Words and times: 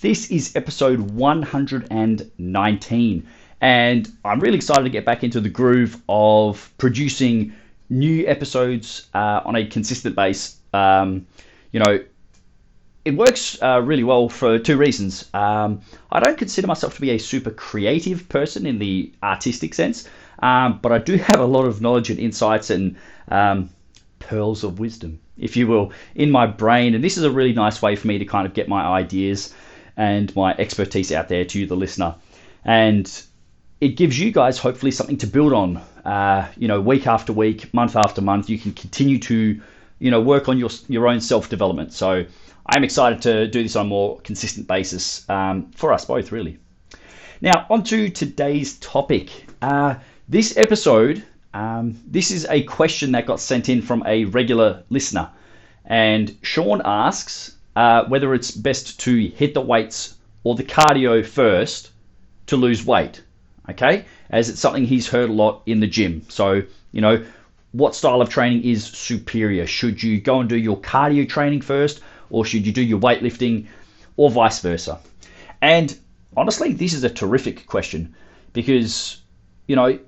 This 0.00 0.30
is 0.30 0.56
episode 0.56 0.98
119, 0.98 3.26
and 3.60 4.12
I'm 4.24 4.40
really 4.40 4.56
excited 4.56 4.82
to 4.82 4.90
get 4.90 5.04
back 5.04 5.22
into 5.22 5.40
the 5.40 5.48
groove 5.48 6.02
of 6.08 6.68
producing 6.78 7.52
new 7.88 8.26
episodes 8.26 9.06
uh, 9.14 9.42
on 9.44 9.54
a 9.54 9.64
consistent 9.64 10.16
base. 10.16 10.56
Um, 10.72 11.28
you 11.70 11.78
know, 11.78 12.00
it 13.04 13.16
works 13.16 13.56
uh, 13.62 13.80
really 13.82 14.02
well 14.02 14.28
for 14.28 14.58
two 14.58 14.76
reasons. 14.76 15.30
Um, 15.32 15.80
I 16.10 16.18
don't 16.18 16.36
consider 16.36 16.66
myself 16.66 16.96
to 16.96 17.00
be 17.00 17.10
a 17.10 17.18
super 17.18 17.50
creative 17.50 18.28
person 18.28 18.66
in 18.66 18.80
the 18.80 19.12
artistic 19.22 19.74
sense, 19.74 20.08
um, 20.40 20.80
but 20.82 20.90
I 20.90 20.98
do 20.98 21.16
have 21.18 21.38
a 21.38 21.46
lot 21.46 21.66
of 21.66 21.80
knowledge 21.80 22.10
and 22.10 22.18
insights 22.18 22.70
and 22.70 22.96
um, 23.28 23.70
pearls 24.18 24.64
of 24.64 24.80
wisdom, 24.80 25.20
if 25.38 25.56
you 25.56 25.68
will, 25.68 25.92
in 26.16 26.32
my 26.32 26.46
brain. 26.46 26.96
And 26.96 27.04
this 27.04 27.16
is 27.16 27.22
a 27.22 27.30
really 27.30 27.52
nice 27.52 27.80
way 27.80 27.94
for 27.94 28.08
me 28.08 28.18
to 28.18 28.24
kind 28.24 28.46
of 28.46 28.54
get 28.54 28.68
my 28.68 28.84
ideas 28.84 29.54
and 29.96 30.34
my 30.34 30.54
expertise 30.58 31.12
out 31.12 31.28
there 31.28 31.44
to 31.44 31.66
the 31.66 31.76
listener. 31.76 32.14
And 32.64 33.10
it 33.80 33.96
gives 33.96 34.18
you 34.18 34.32
guys 34.32 34.58
hopefully 34.58 34.90
something 34.90 35.18
to 35.18 35.26
build 35.26 35.52
on. 35.52 35.76
Uh, 36.04 36.48
you 36.56 36.68
know, 36.68 36.80
week 36.80 37.06
after 37.06 37.32
week, 37.32 37.72
month 37.74 37.96
after 37.96 38.20
month, 38.20 38.48
you 38.48 38.58
can 38.58 38.72
continue 38.72 39.18
to, 39.18 39.60
you 39.98 40.10
know, 40.10 40.20
work 40.20 40.48
on 40.48 40.58
your 40.58 40.70
your 40.88 41.08
own 41.08 41.20
self 41.20 41.48
development. 41.48 41.92
So 41.92 42.24
I'm 42.66 42.84
excited 42.84 43.22
to 43.22 43.46
do 43.46 43.62
this 43.62 43.76
on 43.76 43.86
a 43.86 43.88
more 43.88 44.20
consistent 44.20 44.66
basis 44.66 45.28
um, 45.28 45.70
for 45.72 45.92
us 45.92 46.04
both, 46.04 46.32
really. 46.32 46.58
Now, 47.40 47.66
on 47.68 47.82
to 47.84 48.08
today's 48.08 48.78
topic. 48.78 49.28
Uh, 49.60 49.96
this 50.28 50.56
episode, 50.56 51.22
um, 51.52 52.00
this 52.06 52.30
is 52.30 52.46
a 52.48 52.62
question 52.62 53.12
that 53.12 53.26
got 53.26 53.40
sent 53.40 53.68
in 53.68 53.82
from 53.82 54.02
a 54.06 54.24
regular 54.24 54.82
listener. 54.88 55.30
And 55.84 56.34
Sean 56.40 56.80
asks, 56.84 57.53
uh, 57.76 58.04
whether 58.06 58.34
it's 58.34 58.50
best 58.50 59.00
to 59.00 59.28
hit 59.28 59.54
the 59.54 59.60
weights 59.60 60.16
or 60.42 60.54
the 60.54 60.64
cardio 60.64 61.24
first 61.24 61.90
to 62.46 62.56
lose 62.56 62.84
weight. 62.84 63.22
Okay, 63.70 64.04
as 64.30 64.50
it's 64.50 64.60
something 64.60 64.84
he's 64.84 65.08
heard 65.08 65.30
a 65.30 65.32
lot 65.32 65.62
in 65.66 65.80
the 65.80 65.86
gym. 65.86 66.22
So, 66.28 66.62
you 66.92 67.00
know, 67.00 67.24
what 67.72 67.94
style 67.94 68.20
of 68.20 68.28
training 68.28 68.62
is 68.62 68.84
superior? 68.84 69.66
Should 69.66 70.02
you 70.02 70.20
go 70.20 70.40
and 70.40 70.48
do 70.48 70.56
your 70.56 70.76
cardio 70.76 71.28
training 71.28 71.62
first, 71.62 72.00
or 72.30 72.44
should 72.44 72.66
you 72.66 72.72
do 72.72 72.82
your 72.82 73.00
weightlifting, 73.00 73.66
or 74.16 74.30
vice 74.30 74.60
versa? 74.60 75.00
And 75.62 75.98
honestly, 76.36 76.72
this 76.72 76.92
is 76.92 77.04
a 77.04 77.10
terrific 77.10 77.66
question 77.66 78.14
because, 78.52 79.22
you 79.66 79.76
know, 79.76 79.98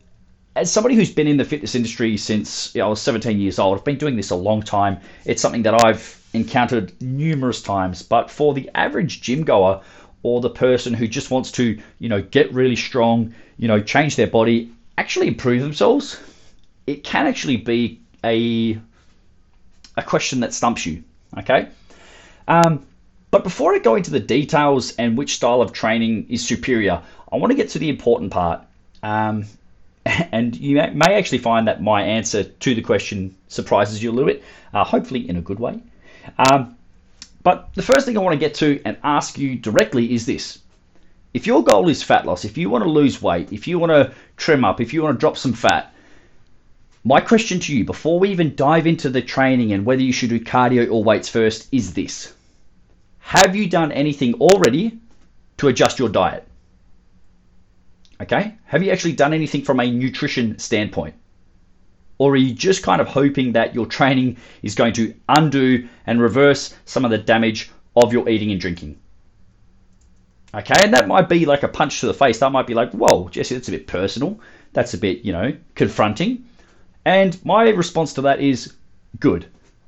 as 0.55 0.71
somebody 0.71 0.95
who's 0.95 1.13
been 1.13 1.27
in 1.27 1.37
the 1.37 1.45
fitness 1.45 1.75
industry 1.75 2.17
since 2.17 2.75
you 2.75 2.81
know, 2.81 2.87
I 2.87 2.91
was 2.91 3.01
17 3.01 3.39
years 3.39 3.59
old, 3.59 3.79
I've 3.79 3.85
been 3.85 3.99
doing 3.99 4.17
this 4.17 4.31
a 4.31 4.37
long 4.37 4.63
time. 4.63 4.99
It's 5.25 5.43
something 5.43 5.63
that 5.63 5.85
I've 5.85 6.23
encountered 6.33 6.93
numerous 7.01 7.63
times. 7.63 8.03
But 8.03 8.31
for 8.31 8.55
the 8.55 8.71
average 8.75 9.21
gym 9.21 9.45
goer 9.45 9.81
or 10.23 10.41
the 10.41 10.51
person 10.51 10.95
who 10.95 11.09
just 11.09 11.31
wants 11.31 11.53
to, 11.53 11.79
you 11.99 12.09
know, 12.09 12.23
get 12.23 12.53
really 12.53 12.77
strong, 12.77 13.35
you 13.59 13.69
know, 13.69 13.81
change 13.81 14.17
their 14.17 14.27
body, 14.27 14.71
actually 14.99 15.29
improve 15.29 15.63
themselves, 15.63 16.21
it 16.87 17.05
can 17.05 17.27
actually 17.27 17.57
be 17.57 18.01
a 18.25 18.79
a 19.97 20.03
question 20.03 20.41
that 20.41 20.53
stumps 20.53 20.85
you. 20.85 21.03
Okay. 21.39 21.69
Um, 22.49 22.87
but 23.31 23.43
before 23.43 23.75
I 23.75 23.79
go 23.79 23.97
into 23.97 24.11
the 24.11 24.21
details 24.21 24.95
and 24.97 25.17
which 25.17 25.35
style 25.35 25.63
of 25.63 25.73
training 25.73 26.27
is 26.29 26.47
superior, 26.47 27.03
I 27.33 27.37
want 27.37 27.51
to 27.51 27.57
get 27.57 27.71
to 27.71 27.79
the 27.79 27.89
important 27.89 28.31
part. 28.31 28.63
Um, 29.03 29.47
and 30.05 30.57
you 30.57 30.77
may 30.77 31.15
actually 31.15 31.39
find 31.39 31.67
that 31.69 31.83
my 31.83 32.03
answer 32.03 32.45
to 32.45 32.75
the 32.75 32.83
question 32.83 33.35
surprises 33.49 34.03
you 34.03 34.11
a 34.11 34.13
little 34.13 34.31
bit, 34.31 34.45
uh, 34.73 34.85
hopefully 34.85 35.29
in 35.29 35.37
a 35.37 35.41
good 35.41 35.59
way. 35.59 35.81
Um, 36.39 36.77
but 37.43 37.69
the 37.75 37.83
first 37.83 38.07
thing 38.07 38.17
I 38.17 38.21
want 38.21 38.35
to 38.35 38.39
get 38.39 38.55
to 38.55 38.81
and 38.85 38.97
ask 39.05 39.39
you 39.39 39.57
directly 39.57 40.13
is 40.13 40.27
this. 40.27 40.59
If 41.33 41.47
your 41.47 41.63
goal 41.63 41.89
is 41.89 42.03
fat 42.03 42.27
loss, 42.27 42.45
if 42.45 42.57
you 42.57 42.71
want 42.71 42.85
to 42.85 42.91
lose 42.91 43.21
weight, 43.21 43.53
if 43.53 43.69
you 43.69 43.79
want 43.79 43.93
to 43.93 44.13
trim 44.37 44.65
up, 44.65 44.81
if 44.81 44.93
you 44.93 45.03
want 45.03 45.17
to 45.17 45.21
drop 45.21 45.37
some 45.37 45.53
fat, 45.53 45.93
my 47.05 47.21
question 47.21 47.61
to 47.61 47.77
you 47.77 47.85
before 47.85 48.19
we 48.19 48.31
even 48.31 48.57
dive 48.57 48.87
into 48.87 49.11
the 49.11 49.23
training 49.23 49.73
and 49.73 49.87
whether 49.87 50.03
you 50.03 50.13
should 50.13 50.31
do 50.31 50.41
cardio 50.41 50.91
or 50.91 51.05
weights 51.05 51.29
first 51.29 51.69
is 51.71 51.95
this. 51.95 52.35
Have 53.21 53.55
you 53.55 53.69
done 53.69 53.93
anything 53.93 54.35
already 54.35 54.99
to 55.59 55.69
adjust 55.69 55.99
your 55.99 56.09
diet? 56.09 56.49
Okay? 58.21 58.55
Have 58.65 58.83
you 58.83 58.91
actually 58.91 59.13
done 59.13 59.35
anything 59.35 59.63
from 59.63 59.79
a 59.79 59.91
nutrition 59.91 60.59
standpoint? 60.59 61.15
Or 62.19 62.33
are 62.33 62.37
you 62.37 62.55
just 62.55 62.83
kind 62.83 63.01
of 63.01 63.09
hoping 63.09 63.53
that 63.53 63.75
your 63.75 63.87
training 63.87 64.39
is 64.63 64.75
going 64.75 64.95
to 64.95 65.15
undo 65.29 65.89
and 66.07 66.21
reverse 66.21 66.75
some 66.87 67.05
of 67.05 67.11
the 67.11 67.19
damage 67.19 67.71
of 67.95 68.13
your 68.13 68.29
eating 68.29 68.51
and 68.53 68.61
drinking? 68.61 68.99
Okay, 70.55 70.81
and 70.83 70.95
that 70.95 71.09
might 71.09 71.29
be 71.29 71.45
like 71.45 71.63
a 71.63 71.69
punch 71.69 72.01
to 72.01 72.07
the 72.07 72.15
face. 72.15 72.39
That 72.39 72.53
might 72.53 72.67
be 72.67 72.73
like, 72.73 72.91
whoa, 72.93 73.29
Jesse, 73.29 73.55
that's 73.55 73.69
a 73.69 73.73
bit 73.73 73.87
personal. 73.87 74.41
That's 74.73 74.95
a 74.95 74.99
bit, 74.99 75.23
you 75.25 75.33
know, 75.33 75.55
confronting. 75.75 76.47
And 77.05 77.39
my 77.45 77.69
response 77.69 78.15
to 78.15 78.23
that 78.23 78.41
is 78.41 78.75
good. 79.21 79.47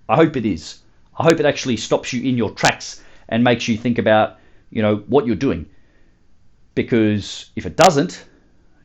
I 0.09 0.17
hope 0.17 0.37
it 0.37 0.45
is. 0.45 0.81
I 1.19 1.25
hope 1.25 1.41
it 1.41 1.47
actually 1.47 1.79
stops 1.79 2.13
you 2.13 2.23
in 2.23 2.37
your 2.37 2.51
tracks 2.51 3.03
and 3.29 3.43
makes 3.43 3.69
you 3.69 3.77
think 3.77 3.99
about, 3.99 4.39
you 4.71 4.83
know, 4.83 4.97
what 5.09 5.27
you're 5.27 5.37
doing. 5.37 5.67
Because 6.75 7.51
if 7.57 7.67
it 7.67 7.77
doesn't, 7.77 8.25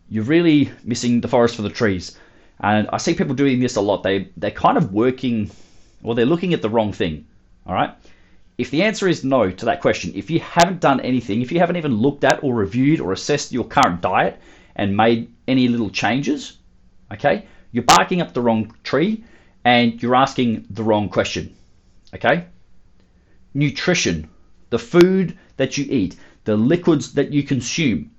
you're 0.10 0.24
really 0.24 0.72
missing 0.84 1.22
the 1.22 1.28
forest 1.28 1.56
for 1.56 1.62
the 1.62 1.70
trees. 1.70 2.18
And 2.60 2.88
I 2.92 2.98
see 2.98 3.14
people 3.14 3.36
doing 3.36 3.60
this 3.60 3.76
a 3.76 3.82
lot. 3.82 4.04
They 4.04 4.30
they're 4.38 4.52
kind 4.52 4.78
of 4.78 4.94
working 4.94 5.52
or 6.04 6.16
they're 6.16 6.26
looking 6.26 6.54
at 6.54 6.62
the 6.62 6.70
wrong 6.70 6.94
thing. 6.94 7.26
All 7.66 7.74
right? 7.74 7.94
If 8.58 8.70
the 8.70 8.84
answer 8.84 9.08
is 9.08 9.24
no 9.24 9.50
to 9.50 9.66
that 9.66 9.82
question, 9.82 10.12
if 10.16 10.30
you 10.30 10.40
haven't 10.40 10.80
done 10.80 11.00
anything, 11.00 11.42
if 11.42 11.52
you 11.52 11.60
haven't 11.60 11.78
even 11.78 11.98
looked 11.98 12.24
at 12.24 12.44
or 12.44 12.54
reviewed 12.54 13.00
or 13.00 13.12
assessed 13.12 13.52
your 13.52 13.64
current 13.64 14.02
diet 14.02 14.40
and 14.76 14.96
made 14.96 15.32
any 15.48 15.68
little 15.68 15.90
changes, 15.90 16.58
okay? 17.12 17.46
You're 17.72 17.84
barking 17.84 18.22
up 18.22 18.34
the 18.34 18.42
wrong 18.42 18.74
tree 18.84 19.24
and 19.66 20.02
you're 20.02 20.16
asking 20.16 20.66
the 20.70 20.84
wrong 20.84 21.10
question. 21.10 21.56
Okay? 22.14 22.46
Nutrition, 23.54 24.30
the 24.70 24.80
food 24.80 25.38
that 25.58 25.78
you 25.78 25.86
eat, 25.90 26.16
the 26.44 26.56
liquids 26.56 27.14
that 27.14 27.32
you 27.32 27.44
consume. 27.44 28.12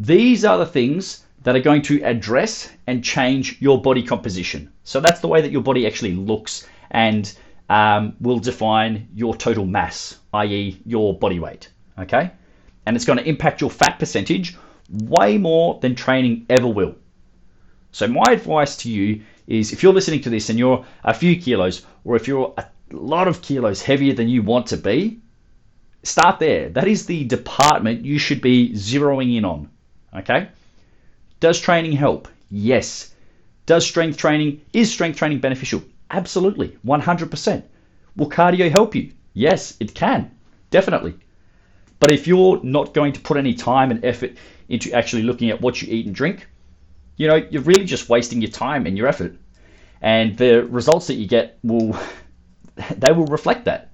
These 0.00 0.44
are 0.44 0.58
the 0.58 0.66
things 0.66 1.24
that 1.46 1.54
are 1.54 1.60
going 1.60 1.80
to 1.80 2.02
address 2.02 2.68
and 2.88 3.04
change 3.04 3.62
your 3.62 3.80
body 3.80 4.02
composition. 4.02 4.68
So 4.82 4.98
that's 4.98 5.20
the 5.20 5.28
way 5.28 5.40
that 5.42 5.52
your 5.52 5.62
body 5.62 5.86
actually 5.86 6.12
looks 6.16 6.66
and 6.90 7.32
um, 7.68 8.16
will 8.20 8.40
define 8.40 9.06
your 9.14 9.32
total 9.32 9.64
mass, 9.64 10.18
i.e., 10.34 10.82
your 10.84 11.16
body 11.16 11.38
weight. 11.38 11.70
Okay? 12.00 12.32
And 12.84 12.96
it's 12.96 13.04
going 13.04 13.20
to 13.20 13.28
impact 13.28 13.60
your 13.60 13.70
fat 13.70 14.00
percentage 14.00 14.56
way 14.90 15.38
more 15.38 15.78
than 15.80 15.94
training 15.94 16.46
ever 16.50 16.66
will. 16.66 16.96
So, 17.92 18.08
my 18.08 18.32
advice 18.32 18.76
to 18.78 18.90
you 18.90 19.22
is 19.46 19.72
if 19.72 19.84
you're 19.84 19.94
listening 19.94 20.22
to 20.22 20.30
this 20.30 20.50
and 20.50 20.58
you're 20.58 20.84
a 21.04 21.14
few 21.14 21.40
kilos, 21.40 21.86
or 22.04 22.16
if 22.16 22.26
you're 22.26 22.54
a 22.58 22.66
lot 22.90 23.28
of 23.28 23.40
kilos 23.40 23.82
heavier 23.82 24.14
than 24.14 24.28
you 24.28 24.42
want 24.42 24.66
to 24.66 24.76
be, 24.76 25.20
start 26.02 26.40
there. 26.40 26.70
That 26.70 26.88
is 26.88 27.06
the 27.06 27.22
department 27.22 28.04
you 28.04 28.18
should 28.18 28.40
be 28.40 28.72
zeroing 28.72 29.36
in 29.36 29.44
on. 29.44 29.70
Okay? 30.12 30.48
Does 31.40 31.60
training 31.60 31.92
help? 31.92 32.28
Yes. 32.50 33.14
Does 33.66 33.86
strength 33.86 34.16
training, 34.16 34.60
is 34.72 34.90
strength 34.92 35.18
training 35.18 35.40
beneficial? 35.40 35.82
Absolutely, 36.10 36.76
100%. 36.86 37.62
Will 38.16 38.30
cardio 38.30 38.70
help 38.70 38.94
you? 38.94 39.12
Yes, 39.34 39.76
it 39.80 39.94
can, 39.94 40.30
definitely. 40.70 41.14
But 41.98 42.12
if 42.12 42.26
you're 42.26 42.62
not 42.62 42.94
going 42.94 43.12
to 43.12 43.20
put 43.20 43.36
any 43.36 43.54
time 43.54 43.90
and 43.90 44.04
effort 44.04 44.36
into 44.68 44.92
actually 44.92 45.22
looking 45.22 45.50
at 45.50 45.60
what 45.60 45.82
you 45.82 45.92
eat 45.92 46.06
and 46.06 46.14
drink, 46.14 46.46
you 47.16 47.26
know, 47.26 47.36
you're 47.36 47.62
really 47.62 47.84
just 47.84 48.08
wasting 48.08 48.40
your 48.40 48.50
time 48.50 48.86
and 48.86 48.96
your 48.96 49.06
effort. 49.06 49.36
And 50.00 50.36
the 50.36 50.64
results 50.64 51.06
that 51.08 51.14
you 51.14 51.26
get 51.26 51.58
will, 51.62 51.98
they 52.96 53.12
will 53.12 53.26
reflect 53.26 53.64
that. 53.64 53.90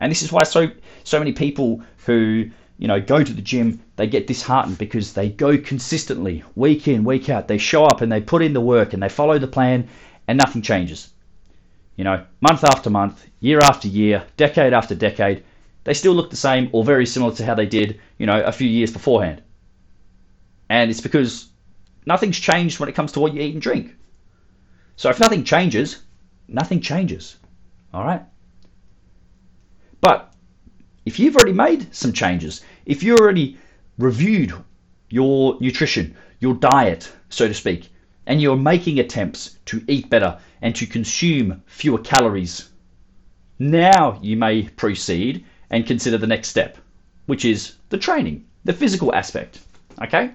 And 0.00 0.10
this 0.10 0.22
is 0.22 0.30
why 0.30 0.44
so 0.44 0.68
so 1.02 1.18
many 1.18 1.32
people 1.32 1.82
who 2.06 2.50
you 2.78 2.86
know, 2.86 3.00
go 3.00 3.22
to 3.22 3.32
the 3.32 3.42
gym, 3.42 3.80
they 3.96 4.06
get 4.06 4.28
disheartened 4.28 4.78
because 4.78 5.12
they 5.12 5.28
go 5.28 5.58
consistently, 5.58 6.44
week 6.54 6.86
in, 6.86 7.04
week 7.04 7.28
out. 7.28 7.48
They 7.48 7.58
show 7.58 7.84
up 7.84 8.00
and 8.00 8.10
they 8.10 8.20
put 8.20 8.42
in 8.42 8.52
the 8.52 8.60
work 8.60 8.92
and 8.92 9.02
they 9.02 9.08
follow 9.08 9.38
the 9.38 9.48
plan 9.48 9.88
and 10.28 10.38
nothing 10.38 10.62
changes. 10.62 11.10
You 11.96 12.04
know, 12.04 12.24
month 12.40 12.62
after 12.62 12.88
month, 12.88 13.26
year 13.40 13.58
after 13.58 13.88
year, 13.88 14.22
decade 14.36 14.72
after 14.72 14.94
decade, 14.94 15.42
they 15.82 15.94
still 15.94 16.12
look 16.12 16.30
the 16.30 16.36
same 16.36 16.68
or 16.70 16.84
very 16.84 17.04
similar 17.04 17.34
to 17.34 17.44
how 17.44 17.54
they 17.54 17.66
did, 17.66 17.98
you 18.16 18.26
know, 18.26 18.40
a 18.40 18.52
few 18.52 18.68
years 18.68 18.92
beforehand. 18.92 19.42
And 20.68 20.90
it's 20.90 21.00
because 21.00 21.48
nothing's 22.06 22.38
changed 22.38 22.78
when 22.78 22.88
it 22.88 22.94
comes 22.94 23.10
to 23.12 23.20
what 23.20 23.34
you 23.34 23.40
eat 23.40 23.54
and 23.54 23.62
drink. 23.62 23.96
So 24.94 25.10
if 25.10 25.18
nothing 25.18 25.42
changes, 25.42 26.02
nothing 26.46 26.80
changes. 26.80 27.36
All 27.92 28.04
right? 28.04 28.22
But 30.00 30.27
if 31.08 31.18
you've 31.18 31.36
already 31.36 31.54
made 31.54 31.94
some 31.94 32.12
changes, 32.12 32.60
if 32.84 33.02
you've 33.02 33.18
already 33.18 33.56
reviewed 33.96 34.52
your 35.08 35.56
nutrition, 35.58 36.14
your 36.38 36.52
diet, 36.52 37.10
so 37.30 37.48
to 37.48 37.54
speak, 37.54 37.88
and 38.26 38.42
you're 38.42 38.58
making 38.58 38.98
attempts 38.98 39.56
to 39.64 39.82
eat 39.88 40.10
better 40.10 40.38
and 40.60 40.76
to 40.76 40.84
consume 40.86 41.62
fewer 41.64 41.96
calories, 41.96 42.68
now 43.58 44.20
you 44.22 44.36
may 44.36 44.64
proceed 44.68 45.46
and 45.70 45.86
consider 45.86 46.18
the 46.18 46.26
next 46.26 46.48
step, 46.48 46.76
which 47.24 47.46
is 47.46 47.76
the 47.88 47.96
training, 47.96 48.44
the 48.64 48.74
physical 48.74 49.14
aspect. 49.14 49.60
Okay? 50.02 50.32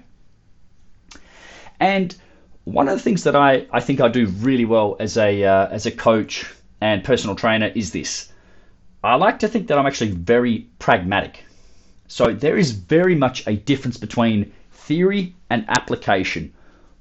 And 1.78 2.16
one 2.64 2.88
of 2.88 2.96
the 2.96 3.02
things 3.02 3.22
that 3.22 3.36
I, 3.36 3.68
I 3.70 3.78
think 3.78 4.00
I 4.00 4.08
do 4.08 4.26
really 4.26 4.64
well 4.64 4.96
as 4.98 5.16
a 5.16 5.44
uh, 5.44 5.68
as 5.68 5.86
a 5.86 5.92
coach 5.92 6.44
and 6.80 7.04
personal 7.04 7.36
trainer 7.36 7.70
is 7.76 7.92
this. 7.92 8.32
I 9.04 9.16
like 9.16 9.40
to 9.40 9.48
think 9.48 9.68
that 9.68 9.78
I'm 9.78 9.84
actually 9.84 10.12
very 10.12 10.66
pragmatic. 10.78 11.44
So 12.08 12.32
there 12.32 12.56
is 12.56 12.70
very 12.70 13.14
much 13.14 13.46
a 13.46 13.54
difference 13.54 13.98
between 13.98 14.50
theory 14.72 15.34
and 15.50 15.66
application. 15.68 16.54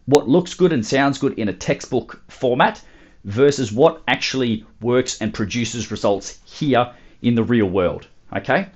What 0.05 0.27
looks 0.27 0.53
good 0.53 0.73
and 0.73 0.85
sounds 0.85 1.17
good 1.17 1.39
in 1.39 1.47
a 1.47 1.53
textbook 1.53 2.21
format 2.27 2.81
versus 3.23 3.71
what 3.71 4.01
actually 4.05 4.65
works 4.81 5.21
and 5.21 5.33
produces 5.33 5.91
results 5.91 6.39
here 6.44 6.91
in 7.21 7.35
the 7.35 7.44
real 7.44 7.67
world. 7.67 8.07
Okay? 8.35 8.67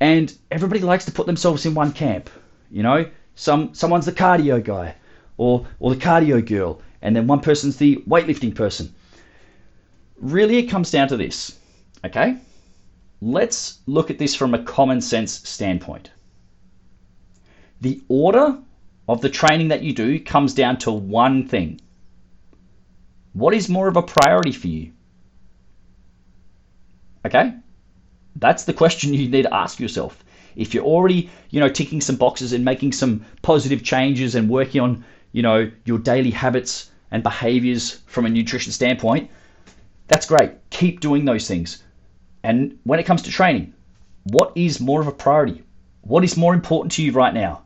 And 0.00 0.36
everybody 0.50 0.80
likes 0.80 1.04
to 1.04 1.12
put 1.12 1.26
themselves 1.26 1.64
in 1.64 1.74
one 1.74 1.92
camp. 1.92 2.28
You 2.72 2.82
know, 2.82 3.08
some 3.36 3.72
someone's 3.72 4.06
the 4.06 4.12
cardio 4.12 4.62
guy 4.64 4.96
or 5.36 5.64
or 5.78 5.94
the 5.94 6.00
cardio 6.00 6.44
girl, 6.44 6.82
and 7.02 7.14
then 7.14 7.28
one 7.28 7.38
person's 7.38 7.76
the 7.76 8.02
weightlifting 8.08 8.52
person. 8.52 8.92
Really 10.20 10.58
it 10.58 10.70
comes 10.70 10.90
down 10.90 11.06
to 11.06 11.16
this. 11.16 11.56
Okay? 12.04 12.36
Let's 13.20 13.78
look 13.86 14.10
at 14.10 14.18
this 14.18 14.34
from 14.34 14.54
a 14.54 14.62
common 14.62 15.00
sense 15.00 15.32
standpoint. 15.48 16.10
The 17.80 18.00
order 18.08 18.58
of 19.08 19.20
the 19.20 19.28
training 19.28 19.68
that 19.68 19.82
you 19.82 19.92
do 19.92 20.18
comes 20.20 20.54
down 20.54 20.78
to 20.78 20.92
one 20.92 21.46
thing. 21.46 21.80
What 23.32 23.54
is 23.54 23.68
more 23.68 23.88
of 23.88 23.96
a 23.96 24.02
priority 24.02 24.52
for 24.52 24.68
you? 24.68 24.92
Okay? 27.24 27.54
That's 28.36 28.64
the 28.64 28.72
question 28.72 29.14
you 29.14 29.28
need 29.28 29.42
to 29.42 29.54
ask 29.54 29.78
yourself. 29.78 30.24
If 30.56 30.74
you're 30.74 30.84
already, 30.84 31.30
you 31.50 31.60
know, 31.60 31.68
ticking 31.68 32.00
some 32.00 32.16
boxes 32.16 32.52
and 32.52 32.64
making 32.64 32.92
some 32.92 33.24
positive 33.42 33.82
changes 33.82 34.34
and 34.34 34.50
working 34.50 34.80
on, 34.80 35.04
you 35.32 35.42
know, 35.42 35.70
your 35.84 35.98
daily 35.98 36.30
habits 36.30 36.90
and 37.10 37.22
behaviors 37.22 38.00
from 38.06 38.26
a 38.26 38.30
nutrition 38.30 38.72
standpoint, 38.72 39.30
that's 40.08 40.26
great. 40.26 40.52
Keep 40.70 41.00
doing 41.00 41.24
those 41.24 41.46
things. 41.48 41.82
And 42.42 42.78
when 42.84 42.98
it 42.98 43.06
comes 43.06 43.22
to 43.22 43.30
training, 43.30 43.74
what 44.24 44.52
is 44.54 44.80
more 44.80 45.00
of 45.00 45.06
a 45.06 45.12
priority? 45.12 45.62
What 46.02 46.24
is 46.24 46.36
more 46.36 46.54
important 46.54 46.92
to 46.92 47.02
you 47.02 47.12
right 47.12 47.32
now? 47.32 47.62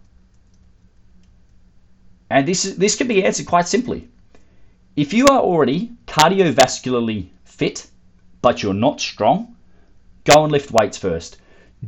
And 2.28 2.46
this 2.46 2.64
is, 2.64 2.76
this 2.76 2.96
can 2.96 3.08
be 3.08 3.24
answered 3.24 3.46
quite 3.46 3.68
simply. 3.68 4.08
If 4.96 5.12
you 5.12 5.26
are 5.26 5.40
already 5.40 5.92
cardiovascularly 6.06 7.28
fit, 7.44 7.86
but 8.42 8.62
you're 8.62 8.74
not 8.74 9.00
strong, 9.00 9.56
go 10.24 10.42
and 10.42 10.52
lift 10.52 10.70
weights 10.70 10.98
first. 10.98 11.38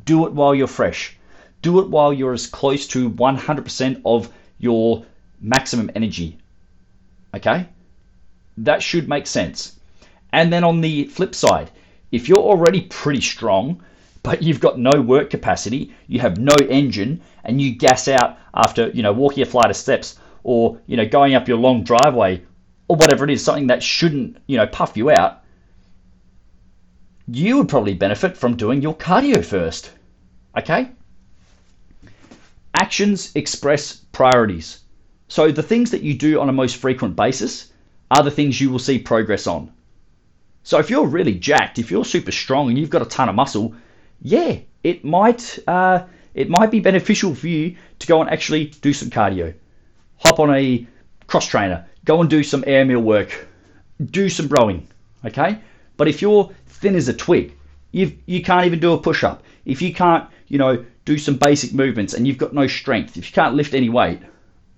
Do 0.05 0.26
it 0.26 0.32
while 0.32 0.55
you're 0.55 0.67
fresh. 0.67 1.17
Do 1.62 1.81
it 1.81 1.88
while 1.88 2.12
you're 2.12 2.34
as 2.34 2.46
close 2.46 2.87
to 2.88 3.11
100% 3.11 4.02
of 4.05 4.32
your 4.58 5.05
maximum 5.41 5.91
energy. 5.94 6.38
Okay? 7.34 7.67
That 8.58 8.82
should 8.82 9.08
make 9.08 9.26
sense. 9.26 9.79
And 10.32 10.52
then 10.52 10.64
on 10.64 10.81
the 10.81 11.06
flip 11.06 11.34
side, 11.34 11.70
if 12.10 12.28
you're 12.28 12.38
already 12.38 12.82
pretty 12.82 13.20
strong, 13.20 13.82
but 14.22 14.43
you've 14.43 14.60
got 14.60 14.78
no 14.78 15.00
work 15.00 15.31
capacity, 15.31 15.94
you 16.06 16.20
have 16.20 16.38
no 16.38 16.55
engine, 16.69 17.20
and 17.44 17.60
you 17.60 17.76
gas 17.76 18.08
out 18.08 18.38
after, 18.55 18.88
you 18.90 19.02
know, 19.02 19.12
walking 19.12 19.43
a 19.43 19.46
flight 19.46 19.70
of 19.70 19.76
steps 19.76 20.19
or, 20.43 20.81
you 20.87 20.96
know, 20.96 21.06
going 21.06 21.34
up 21.34 21.49
your 21.49 21.58
long 21.58 21.82
driveway 21.82 22.43
or 22.88 22.96
whatever 22.96 23.25
it 23.25 23.31
is, 23.31 23.44
something 23.44 23.69
that 23.69 23.82
shouldn't, 23.82 24.38
you 24.46 24.56
know, 24.56 24.66
puff 24.66 24.96
you 24.96 25.10
out, 25.10 25.43
you 27.31 27.58
would 27.58 27.69
probably 27.69 27.94
benefit 27.94 28.37
from 28.37 28.56
doing 28.56 28.81
your 28.81 28.94
cardio 28.94 29.44
first. 29.44 29.90
Okay? 30.56 30.90
Actions 32.75 33.32
express 33.34 33.94
priorities. 34.12 34.81
So 35.28 35.52
the 35.52 35.62
things 35.62 35.90
that 35.90 36.02
you 36.02 36.14
do 36.14 36.40
on 36.40 36.49
a 36.49 36.52
most 36.52 36.76
frequent 36.76 37.16
basis 37.16 37.70
are 38.10 38.22
the 38.22 38.31
things 38.31 38.60
you 38.60 38.70
will 38.70 38.78
see 38.78 38.99
progress 38.99 39.46
on. 39.46 39.70
So 40.69 40.79
if 40.79 40.91
you're 40.91 41.06
really 41.06 41.32
jacked, 41.32 41.79
if 41.79 41.91
you're 41.91 42.05
super 42.05 42.31
strong 42.31 42.69
and 42.69 42.76
you've 42.76 42.91
got 42.91 43.00
a 43.00 43.06
ton 43.06 43.31
of 43.31 43.35
muscle, 43.35 43.75
yeah, 44.20 44.59
it 44.85 45.03
might 45.03 45.59
uh, 45.67 46.05
it 46.35 46.50
might 46.50 46.70
be 46.70 46.79
beneficial 46.79 47.35
for 47.35 47.49
you 47.49 47.76
to 48.00 48.06
go 48.06 48.20
and 48.20 48.29
actually 48.29 48.67
do 48.67 48.93
some 48.93 49.09
cardio. 49.09 49.55
Hop 50.19 50.38
on 50.41 50.55
a 50.55 50.87
cross 51.26 51.47
trainer, 51.47 51.87
go 52.05 52.20
and 52.20 52.29
do 52.29 52.43
some 52.43 52.65
airmill 52.65 53.03
work, 53.03 53.49
do 54.11 54.29
some 54.29 54.49
rowing, 54.49 54.87
okay? 55.25 55.59
But 55.97 56.06
if 56.06 56.20
you're 56.20 56.50
thin 56.67 56.97
as 56.97 57.09
a 57.09 57.15
twig, 57.15 57.55
you 57.93 58.19
you 58.26 58.43
can't 58.43 58.67
even 58.67 58.79
do 58.79 58.93
a 58.93 58.99
push 58.99 59.25
up. 59.25 59.44
If 59.65 59.81
you 59.81 59.94
can't, 59.94 60.29
you 60.49 60.59
know, 60.59 60.85
do 61.06 61.17
some 61.17 61.38
basic 61.38 61.73
movements 61.73 62.12
and 62.12 62.26
you've 62.26 62.44
got 62.44 62.53
no 62.53 62.67
strength, 62.67 63.17
if 63.17 63.31
you 63.31 63.32
can't 63.32 63.55
lift 63.55 63.73
any 63.73 63.88
weight, 63.88 64.20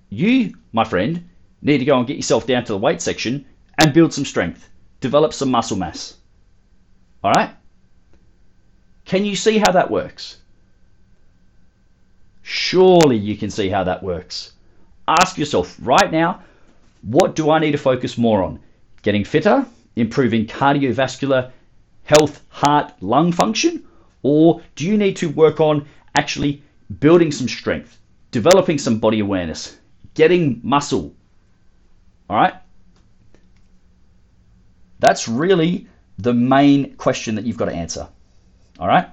you, 0.08 0.54
my 0.72 0.84
friend, 0.84 1.28
need 1.62 1.78
to 1.78 1.84
go 1.84 1.98
and 1.98 2.06
get 2.06 2.16
yourself 2.16 2.46
down 2.46 2.62
to 2.66 2.74
the 2.74 2.78
weight 2.78 3.02
section 3.02 3.44
and 3.76 3.92
build 3.92 4.14
some 4.14 4.24
strength, 4.24 4.70
develop 5.00 5.32
some 5.32 5.50
muscle 5.50 5.76
mass. 5.76 6.14
All 7.24 7.32
right? 7.32 7.54
Can 9.04 9.24
you 9.24 9.34
see 9.34 9.58
how 9.58 9.72
that 9.72 9.90
works? 9.90 10.36
Surely 12.42 13.16
you 13.16 13.36
can 13.36 13.50
see 13.50 13.68
how 13.68 13.84
that 13.84 14.02
works. 14.02 14.52
Ask 15.08 15.38
yourself 15.38 15.76
right 15.82 16.10
now 16.10 16.42
what 17.02 17.34
do 17.34 17.50
I 17.50 17.58
need 17.58 17.72
to 17.72 17.78
focus 17.78 18.18
more 18.18 18.42
on? 18.42 18.60
Getting 19.02 19.24
fitter, 19.24 19.66
improving 19.96 20.46
cardiovascular 20.46 21.50
health, 22.04 22.44
heart, 22.48 22.92
lung 23.00 23.32
function? 23.32 23.84
Or 24.22 24.60
do 24.74 24.86
you 24.86 24.98
need 24.98 25.16
to 25.16 25.30
work 25.30 25.60
on 25.60 25.86
actually 26.14 26.62
building 26.98 27.32
some 27.32 27.48
strength, 27.48 27.98
developing 28.30 28.78
some 28.78 28.98
body 28.98 29.20
awareness, 29.20 29.78
getting 30.14 30.60
muscle? 30.62 31.14
All 32.28 32.36
right? 32.36 32.54
That's 35.00 35.26
really 35.26 35.88
the 36.18 36.34
main 36.34 36.94
question 36.96 37.34
that 37.34 37.44
you've 37.46 37.56
got 37.56 37.66
to 37.66 37.74
answer. 37.74 38.06
All 38.78 38.86
right? 38.86 39.08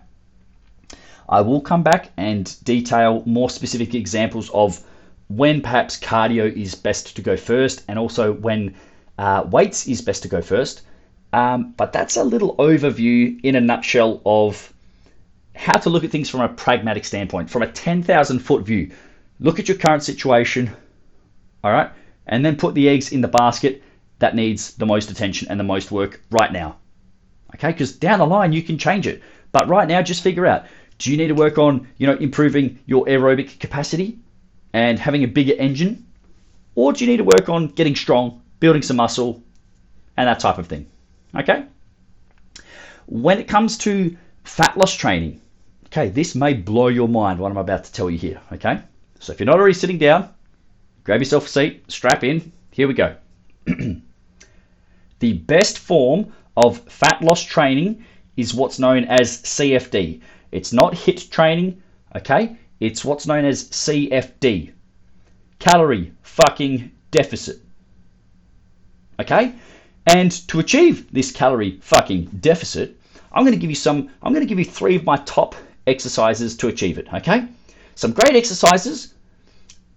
I 1.30 1.42
will 1.42 1.62
come 1.62 1.84
back 1.84 2.12
and 2.18 2.56
detail 2.64 3.24
more 3.26 3.50
specific 3.50 3.96
examples 3.96 4.50
of 4.52 4.82
when 5.28 5.62
perhaps 5.62 6.00
cardio 6.00 6.54
is 6.54 6.76
best 6.76 7.16
to 7.16 7.22
go 7.22 7.36
first 7.36 7.84
and 7.88 8.00
also 8.00 8.34
when 8.34 8.76
uh, 9.18 9.44
weights 9.50 9.88
is 9.88 10.02
best 10.02 10.24
to 10.24 10.30
go 10.30 10.42
first. 10.42 10.84
Um, 11.34 11.74
but 11.76 11.92
that's 11.92 12.16
a 12.16 12.24
little 12.24 12.56
overview 12.56 13.40
in 13.44 13.56
a 13.56 13.62
nutshell 13.62 14.22
of 14.26 14.74
how 15.56 15.78
to 15.80 15.90
look 15.90 16.04
at 16.04 16.12
things 16.12 16.30
from 16.30 16.42
a 16.42 16.50
pragmatic 16.50 17.04
standpoint, 17.04 17.50
from 17.50 17.64
a 17.64 17.72
10,000 17.72 18.40
foot 18.40 18.66
view. 18.66 18.92
Look 19.40 19.60
at 19.60 19.68
your 19.68 19.78
current 19.78 20.04
situation, 20.04 20.72
all 21.64 21.72
right, 21.72 21.92
and 22.26 22.46
then 22.46 22.56
put 22.56 22.74
the 22.74 22.88
eggs 22.88 23.12
in 23.12 23.22
the 23.22 23.28
basket 23.28 23.84
that 24.20 24.36
needs 24.36 24.74
the 24.76 24.86
most 24.86 25.12
attention 25.12 25.48
and 25.50 25.60
the 25.60 25.64
most 25.64 25.92
work 25.92 26.22
right 26.32 26.52
now. 26.52 26.78
Okay, 27.56 27.72
because 27.72 27.94
down 27.94 28.20
the 28.20 28.26
line 28.26 28.54
you 28.54 28.62
can 28.62 28.78
change 28.78 29.08
it. 29.08 29.22
But 29.52 29.70
right 29.70 29.88
now, 29.88 30.02
just 30.02 30.24
figure 30.24 30.46
out 30.46 30.66
do 30.98 31.12
you 31.12 31.18
need 31.18 31.28
to 31.28 31.36
work 31.36 31.58
on, 31.58 31.88
you 31.98 32.08
know, 32.08 32.16
improving 32.16 32.80
your 32.86 33.06
aerobic 33.06 33.60
capacity 33.60 34.18
and 34.74 34.98
having 34.98 35.24
a 35.24 35.28
bigger 35.28 35.54
engine? 35.54 36.06
Or 36.76 36.94
do 36.94 37.06
you 37.06 37.12
need 37.12 37.18
to 37.18 37.24
work 37.24 37.50
on 37.50 37.68
getting 37.68 37.96
strong, 37.96 38.42
building 38.60 38.82
some 38.82 38.98
muscle, 38.98 39.44
and 40.16 40.28
that 40.28 40.40
type 40.40 40.58
of 40.58 40.68
thing? 40.68 40.88
Okay? 41.36 41.66
When 43.06 43.40
it 43.40 43.48
comes 43.48 43.78
to 43.80 44.18
fat 44.44 44.76
loss 44.78 44.94
training, 44.94 45.42
okay, 45.88 46.10
this 46.10 46.36
may 46.36 46.54
blow 46.54 46.88
your 46.88 47.08
mind 47.08 47.40
what 47.40 47.52
I'm 47.52 47.58
about 47.58 47.84
to 47.86 47.94
tell 47.94 48.10
you 48.10 48.18
here, 48.18 48.42
okay? 48.52 48.82
So 49.20 49.34
if 49.34 49.40
you're 49.40 49.46
not 49.46 49.60
already 49.60 49.74
sitting 49.74 49.98
down, 49.98 50.30
grab 51.04 51.22
yourself 51.22 51.46
a 51.46 51.50
seat, 51.50 51.92
strap 51.92 52.24
in, 52.24 52.52
here 52.72 52.88
we 52.88 52.94
go. 52.94 53.16
the 55.20 55.34
best 55.34 55.80
form 55.80 56.34
of 56.56 56.80
fat 56.90 57.22
loss 57.22 57.44
training 57.44 58.04
is 58.36 58.54
what's 58.54 58.80
known 58.80 59.06
as 59.06 59.42
CFD. 59.42 60.22
It's 60.52 60.72
not 60.72 60.94
HIT 60.94 61.30
training, 61.32 61.82
okay? 62.16 62.58
It's 62.80 63.04
what's 63.04 63.26
known 63.28 63.46
as 63.46 63.70
CFD. 63.70 64.72
Calorie 65.60 66.12
fucking 66.22 66.92
deficit. 67.12 67.62
Okay? 69.20 69.54
And 70.06 70.32
to 70.48 70.60
achieve 70.60 71.12
this 71.12 71.32
calorie 71.32 71.80
fucking 71.82 72.26
deficit, 72.40 73.00
I'm 73.32 73.44
going 73.44 73.54
to 73.54 73.60
give 73.60 73.70
you 73.72 73.76
some, 73.76 74.10
I'm 74.22 74.34
going 74.34 74.46
to 74.46 74.50
give 74.50 74.60
you 74.60 74.66
three 74.66 74.96
of 74.96 75.04
my 75.04 75.18
top 75.18 75.56
exercises 75.86 76.56
to 76.58 76.68
achieve 76.68 76.98
it, 76.98 77.12
okay? 77.14 77.48
Some 77.96 78.12
great 78.14 78.36
exercises 78.36 79.14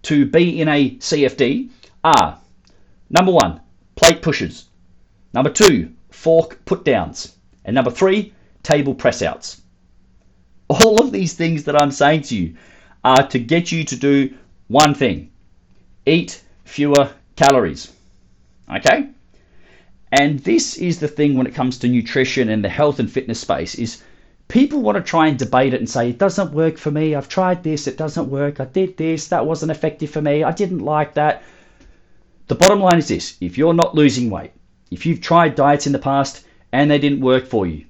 to 0.02 0.24
be 0.24 0.60
in 0.60 0.68
a 0.68 0.96
CFD 0.96 1.70
are 2.02 2.38
number 3.10 3.32
one, 3.32 3.60
plate 3.96 4.22
pushes. 4.22 4.69
Number 5.32 5.50
two, 5.50 5.92
fork 6.10 6.64
put 6.64 6.84
downs. 6.84 7.36
And 7.64 7.74
number 7.74 7.90
three, 7.90 8.32
table 8.62 8.94
press 8.94 9.22
outs. 9.22 9.60
All 10.68 11.00
of 11.00 11.12
these 11.12 11.34
things 11.34 11.64
that 11.64 11.80
I'm 11.80 11.90
saying 11.90 12.22
to 12.22 12.36
you 12.36 12.56
are 13.04 13.26
to 13.28 13.38
get 13.38 13.72
you 13.72 13.84
to 13.84 13.96
do 13.96 14.34
one 14.68 14.94
thing 14.94 15.30
eat 16.06 16.42
fewer 16.64 17.10
calories. 17.36 17.92
Okay? 18.72 19.08
And 20.12 20.40
this 20.40 20.76
is 20.76 20.98
the 20.98 21.08
thing 21.08 21.36
when 21.36 21.46
it 21.46 21.54
comes 21.54 21.78
to 21.78 21.88
nutrition 21.88 22.48
and 22.48 22.64
the 22.64 22.68
health 22.68 22.98
and 22.98 23.10
fitness 23.10 23.40
space 23.40 23.74
is 23.76 24.02
people 24.48 24.82
want 24.82 24.96
to 24.96 25.02
try 25.02 25.28
and 25.28 25.38
debate 25.38 25.74
it 25.74 25.80
and 25.80 25.88
say 25.88 26.10
it 26.10 26.18
doesn't 26.18 26.52
work 26.52 26.78
for 26.78 26.90
me. 26.90 27.14
I've 27.14 27.28
tried 27.28 27.62
this, 27.62 27.86
it 27.86 27.96
doesn't 27.96 28.28
work. 28.28 28.60
I 28.60 28.64
did 28.64 28.96
this, 28.96 29.28
that 29.28 29.46
wasn't 29.46 29.70
effective 29.70 30.10
for 30.10 30.20
me. 30.20 30.42
I 30.42 30.52
didn't 30.52 30.80
like 30.80 31.14
that. 31.14 31.42
The 32.48 32.56
bottom 32.56 32.80
line 32.80 32.98
is 32.98 33.08
this, 33.08 33.36
if 33.40 33.56
you're 33.56 33.74
not 33.74 33.94
losing 33.94 34.28
weight, 34.28 34.50
if 34.90 35.06
you've 35.06 35.20
tried 35.20 35.54
diets 35.54 35.86
in 35.86 35.92
the 35.92 35.98
past 35.98 36.44
and 36.72 36.90
they 36.90 36.98
didn't 36.98 37.20
work 37.20 37.46
for 37.46 37.66
you, 37.66 37.84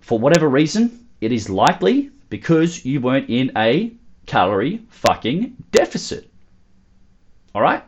for 0.00 0.18
whatever 0.18 0.48
reason, 0.48 1.06
it 1.20 1.32
is 1.32 1.48
likely 1.48 2.10
because 2.28 2.84
you 2.84 3.00
weren't 3.00 3.28
in 3.28 3.52
a 3.56 3.92
calorie 4.26 4.82
fucking 4.88 5.56
deficit. 5.70 6.30
All 7.54 7.62
right? 7.62 7.84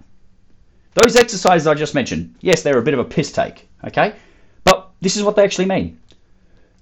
Those 0.94 1.16
exercises 1.16 1.66
I 1.66 1.74
just 1.74 1.94
mentioned, 1.94 2.36
yes, 2.40 2.62
they're 2.62 2.78
a 2.78 2.82
bit 2.82 2.94
of 2.94 3.00
a 3.00 3.04
piss 3.04 3.32
take, 3.32 3.68
okay? 3.82 4.14
But 4.62 4.90
this 5.00 5.16
is 5.16 5.22
what 5.22 5.34
they 5.36 5.42
actually 5.42 5.66
mean. 5.66 5.98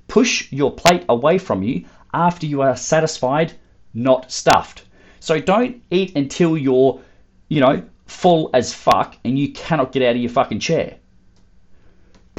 Push 0.08 0.52
your 0.52 0.70
plate 0.70 1.04
away 1.08 1.38
from 1.38 1.62
you 1.62 1.84
after 2.12 2.46
you 2.46 2.60
are 2.60 2.76
satisfied, 2.76 3.52
not 3.94 4.30
stuffed. 4.30 4.84
So 5.20 5.38
don't 5.40 5.82
eat 5.90 6.16
until 6.16 6.58
you're, 6.58 7.00
you 7.48 7.60
know, 7.60 7.82
full 8.06 8.50
as 8.52 8.74
fuck 8.74 9.16
and 9.24 9.38
you 9.38 9.52
cannot 9.52 9.92
get 9.92 10.02
out 10.02 10.16
of 10.16 10.20
your 10.20 10.30
fucking 10.30 10.60
chair. 10.60 10.96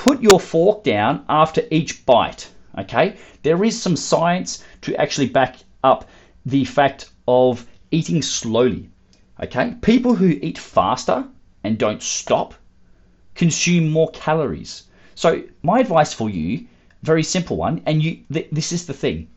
Put 0.03 0.21
your 0.21 0.41
fork 0.41 0.83
down 0.83 1.23
after 1.29 1.63
each 1.71 2.05
bite, 2.05 2.49
okay? 2.77 3.15
There 3.41 3.63
is 3.63 3.81
some 3.81 3.95
science 3.95 4.61
to 4.81 4.93
actually 4.97 5.27
back 5.27 5.55
up 5.81 6.09
the 6.45 6.65
fact 6.65 7.09
of 7.25 7.65
eating 7.89 8.21
slowly. 8.21 8.89
Okay? 9.41 9.75
People 9.81 10.15
who 10.15 10.27
eat 10.41 10.57
faster 10.57 11.23
and 11.63 11.77
don't 11.77 12.03
stop 12.03 12.53
consume 13.33 13.87
more 13.91 14.11
calories. 14.11 14.83
So, 15.15 15.41
my 15.61 15.79
advice 15.79 16.11
for 16.11 16.29
you, 16.29 16.67
very 17.01 17.23
simple 17.23 17.55
one, 17.55 17.81
and 17.85 18.03
you 18.03 18.25
th- 18.29 18.49
this 18.51 18.73
is 18.73 18.85
the 18.85 18.93
thing. 18.93 19.29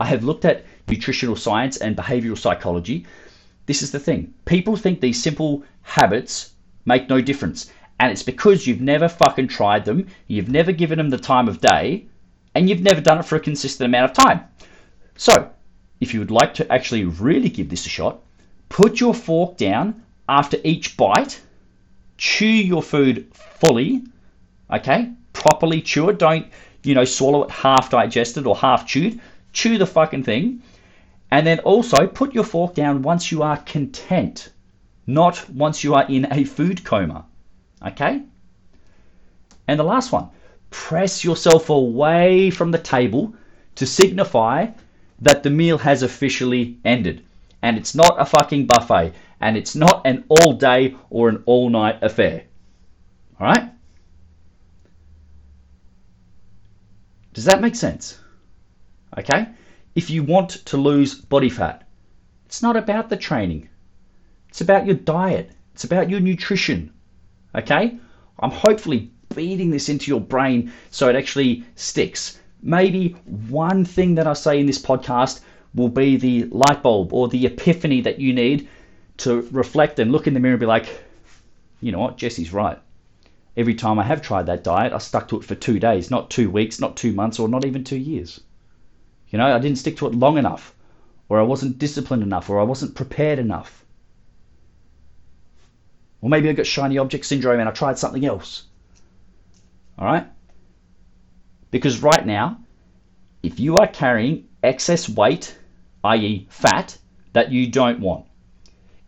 I 0.00 0.06
have 0.06 0.24
looked 0.24 0.46
at 0.46 0.64
nutritional 0.88 1.36
science 1.36 1.76
and 1.76 1.94
behavioral 1.94 2.38
psychology. 2.38 3.04
This 3.66 3.82
is 3.82 3.90
the 3.90 4.00
thing. 4.00 4.32
People 4.46 4.76
think 4.76 5.02
these 5.02 5.22
simple 5.22 5.62
habits 5.82 6.52
make 6.86 7.10
no 7.10 7.20
difference. 7.20 7.70
And 7.98 8.12
it's 8.12 8.22
because 8.22 8.66
you've 8.66 8.80
never 8.80 9.08
fucking 9.08 9.48
tried 9.48 9.84
them, 9.84 10.06
you've 10.26 10.50
never 10.50 10.72
given 10.72 10.98
them 10.98 11.10
the 11.10 11.18
time 11.18 11.48
of 11.48 11.60
day, 11.60 12.06
and 12.54 12.68
you've 12.68 12.82
never 12.82 13.00
done 13.00 13.18
it 13.18 13.24
for 13.24 13.36
a 13.36 13.40
consistent 13.40 13.86
amount 13.86 14.10
of 14.10 14.24
time. 14.24 14.44
So, 15.16 15.50
if 16.00 16.12
you 16.12 16.20
would 16.20 16.30
like 16.30 16.54
to 16.54 16.70
actually 16.72 17.04
really 17.04 17.48
give 17.48 17.70
this 17.70 17.86
a 17.86 17.88
shot, 17.88 18.20
put 18.68 19.00
your 19.00 19.14
fork 19.14 19.56
down 19.56 20.02
after 20.28 20.58
each 20.62 20.96
bite, 20.96 21.40
chew 22.18 22.46
your 22.46 22.82
food 22.82 23.26
fully, 23.32 24.02
okay? 24.70 25.12
Properly 25.32 25.80
chew 25.80 26.08
it. 26.10 26.18
Don't, 26.18 26.46
you 26.82 26.94
know, 26.94 27.04
swallow 27.04 27.44
it 27.44 27.50
half 27.50 27.90
digested 27.90 28.46
or 28.46 28.56
half 28.56 28.86
chewed. 28.86 29.20
Chew 29.52 29.78
the 29.78 29.86
fucking 29.86 30.24
thing. 30.24 30.62
And 31.30 31.46
then 31.46 31.60
also 31.60 32.06
put 32.06 32.34
your 32.34 32.44
fork 32.44 32.74
down 32.74 33.02
once 33.02 33.32
you 33.32 33.42
are 33.42 33.56
content, 33.58 34.50
not 35.06 35.48
once 35.50 35.82
you 35.82 35.94
are 35.94 36.06
in 36.08 36.26
a 36.30 36.44
food 36.44 36.84
coma, 36.84 37.24
okay? 37.86 38.22
And 39.68 39.78
the 39.78 39.84
last 39.84 40.12
one, 40.12 40.30
press 40.70 41.24
yourself 41.24 41.70
away 41.70 42.50
from 42.50 42.70
the 42.70 42.78
table 42.78 43.34
to 43.76 43.86
signify 43.86 44.68
that 45.20 45.42
the 45.42 45.50
meal 45.50 45.78
has 45.78 46.02
officially 46.02 46.78
ended. 46.84 47.24
And 47.62 47.76
it's 47.76 47.94
not 47.94 48.20
a 48.20 48.26
fucking 48.26 48.66
buffet. 48.66 49.12
And 49.40 49.56
it's 49.56 49.74
not 49.74 50.06
an 50.06 50.24
all 50.28 50.54
day 50.54 50.96
or 51.10 51.28
an 51.28 51.42
all 51.46 51.68
night 51.68 52.02
affair. 52.02 52.44
Alright? 53.40 53.70
Does 57.34 57.44
that 57.44 57.60
make 57.60 57.74
sense? 57.74 58.18
Okay? 59.18 59.48
If 59.94 60.10
you 60.10 60.22
want 60.22 60.50
to 60.66 60.76
lose 60.76 61.14
body 61.14 61.50
fat, 61.50 61.86
it's 62.46 62.62
not 62.62 62.76
about 62.76 63.08
the 63.08 63.16
training. 63.16 63.68
It's 64.48 64.60
about 64.60 64.86
your 64.86 64.96
diet. 64.96 65.50
It's 65.74 65.84
about 65.84 66.08
your 66.08 66.20
nutrition. 66.20 66.92
Okay? 67.56 67.98
I'm 68.38 68.50
hopefully 68.50 69.10
beating 69.34 69.70
this 69.70 69.88
into 69.88 70.10
your 70.10 70.20
brain 70.20 70.72
so 70.90 71.08
it 71.08 71.16
actually 71.16 71.64
sticks 71.74 72.38
maybe 72.66 73.10
one 73.48 73.84
thing 73.84 74.16
that 74.16 74.26
I 74.26 74.32
say 74.32 74.58
in 74.58 74.66
this 74.66 74.82
podcast 74.82 75.40
will 75.74 75.88
be 75.88 76.16
the 76.16 76.44
light 76.44 76.82
bulb 76.82 77.12
or 77.12 77.28
the 77.28 77.46
epiphany 77.46 78.00
that 78.02 78.18
you 78.18 78.32
need 78.32 78.68
to 79.18 79.48
reflect 79.52 80.00
and 80.00 80.10
look 80.10 80.26
in 80.26 80.34
the 80.34 80.40
mirror 80.40 80.54
and 80.54 80.60
be 80.60 80.66
like, 80.66 80.88
you 81.80 81.92
know 81.92 82.00
what, 82.00 82.18
Jesse's 82.18 82.52
right. 82.52 82.78
Every 83.56 83.74
time 83.74 83.98
I 83.98 84.02
have 84.02 84.20
tried 84.20 84.46
that 84.46 84.64
diet, 84.64 84.92
I 84.92 84.98
stuck 84.98 85.28
to 85.28 85.38
it 85.38 85.44
for 85.44 85.54
two 85.54 85.78
days, 85.78 86.10
not 86.10 86.28
two 86.28 86.50
weeks, 86.50 86.80
not 86.80 86.96
two 86.96 87.12
months, 87.12 87.38
or 87.38 87.48
not 87.48 87.64
even 87.64 87.84
two 87.84 87.96
years. 87.96 88.40
You 89.30 89.38
know, 89.38 89.54
I 89.54 89.58
didn't 89.58 89.78
stick 89.78 89.96
to 89.98 90.06
it 90.06 90.14
long 90.14 90.36
enough, 90.38 90.74
or 91.28 91.38
I 91.38 91.42
wasn't 91.42 91.78
disciplined 91.78 92.22
enough, 92.22 92.50
or 92.50 92.60
I 92.60 92.64
wasn't 92.64 92.94
prepared 92.94 93.38
enough. 93.38 93.84
Or 96.26 96.28
maybe 96.28 96.48
I 96.48 96.54
got 96.54 96.66
shiny 96.66 96.98
object 96.98 97.24
syndrome 97.24 97.60
and 97.60 97.68
I 97.68 97.72
tried 97.72 98.00
something 98.00 98.26
else. 98.26 98.64
All 99.96 100.06
right? 100.06 100.26
Because 101.70 102.02
right 102.02 102.26
now, 102.26 102.58
if 103.44 103.60
you 103.60 103.76
are 103.76 103.86
carrying 103.86 104.48
excess 104.60 105.08
weight, 105.08 105.56
i.e., 106.02 106.48
fat, 106.50 106.98
that 107.32 107.52
you 107.52 107.68
don't 107.68 108.00
want, 108.00 108.26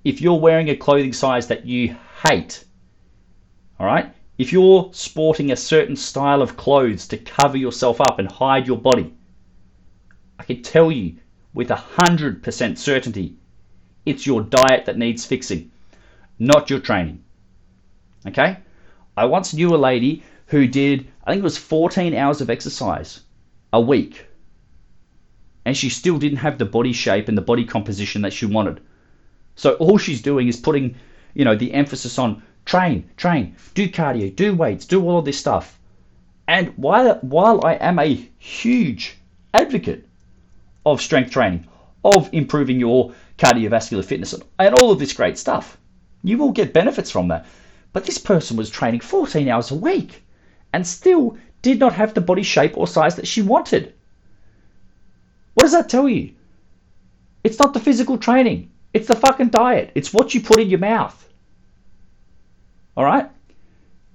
if 0.05 0.21
you're 0.21 0.39
wearing 0.39 0.69
a 0.69 0.77
clothing 0.77 1.13
size 1.13 1.49
that 1.49 1.67
you 1.67 1.97
hate, 2.25 2.65
all 3.81 3.87
right, 3.87 4.15
if 4.39 4.53
you're 4.53 4.89
sporting 4.93 5.51
a 5.51 5.57
certain 5.57 5.97
style 5.97 6.41
of 6.41 6.57
clothes 6.57 7.09
to 7.09 7.17
cover 7.17 7.57
yourself 7.57 8.01
up 8.01 8.21
and 8.21 8.31
hide 8.31 8.69
your 8.69 8.79
body, 8.79 9.13
I 10.39 10.45
can 10.45 10.63
tell 10.63 10.93
you 10.93 11.17
with 11.53 11.73
a 11.73 11.85
100% 11.99 12.79
certainty 12.79 13.35
it's 14.07 14.25
your 14.25 14.43
diet 14.43 14.85
that 14.87 14.97
needs 14.97 15.27
fixing, 15.27 15.73
not 16.39 16.71
your 16.71 16.81
training. 16.81 17.23
Okay? 18.27 18.59
I 19.17 19.25
once 19.25 19.55
knew 19.55 19.75
a 19.75 19.77
lady 19.77 20.23
who 20.47 20.67
did, 20.67 21.07
I 21.25 21.31
think 21.31 21.41
it 21.41 21.45
was 21.45 21.59
14 21.59 22.15
hours 22.15 22.41
of 22.41 22.51
exercise 22.51 23.21
a 23.73 23.81
week. 23.81 24.27
And 25.65 25.77
she 25.77 25.89
still 25.89 26.19
didn't 26.19 26.39
have 26.39 26.59
the 26.59 26.65
body 26.65 26.93
shape 26.93 27.29
and 27.29 27.37
the 27.37 27.43
body 27.43 27.65
composition 27.65 28.23
that 28.23 28.33
she 28.33 28.47
wanted. 28.47 28.81
So 29.57 29.75
all 29.75 29.99
she's 29.99 30.23
doing 30.23 30.49
is 30.49 30.57
putting, 30.57 30.95
you 31.35 31.45
know, 31.45 31.57
the 31.57 31.75
emphasis 31.75 32.19
on 32.19 32.43
train, 32.65 33.11
train, 33.17 33.57
do 33.75 33.89
cardio, 33.89 34.35
do 34.35 34.55
weights, 34.55 34.87
do 34.87 35.03
all 35.03 35.19
of 35.19 35.25
this 35.25 35.39
stuff. 35.39 35.79
And 36.47 36.69
while 36.77 37.17
while 37.17 37.65
I 37.65 37.75
am 37.75 37.99
a 37.99 38.29
huge 38.39 39.17
advocate 39.53 40.07
of 40.87 41.03
strength 41.03 41.31
training, 41.31 41.67
of 42.05 42.31
improving 42.33 42.81
your 42.81 43.13
cardiovascular 43.37 44.05
fitness 44.05 44.35
and 44.59 44.75
all 44.77 44.91
of 44.91 44.99
this 44.99 45.13
great 45.13 45.37
stuff, 45.37 45.77
you 46.23 46.39
will 46.39 46.53
get 46.53 46.73
benefits 46.73 47.11
from 47.11 47.29
that. 47.29 47.47
But 47.93 48.05
this 48.05 48.19
person 48.19 48.57
was 48.57 48.71
training 48.71 49.01
14 49.01 49.49
hours 49.49 49.71
a 49.71 49.75
week 49.75 50.23
and 50.73 50.87
still 50.87 51.37
did 51.63 51.79
not 51.79 51.95
have 51.95 52.15
the 52.15 52.21
body 52.21 52.43
shape 52.43 52.77
or 52.77 52.87
size 52.87 53.17
that 53.17 53.27
she 53.27 53.43
wanted. 53.43 53.95
What 55.55 55.65
does 55.65 55.73
that 55.73 55.89
tell 55.89 56.09
you? 56.09 56.35
It's 57.43 57.59
not 57.59 57.73
the 57.73 57.81
physical 57.81 58.19
training. 58.19 58.71
It's 58.93 59.09
the 59.09 59.17
fucking 59.17 59.49
diet. 59.49 59.91
It's 59.95 60.13
what 60.13 60.35
you 60.35 60.41
put 60.41 60.61
in 60.61 60.71
your 60.71 60.79
mouth. 60.79 61.29
All 62.97 63.05
right? 63.05 63.29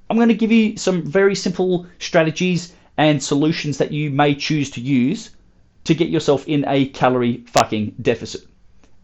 I'm 0.09 0.17
going 0.17 0.29
to 0.29 0.35
give 0.35 0.51
you 0.51 0.77
some 0.77 1.03
very 1.03 1.35
simple 1.35 1.87
strategies 1.99 2.73
and 2.97 3.21
solutions 3.21 3.77
that 3.79 3.91
you 3.91 4.09
may 4.09 4.35
choose 4.35 4.69
to 4.71 4.81
use 4.81 5.31
to 5.85 5.95
get 5.95 6.09
yourself 6.09 6.47
in 6.47 6.65
a 6.67 6.87
calorie 6.87 7.43
fucking 7.47 7.95
deficit. 8.01 8.45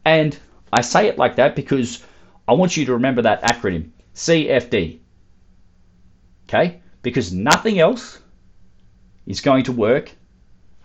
And 0.06 0.38
I 0.72 0.82
say 0.82 1.08
it 1.08 1.18
like 1.18 1.36
that 1.38 1.56
because 1.56 2.04
I 2.50 2.54
want 2.54 2.76
you 2.76 2.86
to 2.86 2.94
remember 2.94 3.22
that 3.22 3.44
acronym 3.44 3.92
CFD. 4.16 5.00
Okay? 6.48 6.82
because 7.02 7.32
nothing 7.32 7.80
else 7.80 8.20
is 9.26 9.42
going 9.42 9.64
to 9.64 9.72
work 9.72 10.12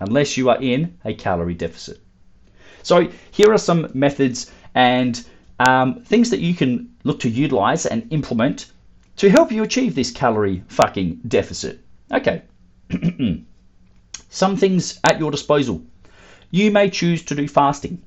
unless 0.00 0.36
you 0.36 0.50
are 0.50 0.60
in 0.60 0.98
a 1.04 1.14
calorie 1.14 1.54
deficit. 1.54 2.00
So, 2.82 3.08
here 3.30 3.52
are 3.52 3.58
some 3.58 3.88
methods 3.94 4.50
and 4.74 5.24
um, 5.58 6.02
things 6.02 6.30
that 6.30 6.40
you 6.40 6.54
can 6.54 6.94
look 7.04 7.20
to 7.20 7.30
utilize 7.30 7.86
and 7.86 8.12
implement 8.12 8.66
to 9.16 9.30
help 9.30 9.50
you 9.50 9.62
achieve 9.62 9.94
this 9.94 10.10
calorie 10.10 10.62
fucking 10.68 11.20
deficit. 11.26 11.80
Okay. 12.12 12.42
some 14.28 14.56
things 14.56 15.00
at 15.04 15.18
your 15.18 15.30
disposal. 15.30 15.82
You 16.50 16.70
may 16.70 16.90
choose 16.90 17.22
to 17.24 17.34
do 17.34 17.48
fasting. 17.48 18.02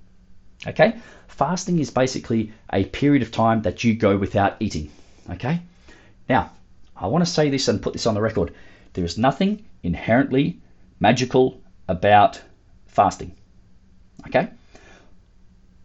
Okay? 0.65 0.95
Fasting 1.27 1.79
is 1.79 1.91
basically 1.91 2.51
a 2.73 2.85
period 2.85 3.21
of 3.21 3.31
time 3.31 3.61
that 3.61 3.83
you 3.83 3.93
go 3.93 4.17
without 4.17 4.55
eating. 4.59 4.89
Okay? 5.29 5.61
Now, 6.27 6.51
I 6.95 7.07
want 7.07 7.23
to 7.23 7.31
say 7.31 7.49
this 7.49 7.67
and 7.67 7.81
put 7.81 7.93
this 7.93 8.07
on 8.07 8.15
the 8.15 8.21
record. 8.21 8.53
There 8.93 9.05
is 9.05 9.17
nothing 9.17 9.65
inherently 9.83 10.59
magical 10.99 11.61
about 11.87 12.41
fasting. 12.87 13.35
Okay? 14.27 14.49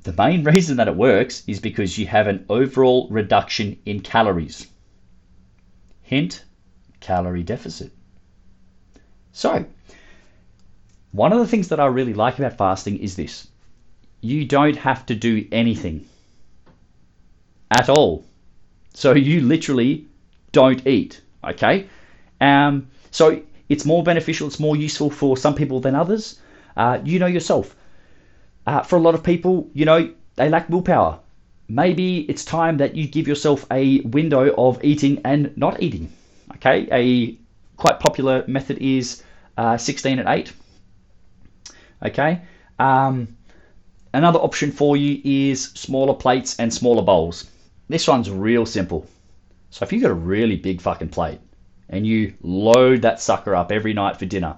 The 0.05 0.15
main 0.15 0.45
reason 0.53 0.79
that 0.79 0.89
it 0.89 0.97
works 0.97 1.43
is 1.47 1.61
because 1.61 1.99
you 1.99 2.07
have 2.07 2.27
an 2.27 2.47
overall 2.49 3.09
reduction 3.11 3.79
in 3.85 4.01
calories. 4.01 4.67
Hint, 6.03 6.45
calorie 7.01 7.43
deficit. 7.43 7.93
So, 9.33 9.67
one 11.11 11.33
of 11.33 11.39
the 11.39 11.47
things 11.47 11.69
that 11.69 11.81
I 11.81 11.87
really 11.87 12.15
like 12.15 12.39
about 12.39 12.57
fasting 12.57 12.99
is 12.99 13.17
this 13.17 13.49
you 14.23 14.47
don't 14.47 14.77
have 14.77 15.05
to 15.07 15.15
do 15.15 15.47
anything 15.53 16.07
at 17.71 17.91
all. 17.91 18.25
So, 18.95 19.13
you 19.13 19.41
literally 19.41 20.07
don't 20.53 20.87
eat, 20.87 21.21
okay? 21.45 21.89
Um, 22.41 22.89
so, 23.11 23.43
it's 23.69 23.85
more 23.85 24.03
beneficial, 24.03 24.47
it's 24.47 24.61
more 24.61 24.77
useful 24.77 25.11
for 25.11 25.37
some 25.37 25.55
people 25.55 25.81
than 25.81 25.95
others. 25.95 26.41
Uh, 26.77 27.01
you 27.05 27.19
know 27.19 27.27
yourself. 27.27 27.75
Uh, 28.67 28.83
for 28.83 28.97
a 28.97 29.01
lot 29.01 29.15
of 29.15 29.23
people, 29.23 29.69
you 29.75 29.85
know, 29.85 30.13
they 30.37 30.49
lack 30.49 30.69
willpower. 30.71 31.19
Maybe 31.69 32.21
it's 32.31 32.45
time 32.45 32.77
that 32.79 32.95
you 32.95 33.07
give 33.07 33.27
yourself 33.27 33.67
a 33.71 34.01
window 34.03 34.55
of 34.57 34.83
eating 34.85 35.21
and 35.25 35.57
not 35.57 35.83
eating. 35.83 36.13
Okay, 36.57 36.87
a 36.93 37.39
quite 37.77 37.99
popular 37.99 38.45
method 38.47 38.79
is 38.79 39.23
uh, 39.57 39.77
16 39.77 40.19
and 40.19 40.29
8. 40.29 40.53
Okay, 42.05 42.43
um, 42.79 43.37
another 44.13 44.39
option 44.39 44.73
for 44.73 44.97
you 44.97 45.21
is 45.25 45.65
smaller 45.75 46.15
plates 46.15 46.59
and 46.59 46.73
smaller 46.73 47.03
bowls. 47.03 47.51
This 47.89 48.09
one's 48.09 48.31
real 48.31 48.67
simple. 48.67 49.07
So 49.71 49.85
if 49.85 49.93
you've 49.93 50.03
got 50.03 50.11
a 50.11 50.15
really 50.15 50.57
big 50.57 50.81
fucking 50.81 51.09
plate 51.09 51.41
and 51.89 52.07
you 52.07 52.35
load 52.43 53.03
that 53.03 53.21
sucker 53.21 53.55
up 53.55 53.73
every 53.73 53.93
night 53.93 54.19
for 54.19 54.27
dinner, 54.27 54.57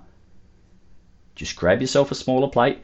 just 1.35 1.57
grab 1.57 1.81
yourself 1.81 2.11
a 2.11 2.15
smaller 2.15 2.49
plate 2.49 2.79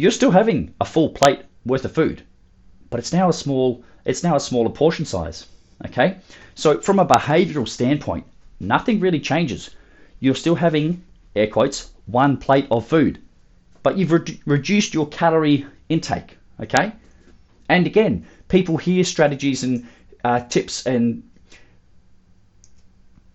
you're 0.00 0.12
still 0.12 0.30
having 0.30 0.72
a 0.80 0.84
full 0.84 1.08
plate 1.08 1.42
worth 1.66 1.84
of 1.84 1.92
food, 1.92 2.22
but 2.88 3.00
it's 3.00 3.12
now 3.12 3.28
a 3.28 3.32
small 3.32 3.82
it's 4.04 4.22
now 4.22 4.36
a 4.36 4.40
smaller 4.40 4.70
portion 4.70 5.04
size. 5.04 5.46
Okay, 5.86 6.18
so 6.54 6.80
from 6.80 7.00
a 7.00 7.04
behavioural 7.04 7.68
standpoint, 7.68 8.24
nothing 8.60 9.00
really 9.00 9.18
changes. 9.18 9.70
You're 10.20 10.36
still 10.36 10.54
having 10.54 11.02
air 11.34 11.48
quotes 11.48 11.90
one 12.06 12.36
plate 12.36 12.68
of 12.70 12.86
food, 12.86 13.18
but 13.88 13.96
you've 13.96 14.12
re- 14.12 14.40
reduced 14.44 14.92
your 14.92 15.08
calorie 15.08 15.64
intake. 15.88 16.36
Okay, 16.60 16.92
and 17.70 17.86
again, 17.86 18.26
people 18.48 18.76
hear 18.76 19.02
strategies 19.02 19.64
and 19.64 19.88
uh, 20.24 20.40
tips 20.40 20.84
and 20.84 21.22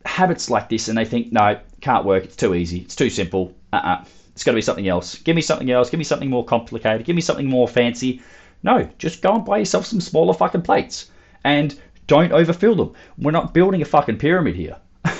habits 0.05 0.51
like 0.51 0.69
this, 0.69 0.89
and 0.89 0.95
they 0.95 1.05
think, 1.05 1.31
no, 1.31 1.59
can't 1.81 2.05
work. 2.05 2.25
It's 2.25 2.35
too 2.35 2.53
easy. 2.53 2.81
It's 2.81 2.95
too 2.95 3.09
simple. 3.09 3.55
Uh-uh. 3.71 4.05
It's 4.33 4.43
got 4.43 4.51
to 4.51 4.55
be 4.55 4.61
something 4.61 4.87
else. 4.87 5.15
Give 5.15 5.35
me 5.35 5.41
something 5.41 5.71
else. 5.71 5.89
Give 5.89 5.97
me 5.97 6.03
something 6.03 6.29
more 6.29 6.45
complicated. 6.45 7.03
Give 7.03 7.15
me 7.15 7.21
something 7.23 7.47
more 7.47 7.67
fancy. 7.67 8.21
No, 8.61 8.87
just 8.99 9.23
go 9.23 9.33
and 9.33 9.43
buy 9.43 9.57
yourself 9.57 9.87
some 9.87 10.01
smaller 10.01 10.35
fucking 10.35 10.61
plates 10.61 11.09
and 11.43 11.73
don't 12.05 12.31
overfill 12.31 12.75
them. 12.75 12.93
We're 13.17 13.31
not 13.31 13.55
building 13.55 13.81
a 13.81 13.85
fucking 13.85 14.19
pyramid 14.19 14.55
here. 14.55 14.77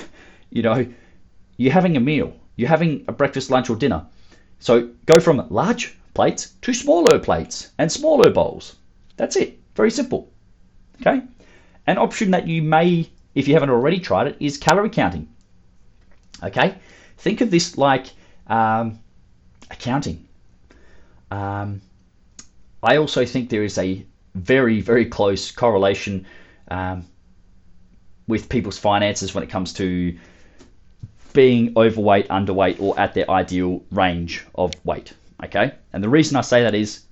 you 0.52 0.62
know, 0.62 0.86
you're 1.58 1.74
having 1.74 1.98
a 1.98 2.00
meal. 2.00 2.34
You're 2.56 2.70
having 2.70 3.04
a 3.08 3.12
breakfast, 3.12 3.50
lunch, 3.50 3.72
or 3.72 3.76
dinner. 3.76 4.06
So 4.64 4.92
go 5.06 5.20
from 5.20 5.46
large 5.50 5.98
plates 6.14 6.54
to 6.62 6.74
smaller 6.74 7.20
plates 7.20 7.74
and 7.78 7.92
smaller 7.92 8.32
bowls. 8.32 8.78
That's 9.18 9.36
it. 9.36 9.60
Very 9.76 9.92
simple. 9.92 10.32
Okay? 11.02 11.22
An 11.86 11.98
option 11.98 12.32
that 12.32 12.48
you 12.48 12.62
may, 12.62 13.10
if 13.36 13.46
you 13.46 13.56
haven't 13.56 13.72
already 13.72 14.00
tried 14.00 14.28
it, 14.28 14.38
is 14.40 14.58
calorie 14.58 14.90
counting. 14.90 15.28
Okay? 16.42 16.76
Think 17.18 17.42
of 17.42 17.52
this 17.52 17.78
like 17.78 18.12
um, 18.48 19.00
accounting. 19.70 20.26
Um, 21.30 21.82
I 22.82 22.96
also 22.96 23.26
think 23.26 23.50
there 23.50 23.66
is 23.66 23.78
a 23.78 24.06
very, 24.34 24.80
very 24.80 25.08
close 25.08 25.52
correlation 25.52 26.26
um, 26.72 27.06
with 28.30 28.48
people's 28.48 28.78
finances 28.78 29.36
when 29.36 29.44
it 29.44 29.50
comes 29.50 29.74
to 29.74 30.18
being 31.34 31.74
overweight, 31.76 32.28
underweight, 32.30 32.80
or 32.80 32.98
at 33.00 33.14
their 33.14 33.30
ideal 33.30 33.84
range 33.92 34.46
of 34.56 34.74
weight. 34.84 35.14
Okay? 35.44 35.74
And 35.92 36.04
the 36.04 36.10
reason 36.10 36.38
I 36.38 36.42
say 36.42 36.62
that 36.64 36.76
is 36.76 37.04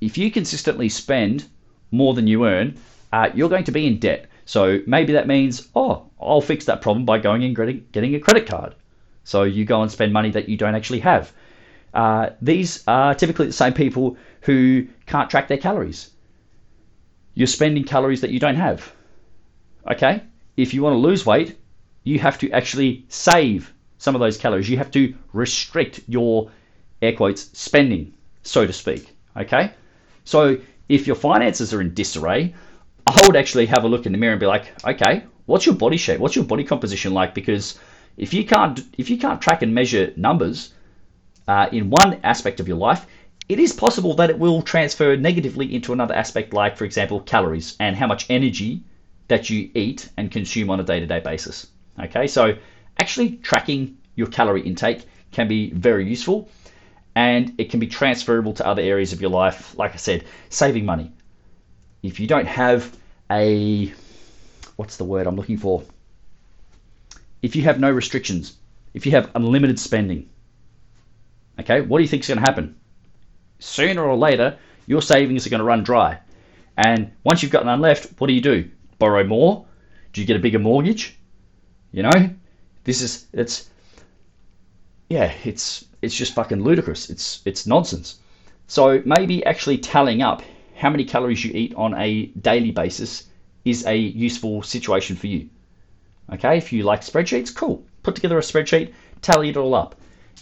if 0.00 0.18
you 0.18 0.30
consistently 0.30 0.88
spend 0.88 1.44
more 1.90 2.14
than 2.14 2.26
you 2.26 2.46
earn, 2.46 2.76
uh, 3.12 3.30
you're 3.34 3.48
going 3.48 3.64
to 3.64 3.72
be 3.72 3.86
in 3.86 3.98
debt. 3.98 4.26
So 4.44 4.80
maybe 4.86 5.12
that 5.12 5.26
means, 5.26 5.68
oh, 5.74 6.06
I'll 6.20 6.40
fix 6.40 6.64
that 6.66 6.82
problem 6.82 7.04
by 7.04 7.18
going 7.18 7.44
and 7.44 7.54
getting 7.92 8.14
a 8.14 8.20
credit 8.20 8.46
card. 8.46 8.74
So 9.24 9.44
you 9.44 9.64
go 9.64 9.82
and 9.82 9.90
spend 9.90 10.12
money 10.12 10.30
that 10.30 10.48
you 10.48 10.56
don't 10.56 10.74
actually 10.74 11.00
have. 11.00 11.32
Uh, 11.92 12.30
these 12.40 12.82
are 12.86 13.14
typically 13.14 13.46
the 13.46 13.52
same 13.52 13.72
people 13.72 14.16
who 14.42 14.86
can't 15.06 15.30
track 15.30 15.48
their 15.48 15.58
calories. 15.58 16.10
You're 17.34 17.46
spending 17.46 17.84
calories 17.84 18.22
that 18.22 18.30
you 18.30 18.40
don't 18.40 18.56
have. 18.56 18.92
Okay? 19.90 20.22
If 20.56 20.74
you 20.74 20.82
want 20.82 20.94
to 20.94 20.98
lose 20.98 21.24
weight, 21.24 21.56
you 22.04 22.18
have 22.18 22.38
to 22.38 22.50
actually 22.50 23.04
save 23.08 23.72
some 23.98 24.14
of 24.14 24.20
those 24.20 24.38
calories. 24.38 24.68
You 24.68 24.78
have 24.78 24.90
to 24.92 25.14
restrict 25.32 26.00
your 26.08 26.50
air 27.02 27.12
quotes 27.12 27.56
spending, 27.58 28.14
so 28.42 28.66
to 28.66 28.72
speak. 28.72 29.14
Okay? 29.36 29.72
So 30.24 30.58
if 30.88 31.06
your 31.06 31.16
finances 31.16 31.72
are 31.74 31.80
in 31.80 31.94
disarray, 31.94 32.54
I 33.06 33.22
would 33.26 33.36
actually 33.36 33.66
have 33.66 33.84
a 33.84 33.88
look 33.88 34.06
in 34.06 34.12
the 34.12 34.18
mirror 34.18 34.32
and 34.32 34.40
be 34.40 34.46
like, 34.46 34.72
okay, 34.84 35.24
what's 35.46 35.66
your 35.66 35.74
body 35.74 35.96
shape? 35.96 36.20
What's 36.20 36.36
your 36.36 36.44
body 36.44 36.64
composition 36.64 37.12
like? 37.12 37.34
Because 37.34 37.78
if 38.16 38.34
you 38.34 38.44
can't 38.44 38.80
if 38.98 39.10
you 39.10 39.18
can't 39.18 39.40
track 39.40 39.62
and 39.62 39.74
measure 39.74 40.12
numbers, 40.16 40.72
uh, 41.48 41.68
in 41.72 41.90
one 41.90 42.20
aspect 42.22 42.60
of 42.60 42.68
your 42.68 42.76
life, 42.76 43.06
it 43.48 43.58
is 43.58 43.72
possible 43.72 44.14
that 44.14 44.30
it 44.30 44.38
will 44.38 44.62
transfer 44.62 45.16
negatively 45.16 45.74
into 45.74 45.92
another 45.92 46.14
aspect, 46.14 46.52
like, 46.52 46.76
for 46.76 46.84
example, 46.84 47.20
calories 47.20 47.76
and 47.80 47.96
how 47.96 48.06
much 48.06 48.26
energy 48.30 48.84
that 49.26 49.50
you 49.50 49.68
eat 49.74 50.08
and 50.16 50.30
consume 50.30 50.70
on 50.70 50.78
a 50.78 50.84
day 50.84 51.00
to 51.00 51.06
day 51.06 51.18
basis. 51.18 51.66
Okay, 52.04 52.26
so 52.26 52.56
actually 52.98 53.36
tracking 53.36 53.98
your 54.14 54.26
calorie 54.26 54.62
intake 54.62 55.06
can 55.32 55.48
be 55.48 55.70
very 55.70 56.08
useful 56.08 56.48
and 57.14 57.54
it 57.58 57.70
can 57.70 57.80
be 57.80 57.86
transferable 57.86 58.54
to 58.54 58.66
other 58.66 58.82
areas 58.82 59.12
of 59.12 59.20
your 59.20 59.30
life. 59.30 59.76
Like 59.76 59.92
I 59.92 59.96
said, 59.96 60.24
saving 60.48 60.84
money. 60.84 61.12
If 62.02 62.18
you 62.20 62.26
don't 62.26 62.46
have 62.46 62.96
a, 63.30 63.92
what's 64.76 64.96
the 64.96 65.04
word 65.04 65.26
I'm 65.26 65.36
looking 65.36 65.58
for? 65.58 65.82
If 67.42 67.56
you 67.56 67.62
have 67.62 67.78
no 67.78 67.90
restrictions, 67.90 68.56
if 68.94 69.06
you 69.06 69.12
have 69.12 69.30
unlimited 69.34 69.78
spending, 69.78 70.30
Okay, 71.60 71.82
what 71.82 71.98
do 71.98 72.02
you 72.02 72.08
think 72.08 72.22
is 72.22 72.28
going 72.28 72.38
to 72.38 72.50
happen? 72.50 72.74
Sooner 73.58 74.02
or 74.02 74.16
later, 74.16 74.56
your 74.86 75.02
savings 75.02 75.46
are 75.46 75.50
going 75.50 75.58
to 75.58 75.64
run 75.64 75.84
dry. 75.84 76.18
And 76.78 77.12
once 77.22 77.42
you've 77.42 77.52
got 77.52 77.66
none 77.66 77.82
left, 77.82 78.18
what 78.18 78.28
do 78.28 78.32
you 78.32 78.40
do? 78.40 78.70
Borrow 78.98 79.24
more? 79.24 79.66
Do 80.14 80.22
you 80.22 80.26
get 80.26 80.36
a 80.36 80.40
bigger 80.40 80.58
mortgage? 80.58 81.18
You 81.92 82.04
know, 82.04 82.30
this 82.84 83.02
is 83.02 83.26
it's 83.32 83.68
yeah, 85.08 85.32
it's 85.44 85.84
it's 86.02 86.14
just 86.14 86.34
fucking 86.34 86.62
ludicrous. 86.62 87.10
It's 87.10 87.42
it's 87.44 87.66
nonsense. 87.66 88.18
So 88.66 89.02
maybe 89.04 89.44
actually 89.44 89.78
tallying 89.78 90.22
up 90.22 90.42
how 90.76 90.90
many 90.90 91.04
calories 91.04 91.44
you 91.44 91.52
eat 91.52 91.74
on 91.74 91.94
a 91.94 92.26
daily 92.26 92.70
basis 92.70 93.24
is 93.64 93.84
a 93.86 93.96
useful 93.96 94.62
situation 94.62 95.16
for 95.16 95.26
you. 95.26 95.48
Okay, 96.32 96.56
if 96.56 96.72
you 96.72 96.84
like 96.84 97.00
spreadsheets, 97.00 97.54
cool. 97.54 97.84
Put 98.02 98.14
together 98.14 98.38
a 98.38 98.42
spreadsheet, 98.42 98.92
tally 99.20 99.50
it 99.50 99.56
all 99.56 99.74
up. 99.74 99.96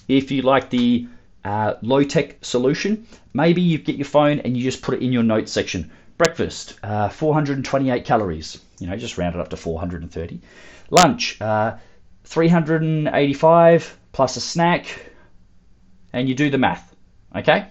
If 0.06 0.30
you 0.30 0.42
like 0.42 0.70
the 0.70 1.08
uh, 1.44 1.74
low 1.82 2.04
tech 2.04 2.36
solution, 2.42 3.06
maybe 3.32 3.62
you 3.62 3.78
get 3.78 3.96
your 3.96 4.04
phone 4.04 4.40
and 4.40 4.56
you 4.56 4.62
just 4.62 4.82
put 4.82 4.94
it 4.94 5.02
in 5.02 5.12
your 5.12 5.22
notes 5.22 5.50
section. 5.50 5.90
Breakfast, 6.18 6.78
uh, 6.82 7.08
428 7.08 8.04
calories. 8.04 8.58
You 8.78 8.86
know, 8.88 8.96
just 8.96 9.18
round 9.18 9.34
it 9.34 9.40
up 9.40 9.48
to 9.50 9.56
430. 9.56 10.40
Lunch, 10.90 11.40
uh, 11.40 11.76
385 12.24 13.98
plus 14.12 14.36
a 14.36 14.40
snack, 14.40 15.12
and 16.12 16.28
you 16.28 16.34
do 16.34 16.50
the 16.50 16.58
math. 16.58 16.94
Okay. 17.34 17.66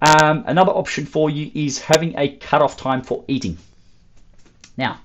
Um, 0.00 0.44
another 0.46 0.72
option 0.72 1.06
for 1.06 1.30
you 1.30 1.50
is 1.54 1.80
having 1.80 2.18
a 2.18 2.36
cut-off 2.36 2.76
time 2.76 3.02
for 3.02 3.24
eating. 3.28 3.56
Now, 4.76 5.00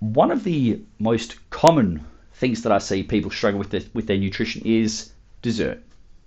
one 0.00 0.30
of 0.30 0.44
the 0.44 0.80
most 0.98 1.36
common 1.50 2.04
things 2.34 2.62
that 2.62 2.72
I 2.72 2.78
see 2.78 3.02
people 3.02 3.30
struggle 3.30 3.58
with 3.58 3.70
the, 3.70 3.86
with 3.92 4.06
their 4.06 4.16
nutrition 4.16 4.62
is 4.64 5.12
dessert. 5.42 5.82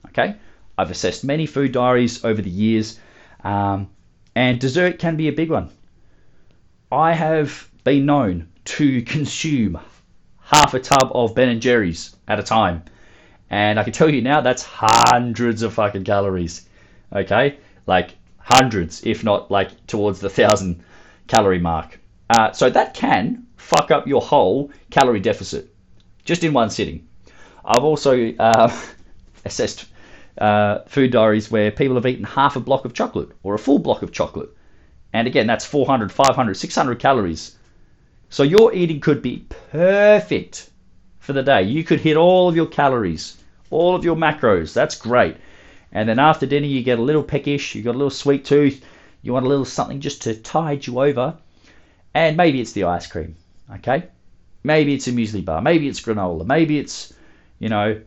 Okay, 0.07 0.36
I've 0.77 0.91
assessed 0.91 1.23
many 1.23 1.45
food 1.47 1.71
diaries 1.71 2.23
over 2.23 2.41
the 2.41 2.49
years, 2.49 2.99
um, 3.43 3.89
and 4.36 4.60
dessert 4.60 4.99
can 4.99 5.15
be 5.15 5.27
a 5.27 5.33
big 5.33 5.49
one. 5.49 5.69
I 6.91 7.13
have 7.13 7.69
been 7.83 8.05
known 8.05 8.47
to 8.67 9.01
consume 9.01 9.80
half 10.41 10.73
a 10.73 10.80
tub 10.80 11.12
of 11.13 11.34
Ben 11.36 11.49
and 11.49 11.62
Jerry's 11.62 12.15
at 12.27 12.39
a 12.39 12.43
time, 12.43 12.84
And 13.49 13.80
I 13.80 13.84
can 13.84 13.93
tell 13.93 14.10
you 14.10 14.21
now 14.21 14.41
that's 14.41 14.63
hundreds 14.63 15.62
of 15.62 15.73
fucking 15.73 16.03
calories. 16.03 16.67
Okay? 17.13 17.58
Like 17.86 18.15
hundreds, 18.38 19.06
if 19.06 19.23
not 19.23 19.49
like 19.49 19.88
towards 19.88 20.19
the 20.19 20.30
thousand 20.30 20.84
calorie 21.27 21.60
mark. 21.60 21.99
Uh, 22.30 22.51
so 22.51 22.69
that 22.69 22.93
can 22.93 23.45
fuck 23.56 23.89
up 23.91 24.08
your 24.08 24.21
whole 24.21 24.71
calorie 24.91 25.19
deficit 25.19 25.73
just 26.25 26.43
in 26.43 26.53
one 26.53 26.69
sitting. 26.69 27.08
I've 27.63 27.84
also 27.84 28.34
uh, 28.34 28.75
assessed 29.45 29.86
uh, 30.38 30.80
food 30.88 31.12
diaries 31.12 31.49
where 31.49 31.71
people 31.71 31.95
have 31.95 32.06
eaten 32.06 32.25
half 32.25 32.56
a 32.58 32.60
block 32.60 32.86
of 32.86 32.93
chocolate 32.93 33.30
or 33.43 33.56
a 33.56 33.60
full 33.60 33.80
block 33.80 34.01
of 34.01 34.12
chocolate. 34.12 34.49
And 35.13 35.25
again, 35.25 35.47
that's 35.47 35.65
400, 35.65 36.12
500, 36.12 36.53
600 36.53 36.99
calories. 36.99 37.58
So 38.29 38.43
your 38.43 38.73
eating 38.73 38.99
could 38.99 39.21
be 39.21 39.45
perfect 39.71 40.69
for 41.19 41.33
the 41.33 41.43
day. 41.43 41.63
You 41.63 41.83
could 41.83 42.01
hit 42.01 42.17
all 42.17 42.49
of 42.49 42.55
your 42.55 42.65
calories, 42.65 43.37
all 43.69 43.95
of 43.95 44.03
your 44.03 44.15
macros. 44.15 44.73
That's 44.73 44.95
great. 44.95 45.37
And 45.91 46.07
then 46.07 46.19
after 46.19 46.45
dinner, 46.45 46.67
you 46.67 46.83
get 46.83 46.99
a 46.99 47.03
little 47.03 47.23
peckish, 47.23 47.73
you 47.73 47.83
got 47.83 47.95
a 47.95 47.97
little 47.97 48.09
sweet 48.09 48.45
tooth, 48.45 48.83
you 49.21 49.33
want 49.33 49.45
a 49.45 49.49
little 49.49 49.65
something 49.65 50.01
just 50.01 50.21
to 50.23 50.35
tide 50.35 50.85
you 50.85 50.99
over. 50.99 51.37
And 52.13 52.35
maybe 52.35 52.59
it's 52.59 52.73
the 52.73 52.85
ice 52.85 53.07
cream, 53.07 53.35
okay? 53.75 54.03
Maybe 54.63 54.93
it's 54.93 55.07
a 55.07 55.11
muesli 55.11 55.43
bar, 55.43 55.61
maybe 55.61 55.87
it's 55.87 56.01
granola, 56.01 56.45
maybe 56.45 56.79
it's, 56.79 57.13
you 57.59 57.69
know, 57.69 58.01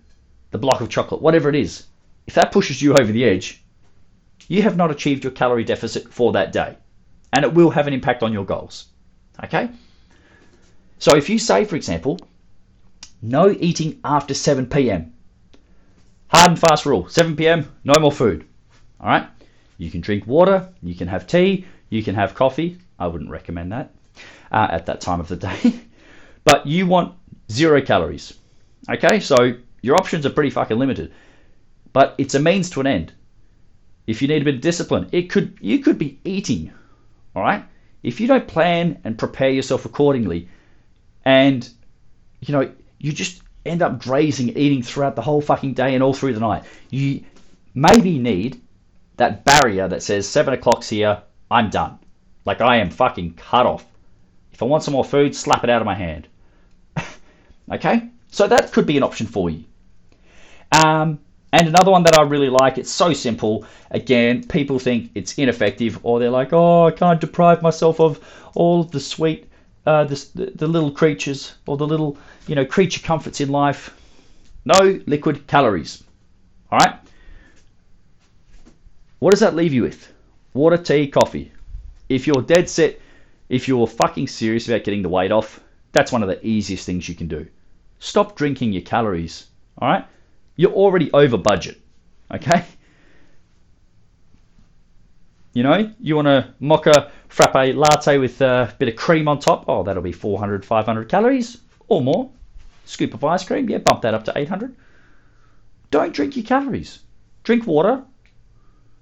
the 0.50 0.58
block 0.58 0.80
of 0.80 0.88
chocolate, 0.88 1.22
whatever 1.22 1.48
it 1.48 1.54
is. 1.54 1.86
If 2.26 2.34
that 2.34 2.52
pushes 2.52 2.82
you 2.82 2.94
over 2.94 3.10
the 3.10 3.24
edge, 3.24 3.62
you 4.48 4.62
have 4.62 4.76
not 4.76 4.90
achieved 4.90 5.24
your 5.24 5.32
calorie 5.32 5.64
deficit 5.64 6.12
for 6.12 6.32
that 6.32 6.52
day. 6.52 6.76
And 7.32 7.44
it 7.44 7.54
will 7.54 7.70
have 7.70 7.86
an 7.86 7.94
impact 7.94 8.22
on 8.22 8.32
your 8.32 8.44
goals. 8.44 8.86
Okay? 9.44 9.70
So 11.00 11.16
if 11.16 11.30
you 11.30 11.38
say, 11.38 11.64
for 11.64 11.76
example, 11.76 12.20
no 13.22 13.50
eating 13.50 13.98
after 14.04 14.34
7 14.34 14.66
p.m., 14.66 15.14
hard 16.28 16.50
and 16.50 16.58
fast 16.58 16.84
rule 16.84 17.08
7 17.08 17.36
p.m., 17.36 17.74
no 17.84 17.94
more 17.98 18.12
food. 18.12 18.46
All 19.00 19.08
right? 19.08 19.26
You 19.78 19.90
can 19.90 20.02
drink 20.02 20.26
water, 20.26 20.68
you 20.82 20.94
can 20.94 21.08
have 21.08 21.26
tea, 21.26 21.64
you 21.88 22.02
can 22.02 22.14
have 22.14 22.34
coffee. 22.34 22.76
I 22.98 23.06
wouldn't 23.06 23.30
recommend 23.30 23.72
that 23.72 23.94
uh, 24.52 24.68
at 24.70 24.84
that 24.86 25.00
time 25.00 25.20
of 25.20 25.28
the 25.28 25.36
day. 25.36 25.80
but 26.44 26.66
you 26.66 26.86
want 26.86 27.14
zero 27.50 27.80
calories. 27.80 28.34
Okay? 28.90 29.20
So 29.20 29.54
your 29.80 29.96
options 29.96 30.26
are 30.26 30.30
pretty 30.30 30.50
fucking 30.50 30.78
limited. 30.78 31.14
But 31.94 32.14
it's 32.18 32.34
a 32.34 32.40
means 32.40 32.68
to 32.70 32.80
an 32.80 32.86
end. 32.86 33.14
If 34.06 34.20
you 34.20 34.28
need 34.28 34.42
a 34.42 34.44
bit 34.44 34.56
of 34.56 34.60
discipline, 34.60 35.08
it 35.12 35.30
could 35.30 35.56
you 35.62 35.78
could 35.78 35.96
be 35.96 36.18
eating, 36.24 36.72
all 37.34 37.42
right? 37.42 37.64
If 38.02 38.20
you 38.20 38.26
don't 38.26 38.46
plan 38.46 39.00
and 39.04 39.16
prepare 39.18 39.50
yourself 39.50 39.84
accordingly, 39.84 40.48
and 41.30 41.68
you 42.40 42.52
know 42.52 42.72
you 42.98 43.12
just 43.12 43.42
end 43.64 43.82
up 43.82 44.00
grazing, 44.00 44.48
eating 44.50 44.82
throughout 44.82 45.14
the 45.14 45.22
whole 45.22 45.40
fucking 45.40 45.74
day 45.74 45.94
and 45.94 46.02
all 46.02 46.14
through 46.14 46.34
the 46.34 46.40
night, 46.40 46.64
you 46.90 47.22
maybe 47.74 48.18
need 48.18 48.60
that 49.16 49.44
barrier 49.44 49.86
that 49.86 50.02
says 50.02 50.28
seven 50.28 50.54
o'clock's 50.54 50.88
here, 50.88 51.22
I'm 51.50 51.70
done. 51.70 51.98
Like 52.44 52.60
I 52.60 52.78
am 52.78 52.90
fucking 52.90 53.34
cut 53.34 53.66
off. 53.66 53.84
If 54.52 54.62
I 54.62 54.66
want 54.66 54.82
some 54.82 54.92
more 54.92 55.04
food, 55.04 55.36
slap 55.36 55.62
it 55.62 55.70
out 55.70 55.82
of 55.82 55.86
my 55.86 55.94
hand. 55.94 56.26
okay, 57.72 58.08
so 58.30 58.48
that 58.48 58.72
could 58.72 58.86
be 58.86 58.96
an 58.96 59.02
option 59.02 59.26
for 59.26 59.50
you. 59.50 59.64
Um, 60.72 61.20
and 61.52 61.68
another 61.68 61.90
one 61.90 62.04
that 62.04 62.18
I 62.18 62.22
really 62.22 62.48
like, 62.48 62.78
it's 62.78 62.90
so 62.90 63.12
simple. 63.12 63.64
Again, 63.90 64.44
people 64.46 64.78
think 64.78 65.10
it's 65.14 65.34
ineffective, 65.34 65.98
or 66.02 66.18
they're 66.18 66.30
like, 66.30 66.52
oh, 66.52 66.86
I 66.86 66.92
can't 66.92 67.20
deprive 67.20 67.60
myself 67.60 68.00
of 68.00 68.20
all 68.54 68.80
of 68.80 68.90
the 68.90 69.00
sweet, 69.00 69.49
uh, 69.86 70.04
the, 70.04 70.52
the 70.54 70.66
little 70.66 70.90
creatures, 70.90 71.54
or 71.66 71.76
the 71.76 71.86
little, 71.86 72.16
you 72.46 72.54
know, 72.54 72.64
creature 72.64 73.00
comforts 73.00 73.40
in 73.40 73.48
life. 73.48 73.96
No 74.64 75.00
liquid 75.06 75.46
calories. 75.46 76.02
All 76.70 76.78
right? 76.78 76.98
What 79.18 79.30
does 79.30 79.40
that 79.40 79.56
leave 79.56 79.72
you 79.72 79.82
with? 79.82 80.12
Water, 80.54 80.76
tea, 80.76 81.08
coffee. 81.08 81.52
If 82.08 82.26
you're 82.26 82.42
dead 82.42 82.68
set, 82.68 83.00
if 83.48 83.68
you're 83.68 83.86
fucking 83.86 84.28
serious 84.28 84.68
about 84.68 84.84
getting 84.84 85.02
the 85.02 85.08
weight 85.08 85.32
off, 85.32 85.60
that's 85.92 86.12
one 86.12 86.22
of 86.22 86.28
the 86.28 86.44
easiest 86.46 86.86
things 86.86 87.08
you 87.08 87.14
can 87.14 87.28
do. 87.28 87.46
Stop 87.98 88.36
drinking 88.36 88.72
your 88.72 88.82
calories. 88.82 89.46
All 89.78 89.88
right? 89.88 90.04
you're 90.60 90.72
already 90.72 91.10
over 91.14 91.38
budget. 91.38 91.80
Okay? 92.30 92.66
You 95.52 95.64
know, 95.64 95.92
you 95.98 96.16
want 96.16 96.28
a 96.28 96.54
mocha 96.60 97.10
frappe 97.28 97.74
latte 97.74 98.18
with 98.18 98.40
a 98.40 98.72
bit 98.78 98.88
of 98.88 98.96
cream 98.96 99.26
on 99.26 99.40
top. 99.40 99.64
Oh, 99.66 99.82
that'll 99.82 100.02
be 100.02 100.12
400, 100.12 100.64
500 100.64 101.08
calories 101.08 101.58
or 101.88 102.00
more. 102.00 102.30
Scoop 102.84 103.14
of 103.14 103.24
ice 103.24 103.44
cream, 103.44 103.68
yeah, 103.68 103.78
bump 103.78 104.02
that 104.02 104.14
up 104.14 104.24
to 104.24 104.32
800. 104.36 104.74
Don't 105.90 106.14
drink 106.14 106.36
your 106.36 106.44
calories. 106.44 107.00
Drink 107.42 107.66
water 107.66 108.04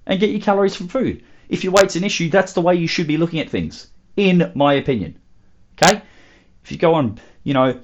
and 0.05 0.19
get 0.19 0.31
your 0.31 0.41
calories 0.41 0.75
from 0.75 0.87
food. 0.87 1.23
If 1.49 1.63
your 1.63 1.73
weight's 1.73 1.95
an 1.95 2.03
issue, 2.03 2.29
that's 2.29 2.53
the 2.53 2.61
way 2.61 2.75
you 2.75 2.87
should 2.87 3.07
be 3.07 3.17
looking 3.17 3.39
at 3.39 3.49
things, 3.49 3.89
in 4.17 4.51
my 4.55 4.73
opinion. 4.73 5.19
Okay? 5.73 6.01
If 6.63 6.71
you 6.71 6.77
go 6.77 6.95
on, 6.95 7.19
you 7.43 7.53
know, 7.53 7.79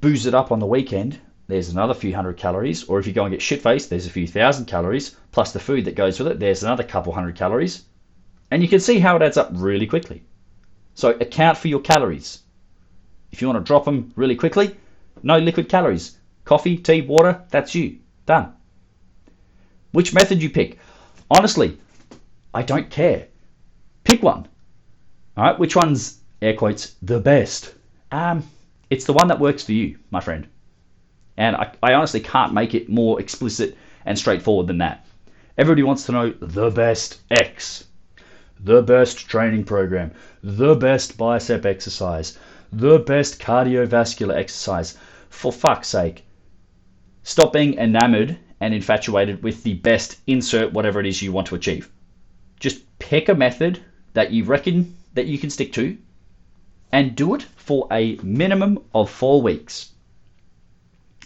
booze 0.00 0.26
it 0.26 0.34
up 0.34 0.50
on 0.50 0.60
the 0.60 0.66
weekend, 0.66 1.20
there's 1.46 1.68
another 1.68 1.94
few 1.94 2.14
hundred 2.14 2.36
calories. 2.36 2.84
Or 2.84 2.98
if 2.98 3.06
you 3.06 3.12
go 3.12 3.24
and 3.24 3.32
get 3.32 3.42
shit 3.42 3.62
faced, 3.62 3.90
there's 3.90 4.06
a 4.06 4.10
few 4.10 4.26
thousand 4.26 4.66
calories, 4.66 5.16
plus 5.32 5.52
the 5.52 5.60
food 5.60 5.84
that 5.84 5.94
goes 5.94 6.18
with 6.18 6.28
it, 6.28 6.40
there's 6.40 6.62
another 6.62 6.84
couple 6.84 7.12
hundred 7.12 7.36
calories. 7.36 7.84
And 8.50 8.62
you 8.62 8.68
can 8.68 8.80
see 8.80 8.98
how 8.98 9.16
it 9.16 9.22
adds 9.22 9.36
up 9.36 9.50
really 9.52 9.86
quickly. 9.86 10.22
So 10.94 11.10
account 11.10 11.58
for 11.58 11.68
your 11.68 11.80
calories. 11.80 12.42
If 13.32 13.42
you 13.42 13.48
want 13.48 13.58
to 13.58 13.66
drop 13.66 13.84
them 13.84 14.12
really 14.16 14.36
quickly, 14.36 14.76
no 15.22 15.38
liquid 15.38 15.68
calories. 15.68 16.18
Coffee, 16.44 16.76
tea, 16.76 17.02
water, 17.02 17.42
that's 17.50 17.74
you. 17.74 17.98
Done. 18.26 18.52
Which 19.92 20.14
method 20.14 20.42
you 20.42 20.50
pick? 20.50 20.78
Honestly, 21.30 21.78
I 22.52 22.62
don't 22.62 22.90
care. 22.90 23.28
Pick 24.04 24.22
one. 24.22 24.46
All 25.36 25.44
right, 25.44 25.58
which 25.58 25.74
one's 25.74 26.20
air 26.40 26.54
quotes 26.54 26.94
the 27.02 27.18
best? 27.18 27.74
Um, 28.12 28.44
it's 28.90 29.04
the 29.04 29.12
one 29.12 29.28
that 29.28 29.40
works 29.40 29.64
for 29.64 29.72
you, 29.72 29.98
my 30.10 30.20
friend. 30.20 30.46
And 31.36 31.56
I, 31.56 31.72
I 31.82 31.94
honestly 31.94 32.20
can't 32.20 32.54
make 32.54 32.74
it 32.74 32.88
more 32.88 33.20
explicit 33.20 33.76
and 34.04 34.18
straightforward 34.18 34.66
than 34.66 34.78
that. 34.78 35.06
Everybody 35.56 35.82
wants 35.82 36.06
to 36.06 36.12
know 36.12 36.30
the 36.40 36.70
best 36.70 37.20
X, 37.30 37.84
the 38.60 38.82
best 38.82 39.28
training 39.28 39.64
program, 39.64 40.12
the 40.42 40.74
best 40.74 41.16
bicep 41.16 41.64
exercise, 41.64 42.38
the 42.72 42.98
best 42.98 43.40
cardiovascular 43.40 44.34
exercise. 44.34 44.96
For 45.28 45.52
fuck's 45.52 45.88
sake, 45.88 46.24
stop 47.22 47.52
being 47.52 47.78
enamored 47.78 48.36
and 48.60 48.72
infatuated 48.72 49.42
with 49.42 49.62
the 49.62 49.74
best 49.74 50.20
insert 50.26 50.72
whatever 50.72 51.00
it 51.00 51.06
is 51.06 51.22
you 51.22 51.32
want 51.32 51.46
to 51.48 51.54
achieve. 51.54 51.90
Just 52.58 52.82
pick 52.98 53.28
a 53.28 53.34
method 53.34 53.80
that 54.12 54.32
you 54.32 54.44
reckon 54.44 54.96
that 55.14 55.26
you 55.26 55.38
can 55.38 55.50
stick 55.50 55.72
to 55.74 55.96
and 56.92 57.16
do 57.16 57.34
it 57.34 57.42
for 57.42 57.88
a 57.90 58.16
minimum 58.22 58.78
of 58.94 59.10
four 59.10 59.42
weeks. 59.42 59.90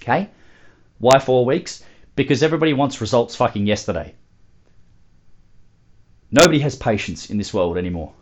Okay? 0.08 0.30
Why 0.98 1.18
four 1.18 1.44
weeks? 1.44 1.84
Because 2.16 2.42
everybody 2.42 2.72
wants 2.72 3.02
results 3.02 3.36
fucking 3.36 3.66
yesterday. 3.66 4.14
Nobody 6.30 6.60
has 6.60 6.76
patience 6.76 7.30
in 7.30 7.36
this 7.36 7.52
world 7.52 7.76
anymore. 7.76 8.14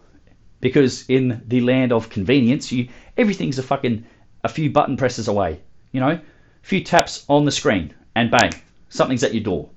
Because 0.60 1.08
in 1.08 1.42
the 1.46 1.60
land 1.60 1.92
of 1.92 2.08
convenience, 2.08 2.72
you 2.72 2.88
everything's 3.16 3.58
a 3.58 3.62
fucking 3.62 4.04
a 4.42 4.48
few 4.48 4.70
button 4.70 4.96
presses 4.96 5.28
away. 5.28 5.60
You 5.92 6.00
know, 6.00 6.10
a 6.10 6.22
few 6.62 6.82
taps 6.82 7.24
on 7.28 7.44
the 7.44 7.52
screen, 7.52 7.94
and 8.16 8.30
bang, 8.30 8.52
something's 8.88 9.22
at 9.22 9.34
your 9.34 9.44
door. 9.44 9.68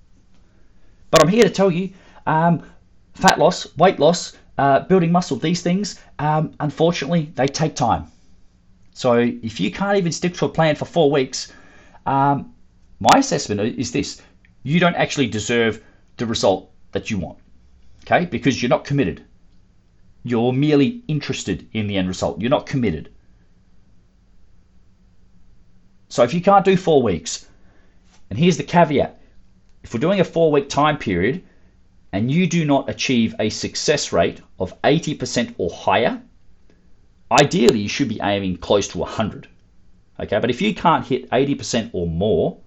But 1.12 1.22
I'm 1.22 1.28
here 1.28 1.43
to 1.43 1.50
tell 1.50 1.69
you, 1.72 1.91
um, 2.26 2.63
fat 3.13 3.38
loss, 3.38 3.78
weight 3.78 4.00
loss, 4.00 4.36
uh, 4.58 4.82
building 4.82 5.12
muscle, 5.12 5.38
these 5.38 5.62
things, 5.62 6.00
um, 6.17 6.54
unfortunately, 6.60 7.32
they 7.36 7.48
take 7.48 7.76
time. 7.76 8.08
So 8.93 9.13
if 9.17 9.60
you 9.60 9.72
can't 9.72 9.98
even 9.98 10.12
stick 10.12 10.34
to 10.36 10.45
a 10.45 10.50
plan 10.50 10.76
for 10.76 10.86
four 10.86 11.10
weeks, 11.12 11.52
um, 12.06 12.54
my 13.00 13.20
assessment 13.20 13.62
is 13.62 13.92
this 13.92 14.22
you 14.64 14.80
don't 14.80 14.96
actually 14.96 15.28
deserve 15.28 15.82
the 16.18 16.26
result 16.26 16.72
that 16.92 17.10
you 17.10 17.18
want, 17.18 17.38
okay? 18.04 18.26
Because 18.26 18.62
you're 18.62 18.70
not 18.70 18.84
committed. 18.84 19.24
You're 20.24 20.52
merely 20.52 21.02
interested 21.08 21.68
in 21.72 21.88
the 21.88 21.98
end 21.98 22.08
result, 22.08 22.42
you're 22.42 22.50
not 22.50 22.66
committed. 22.66 23.10
So 26.10 26.24
if 26.24 26.34
you 26.34 26.42
can't 26.42 26.66
do 26.66 26.76
four 26.76 27.02
weeks, 27.02 27.48
and 28.30 28.38
here's 28.38 28.58
the 28.58 28.64
caveat 28.64 29.20
if 29.84 29.94
we're 29.94 30.00
doing 30.00 30.20
a 30.20 30.26
four 30.26 30.52
week 30.52 30.68
time 30.68 30.98
period 30.98 31.44
and 32.12 32.32
you 32.32 32.48
do 32.48 32.66
not 32.66 32.90
achieve 32.90 33.36
a 33.40 33.50
success 33.50 34.12
rate 34.12 34.42
of 34.60 34.80
80% 34.82 35.56
or 35.58 35.70
higher, 35.70 36.22
ideally 37.32 37.80
you 37.80 37.90
should 37.90 38.10
be 38.10 38.20
aiming 38.22 38.58
close 38.58 38.88
to 38.90 38.98
100. 38.98 39.48
Okay, 40.20 40.40
but 40.40 40.50
if 40.50 40.62
you 40.62 40.74
can't 40.76 41.06
hit 41.06 41.30
80% 41.30 41.92
or 41.94 42.08
more, 42.08 42.58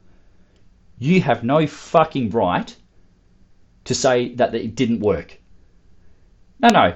you 0.98 1.20
have 1.20 1.44
no 1.44 1.66
fucking 1.66 2.30
right 2.30 2.74
to 3.84 3.94
say 3.94 4.34
that 4.36 4.54
it 4.54 4.74
didn't 4.74 5.00
work. 5.00 5.38
No, 6.60 6.68
no. 6.68 6.94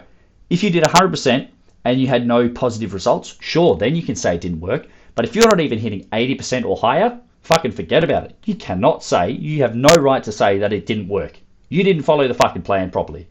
If 0.48 0.62
you 0.62 0.70
did 0.70 0.84
100% 0.84 1.48
and 1.84 2.00
you 2.00 2.06
had 2.06 2.26
no 2.26 2.48
positive 2.48 2.94
results, 2.94 3.36
sure, 3.40 3.76
then 3.76 3.96
you 3.96 4.02
can 4.02 4.14
say 4.14 4.34
it 4.34 4.40
didn't 4.40 4.60
work. 4.60 4.86
But 5.14 5.24
if 5.24 5.34
you're 5.34 5.48
not 5.48 5.60
even 5.60 5.78
hitting 5.78 6.04
80% 6.08 6.64
or 6.64 6.76
higher, 6.76 7.20
fucking 7.42 7.72
forget 7.72 8.04
about 8.04 8.24
it. 8.24 8.36
You 8.44 8.54
cannot 8.54 9.02
say, 9.02 9.30
you 9.30 9.62
have 9.62 9.74
no 9.74 9.94
right 9.98 10.22
to 10.22 10.32
say 10.32 10.58
that 10.58 10.72
it 10.72 10.86
didn't 10.86 11.08
work. 11.08 11.38
You 11.68 11.82
didn't 11.82 12.04
follow 12.04 12.28
the 12.28 12.34
fucking 12.34 12.62
plan 12.62 12.90
properly. 12.90 13.28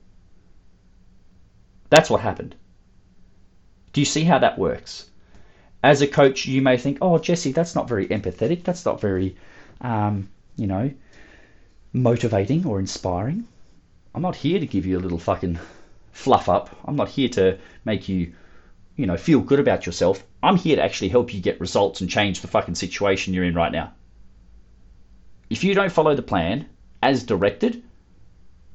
That's 1.90 2.10
what 2.10 2.22
happened. 2.22 2.56
Do 3.94 4.02
you 4.02 4.06
see 4.06 4.24
how 4.24 4.40
that 4.40 4.60
works? 4.60 5.10
As 5.86 6.02
a 6.02 6.08
coach, 6.08 6.48
you 6.48 6.64
may 6.64 6.78
think, 6.78 6.98
oh, 7.00 7.20
Jesse, 7.20 7.52
that's 7.52 7.76
not 7.76 7.88
very 7.88 8.08
empathetic. 8.08 8.64
That's 8.64 8.88
not 8.88 9.00
very, 9.00 9.36
um, 9.82 10.28
you 10.56 10.66
know, 10.66 10.90
motivating 11.94 12.66
or 12.66 12.80
inspiring. 12.80 13.48
I'm 14.16 14.24
not 14.24 14.36
here 14.36 14.60
to 14.60 14.66
give 14.66 14.88
you 14.88 14.98
a 14.98 15.04
little 15.06 15.20
fucking 15.20 15.60
fluff 16.12 16.50
up. 16.50 16.76
I'm 16.86 16.96
not 16.96 17.10
here 17.10 17.30
to 17.30 17.60
make 17.86 18.10
you, 18.10 18.34
you 18.96 19.06
know, 19.06 19.16
feel 19.16 19.42
good 19.42 19.60
about 19.60 19.86
yourself. 19.86 20.24
I'm 20.42 20.56
here 20.56 20.76
to 20.76 20.84
actually 20.84 21.10
help 21.10 21.36
you 21.36 21.40
get 21.40 21.60
results 21.60 22.02
and 22.02 22.10
change 22.10 22.42
the 22.42 22.48
fucking 22.48 22.74
situation 22.74 23.36
you're 23.36 23.44
in 23.44 23.54
right 23.54 23.72
now. 23.72 23.94
If 25.52 25.64
you 25.64 25.76
don't 25.76 25.92
follow 25.92 26.16
the 26.16 26.24
plan 26.24 26.68
as 27.04 27.22
directed, 27.22 27.84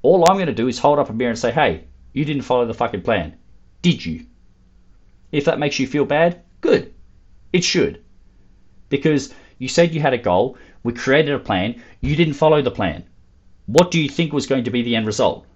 all 0.02 0.30
I'm 0.30 0.36
going 0.36 0.46
to 0.46 0.54
do 0.54 0.68
is 0.68 0.78
hold 0.78 1.00
up 1.00 1.10
a 1.10 1.12
mirror 1.12 1.30
and 1.30 1.38
say, 1.40 1.50
hey, 1.50 1.86
you 2.12 2.24
didn't 2.24 2.42
follow 2.42 2.66
the 2.66 2.72
fucking 2.72 3.02
plan. 3.02 3.36
Did 3.82 4.06
you? 4.06 4.26
If 5.32 5.46
that 5.46 5.58
makes 5.58 5.80
you 5.80 5.88
feel 5.88 6.04
bad, 6.04 6.42
good. 6.60 6.94
It 7.52 7.64
should. 7.64 8.02
Because 8.88 9.32
you 9.58 9.68
said 9.68 9.94
you 9.94 10.00
had 10.00 10.14
a 10.14 10.18
goal, 10.18 10.56
we 10.82 10.92
created 10.92 11.34
a 11.34 11.38
plan, 11.38 11.82
you 12.00 12.16
didn't 12.16 12.34
follow 12.34 12.62
the 12.62 12.70
plan. 12.70 13.04
What 13.66 13.90
do 13.90 14.00
you 14.00 14.08
think 14.08 14.32
was 14.32 14.46
going 14.46 14.64
to 14.64 14.70
be 14.70 14.82
the 14.82 14.96
end 14.96 15.06
result? 15.06 15.46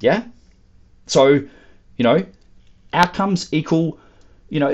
Yeah? 0.00 0.24
So, 1.06 1.28
you 1.96 2.02
know, 2.02 2.24
outcomes 2.92 3.52
equal, 3.52 3.98
you 4.48 4.60
know, 4.60 4.72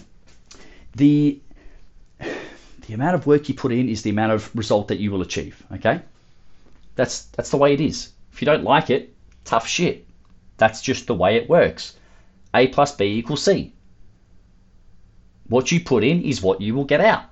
the 0.96 1.40
the 2.20 2.94
amount 2.94 3.14
of 3.14 3.26
work 3.26 3.48
you 3.48 3.54
put 3.54 3.72
in 3.72 3.88
is 3.88 4.02
the 4.02 4.10
amount 4.10 4.32
of 4.32 4.50
result 4.56 4.88
that 4.88 4.98
you 4.98 5.10
will 5.10 5.22
achieve, 5.22 5.62
okay? 5.72 6.00
That's 6.96 7.26
that's 7.26 7.50
the 7.50 7.56
way 7.56 7.72
it 7.72 7.80
is. 7.80 8.12
If 8.32 8.42
you 8.42 8.46
don't 8.46 8.64
like 8.64 8.90
it, 8.90 9.14
tough 9.44 9.66
shit. 9.66 10.06
That's 10.56 10.82
just 10.82 11.06
the 11.06 11.14
way 11.14 11.36
it 11.36 11.48
works. 11.48 11.96
A 12.54 12.66
plus 12.68 12.94
B 12.94 13.04
equals 13.04 13.44
C. 13.44 13.72
What 15.50 15.72
you 15.72 15.80
put 15.80 16.04
in 16.04 16.22
is 16.22 16.40
what 16.40 16.60
you 16.60 16.74
will 16.74 16.84
get 16.84 17.00
out. 17.00 17.24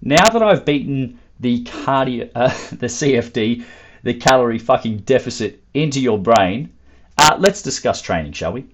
Now 0.00 0.26
that 0.30 0.42
I've 0.42 0.64
beaten 0.64 1.18
the 1.38 1.62
cardio, 1.64 2.30
uh, 2.34 2.48
the 2.72 2.86
CFD, 2.86 3.64
the 4.02 4.14
calorie 4.14 4.58
fucking 4.58 4.98
deficit 5.00 5.62
into 5.74 6.00
your 6.00 6.18
brain, 6.18 6.72
uh, 7.18 7.36
let's 7.38 7.60
discuss 7.60 8.00
training, 8.00 8.32
shall 8.32 8.54
we? 8.54 8.64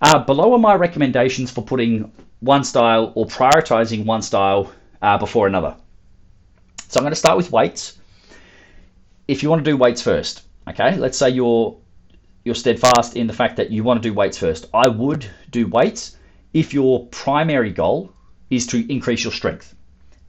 Uh, 0.00 0.20
below 0.20 0.52
are 0.52 0.58
my 0.58 0.74
recommendations 0.74 1.50
for 1.50 1.62
putting 1.62 2.12
one 2.38 2.62
style 2.62 3.12
or 3.16 3.26
prioritizing 3.26 4.04
one 4.04 4.22
style 4.22 4.72
uh, 5.02 5.18
before 5.18 5.48
another. 5.48 5.74
So 6.86 7.00
I'm 7.00 7.02
going 7.02 7.10
to 7.10 7.16
start 7.16 7.36
with 7.36 7.50
weights. 7.50 7.98
If 9.26 9.42
you 9.42 9.50
want 9.50 9.64
to 9.64 9.70
do 9.70 9.76
weights 9.76 10.00
first, 10.00 10.42
okay, 10.68 10.96
let's 10.96 11.18
say 11.18 11.30
you're 11.30 11.76
you're 12.44 12.54
steadfast 12.54 13.16
in 13.16 13.26
the 13.26 13.32
fact 13.32 13.56
that 13.56 13.70
you 13.70 13.82
want 13.82 14.00
to 14.00 14.08
do 14.08 14.14
weights 14.14 14.38
first. 14.38 14.66
I 14.72 14.86
would 14.88 15.28
do 15.50 15.66
weights 15.66 16.16
if 16.58 16.74
your 16.74 17.06
primary 17.06 17.70
goal 17.70 18.12
is 18.50 18.66
to 18.66 18.92
increase 18.92 19.22
your 19.22 19.32
strength. 19.32 19.76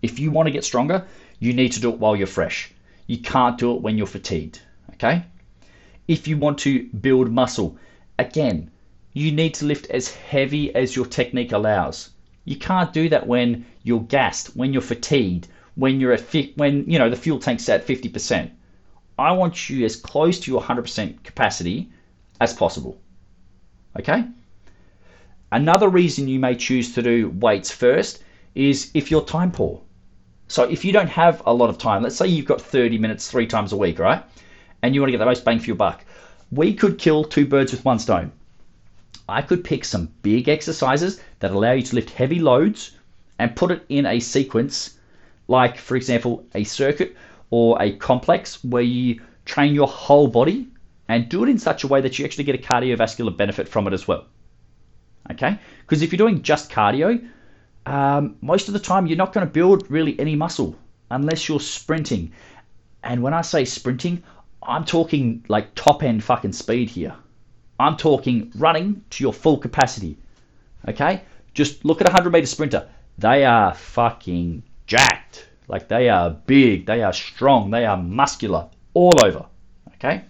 If 0.03 0.19
you 0.19 0.29
want 0.29 0.45
to 0.45 0.51
get 0.51 0.63
stronger, 0.63 1.07
you 1.39 1.53
need 1.53 1.71
to 1.71 1.81
do 1.81 1.89
it 1.89 1.97
while 1.97 2.15
you're 2.15 2.27
fresh. 2.27 2.71
You 3.07 3.17
can't 3.17 3.57
do 3.57 3.75
it 3.75 3.81
when 3.81 3.97
you're 3.97 4.05
fatigued, 4.05 4.61
okay? 4.93 5.23
If 6.07 6.27
you 6.27 6.37
want 6.37 6.59
to 6.59 6.83
build 6.89 7.31
muscle, 7.31 7.79
again, 8.19 8.69
you 9.11 9.31
need 9.31 9.55
to 9.55 9.65
lift 9.65 9.89
as 9.89 10.13
heavy 10.13 10.75
as 10.75 10.95
your 10.95 11.07
technique 11.07 11.51
allows. 11.51 12.11
You 12.45 12.57
can't 12.57 12.93
do 12.93 13.09
that 13.09 13.25
when 13.25 13.65
you're 13.81 14.01
gassed, 14.17 14.55
when 14.55 14.71
you're 14.71 14.83
fatigued, 14.83 15.47
when 15.73 15.99
you're 15.99 16.13
at 16.13 16.19
fi- 16.19 16.53
when 16.57 16.87
you 16.87 16.99
know 16.99 17.09
the 17.09 17.15
fuel 17.15 17.39
tank's 17.39 17.69
at 17.69 17.87
50%. 17.87 18.51
I 19.17 19.31
want 19.31 19.67
you 19.67 19.83
as 19.83 19.95
close 19.95 20.39
to 20.41 20.51
your 20.51 20.61
100% 20.61 21.23
capacity 21.23 21.89
as 22.39 22.53
possible. 22.53 23.01
Okay? 23.99 24.25
Another 25.51 25.89
reason 25.89 26.27
you 26.27 26.39
may 26.39 26.55
choose 26.55 26.93
to 26.93 27.01
do 27.01 27.29
weights 27.29 27.71
first 27.71 28.23
is 28.53 28.91
if 28.93 29.09
you're 29.09 29.23
time 29.23 29.51
poor. 29.51 29.81
So 30.47 30.63
if 30.63 30.85
you 30.85 30.91
don't 30.91 31.09
have 31.09 31.41
a 31.45 31.53
lot 31.53 31.69
of 31.69 31.77
time, 31.77 32.03
let's 32.03 32.15
say 32.15 32.27
you've 32.27 32.45
got 32.45 32.61
30 32.61 32.99
minutes 32.99 33.29
three 33.29 33.47
times 33.47 33.73
a 33.73 33.77
week, 33.77 33.97
right? 33.97 34.23
And 34.81 34.93
you 34.93 35.01
want 35.01 35.09
to 35.09 35.11
get 35.11 35.17
the 35.17 35.25
most 35.25 35.45
bang 35.45 35.59
for 35.59 35.65
your 35.65 35.75
buck. 35.75 36.05
We 36.51 36.73
could 36.73 36.97
kill 36.99 37.23
two 37.23 37.47
birds 37.47 37.71
with 37.71 37.85
one 37.85 37.99
stone. 37.99 38.31
I 39.27 39.41
could 39.41 39.63
pick 39.63 39.85
some 39.85 40.11
big 40.21 40.49
exercises 40.49 41.19
that 41.39 41.51
allow 41.51 41.73
you 41.73 41.83
to 41.83 41.95
lift 41.95 42.11
heavy 42.11 42.39
loads 42.39 42.97
and 43.39 43.55
put 43.55 43.71
it 43.71 43.85
in 43.89 44.05
a 44.05 44.19
sequence, 44.19 44.97
like, 45.47 45.77
for 45.77 45.95
example, 45.95 46.45
a 46.53 46.63
circuit 46.63 47.15
or 47.49 47.81
a 47.81 47.93
complex 47.93 48.63
where 48.63 48.83
you 48.83 49.21
train 49.45 49.73
your 49.73 49.87
whole 49.87 50.27
body 50.27 50.67
and 51.07 51.29
do 51.29 51.43
it 51.43 51.49
in 51.49 51.57
such 51.57 51.83
a 51.83 51.87
way 51.87 52.01
that 52.01 52.19
you 52.19 52.25
actually 52.25 52.43
get 52.43 52.55
a 52.55 52.59
cardiovascular 52.59 53.35
benefit 53.35 53.67
from 53.67 53.87
it 53.87 53.93
as 53.93 54.07
well. 54.07 54.25
Okay? 55.31 55.59
Because 55.81 56.01
if 56.01 56.11
you're 56.11 56.17
doing 56.17 56.41
just 56.41 56.71
cardio, 56.71 57.27
um, 57.85 58.35
most 58.41 58.67
of 58.67 58.73
the 58.73 58.79
time 58.79 59.07
you're 59.07 59.17
not 59.17 59.33
going 59.33 59.45
to 59.45 59.51
build 59.51 59.89
really 59.89 60.19
any 60.19 60.35
muscle 60.35 60.75
unless 61.11 61.47
you're 61.47 61.59
sprinting. 61.59 62.31
And 63.03 63.23
when 63.23 63.33
I 63.33 63.41
say 63.41 63.65
sprinting, 63.65 64.23
I'm 64.61 64.85
talking 64.85 65.43
like 65.47 65.73
top 65.75 66.03
end 66.03 66.23
fucking 66.23 66.53
speed 66.53 66.89
here. 66.89 67.15
I'm 67.79 67.95
talking 67.95 68.51
running 68.55 69.03
to 69.11 69.23
your 69.23 69.33
full 69.33 69.57
capacity. 69.57 70.17
Okay? 70.87 71.21
Just 71.53 71.85
look 71.85 72.01
at 72.01 72.07
a 72.07 72.11
100 72.11 72.31
meter 72.31 72.45
sprinter. 72.45 72.89
They 73.17 73.45
are 73.45 73.73
fucking 73.73 74.63
jacked. 74.85 75.47
Like 75.67 75.87
they 75.87 76.09
are 76.09 76.31
big, 76.31 76.85
they 76.85 77.03
are 77.03 77.13
strong, 77.13 77.69
they 77.69 77.85
are 77.85 77.97
muscular 77.97 78.67
all 78.93 79.13
over. 79.23 79.45
Okay? 79.95 80.23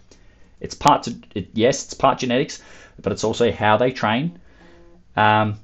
It's 0.59 0.75
part, 0.75 1.03
to, 1.03 1.15
it, 1.33 1.49
yes, 1.53 1.85
it's 1.85 1.93
part 1.93 2.19
genetics, 2.19 2.61
but 3.01 3.13
it's 3.13 3.23
also 3.23 3.51
how 3.51 3.77
they 3.77 3.91
train. 3.91 4.39
Um, 5.15 5.59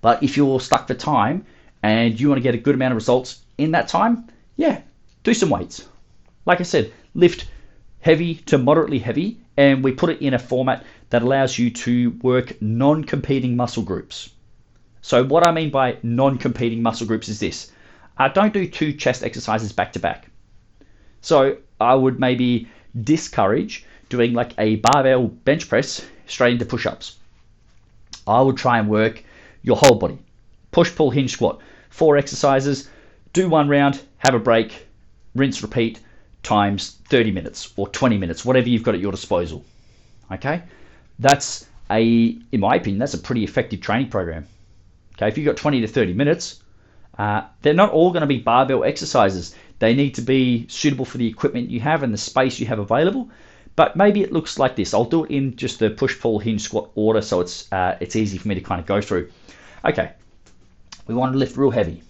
but 0.00 0.22
if 0.22 0.36
you're 0.36 0.60
stuck 0.60 0.86
for 0.86 0.94
time 0.94 1.44
and 1.82 2.18
you 2.18 2.28
want 2.28 2.38
to 2.38 2.42
get 2.42 2.54
a 2.54 2.58
good 2.58 2.74
amount 2.74 2.92
of 2.92 2.96
results 2.96 3.42
in 3.58 3.72
that 3.72 3.88
time, 3.88 4.28
yeah, 4.56 4.80
do 5.24 5.34
some 5.34 5.50
weights. 5.50 5.88
Like 6.44 6.60
I 6.60 6.64
said, 6.64 6.92
lift 7.14 7.48
heavy 8.00 8.36
to 8.36 8.58
moderately 8.58 8.98
heavy 8.98 9.38
and 9.56 9.82
we 9.82 9.92
put 9.92 10.10
it 10.10 10.22
in 10.22 10.34
a 10.34 10.38
format 10.38 10.84
that 11.10 11.22
allows 11.22 11.58
you 11.58 11.70
to 11.70 12.10
work 12.22 12.60
non 12.60 13.04
competing 13.04 13.56
muscle 13.56 13.82
groups. 13.82 14.30
So, 15.00 15.24
what 15.24 15.46
I 15.46 15.52
mean 15.52 15.70
by 15.70 15.98
non 16.02 16.38
competing 16.38 16.82
muscle 16.82 17.06
groups 17.06 17.28
is 17.28 17.40
this 17.40 17.72
uh, 18.18 18.28
don't 18.28 18.52
do 18.52 18.66
two 18.66 18.92
chest 18.92 19.22
exercises 19.22 19.72
back 19.72 19.92
to 19.92 19.98
back. 19.98 20.28
So, 21.20 21.58
I 21.80 21.94
would 21.94 22.20
maybe 22.20 22.68
discourage 23.02 23.84
doing 24.08 24.32
like 24.32 24.52
a 24.58 24.76
barbell 24.76 25.28
bench 25.28 25.68
press 25.68 26.04
straight 26.26 26.52
into 26.52 26.64
push 26.64 26.86
ups. 26.86 27.16
I 28.26 28.40
would 28.40 28.56
try 28.56 28.78
and 28.78 28.88
work 28.88 29.22
your 29.62 29.76
whole 29.76 29.96
body. 29.96 30.18
Push, 30.70 30.94
pull, 30.94 31.10
hinge, 31.10 31.32
squat. 31.32 31.60
Four 31.90 32.16
exercises, 32.16 32.90
do 33.32 33.48
one 33.48 33.68
round, 33.68 34.00
have 34.18 34.34
a 34.34 34.38
break, 34.38 34.86
rinse, 35.34 35.62
repeat, 35.62 36.00
times 36.42 36.98
30 37.08 37.32
minutes 37.32 37.72
or 37.76 37.88
20 37.88 38.18
minutes, 38.18 38.44
whatever 38.44 38.68
you've 38.68 38.82
got 38.82 38.94
at 38.94 39.00
your 39.00 39.12
disposal. 39.12 39.64
Okay? 40.30 40.62
That's 41.18 41.66
a, 41.90 42.02
in 42.52 42.60
my 42.60 42.76
opinion, 42.76 42.98
that's 42.98 43.14
a 43.14 43.18
pretty 43.18 43.44
effective 43.44 43.80
training 43.80 44.10
program. 44.10 44.46
Okay, 45.14 45.28
if 45.28 45.38
you've 45.38 45.46
got 45.46 45.56
20 45.56 45.80
to 45.80 45.86
30 45.86 46.12
minutes, 46.12 46.60
uh, 47.18 47.42
they're 47.62 47.74
not 47.74 47.92
all 47.92 48.10
going 48.10 48.20
to 48.20 48.26
be 48.26 48.38
barbell 48.38 48.84
exercises. 48.84 49.54
They 49.78 49.94
need 49.94 50.14
to 50.16 50.22
be 50.22 50.66
suitable 50.68 51.04
for 51.04 51.18
the 51.18 51.26
equipment 51.26 51.70
you 51.70 51.80
have 51.80 52.02
and 52.02 52.12
the 52.12 52.18
space 52.18 52.60
you 52.60 52.66
have 52.66 52.78
available. 52.78 53.30
But 53.76 53.94
maybe 53.94 54.22
it 54.22 54.32
looks 54.32 54.58
like 54.58 54.74
this. 54.74 54.94
I'll 54.94 55.04
do 55.04 55.24
it 55.24 55.30
in 55.30 55.54
just 55.56 55.78
the 55.78 55.90
push, 55.90 56.18
pull, 56.18 56.38
hinge, 56.38 56.62
squat 56.62 56.90
order, 56.94 57.20
so 57.20 57.40
it's 57.40 57.70
uh, 57.72 57.96
it's 58.00 58.16
easy 58.16 58.38
for 58.38 58.48
me 58.48 58.54
to 58.54 58.60
kind 58.60 58.80
of 58.80 58.86
go 58.86 59.00
through. 59.00 59.30
Okay, 59.84 60.12
we 61.06 61.14
want 61.14 61.32
to 61.32 61.38
lift 61.38 61.56
real 61.56 61.70
heavy. 61.70 62.02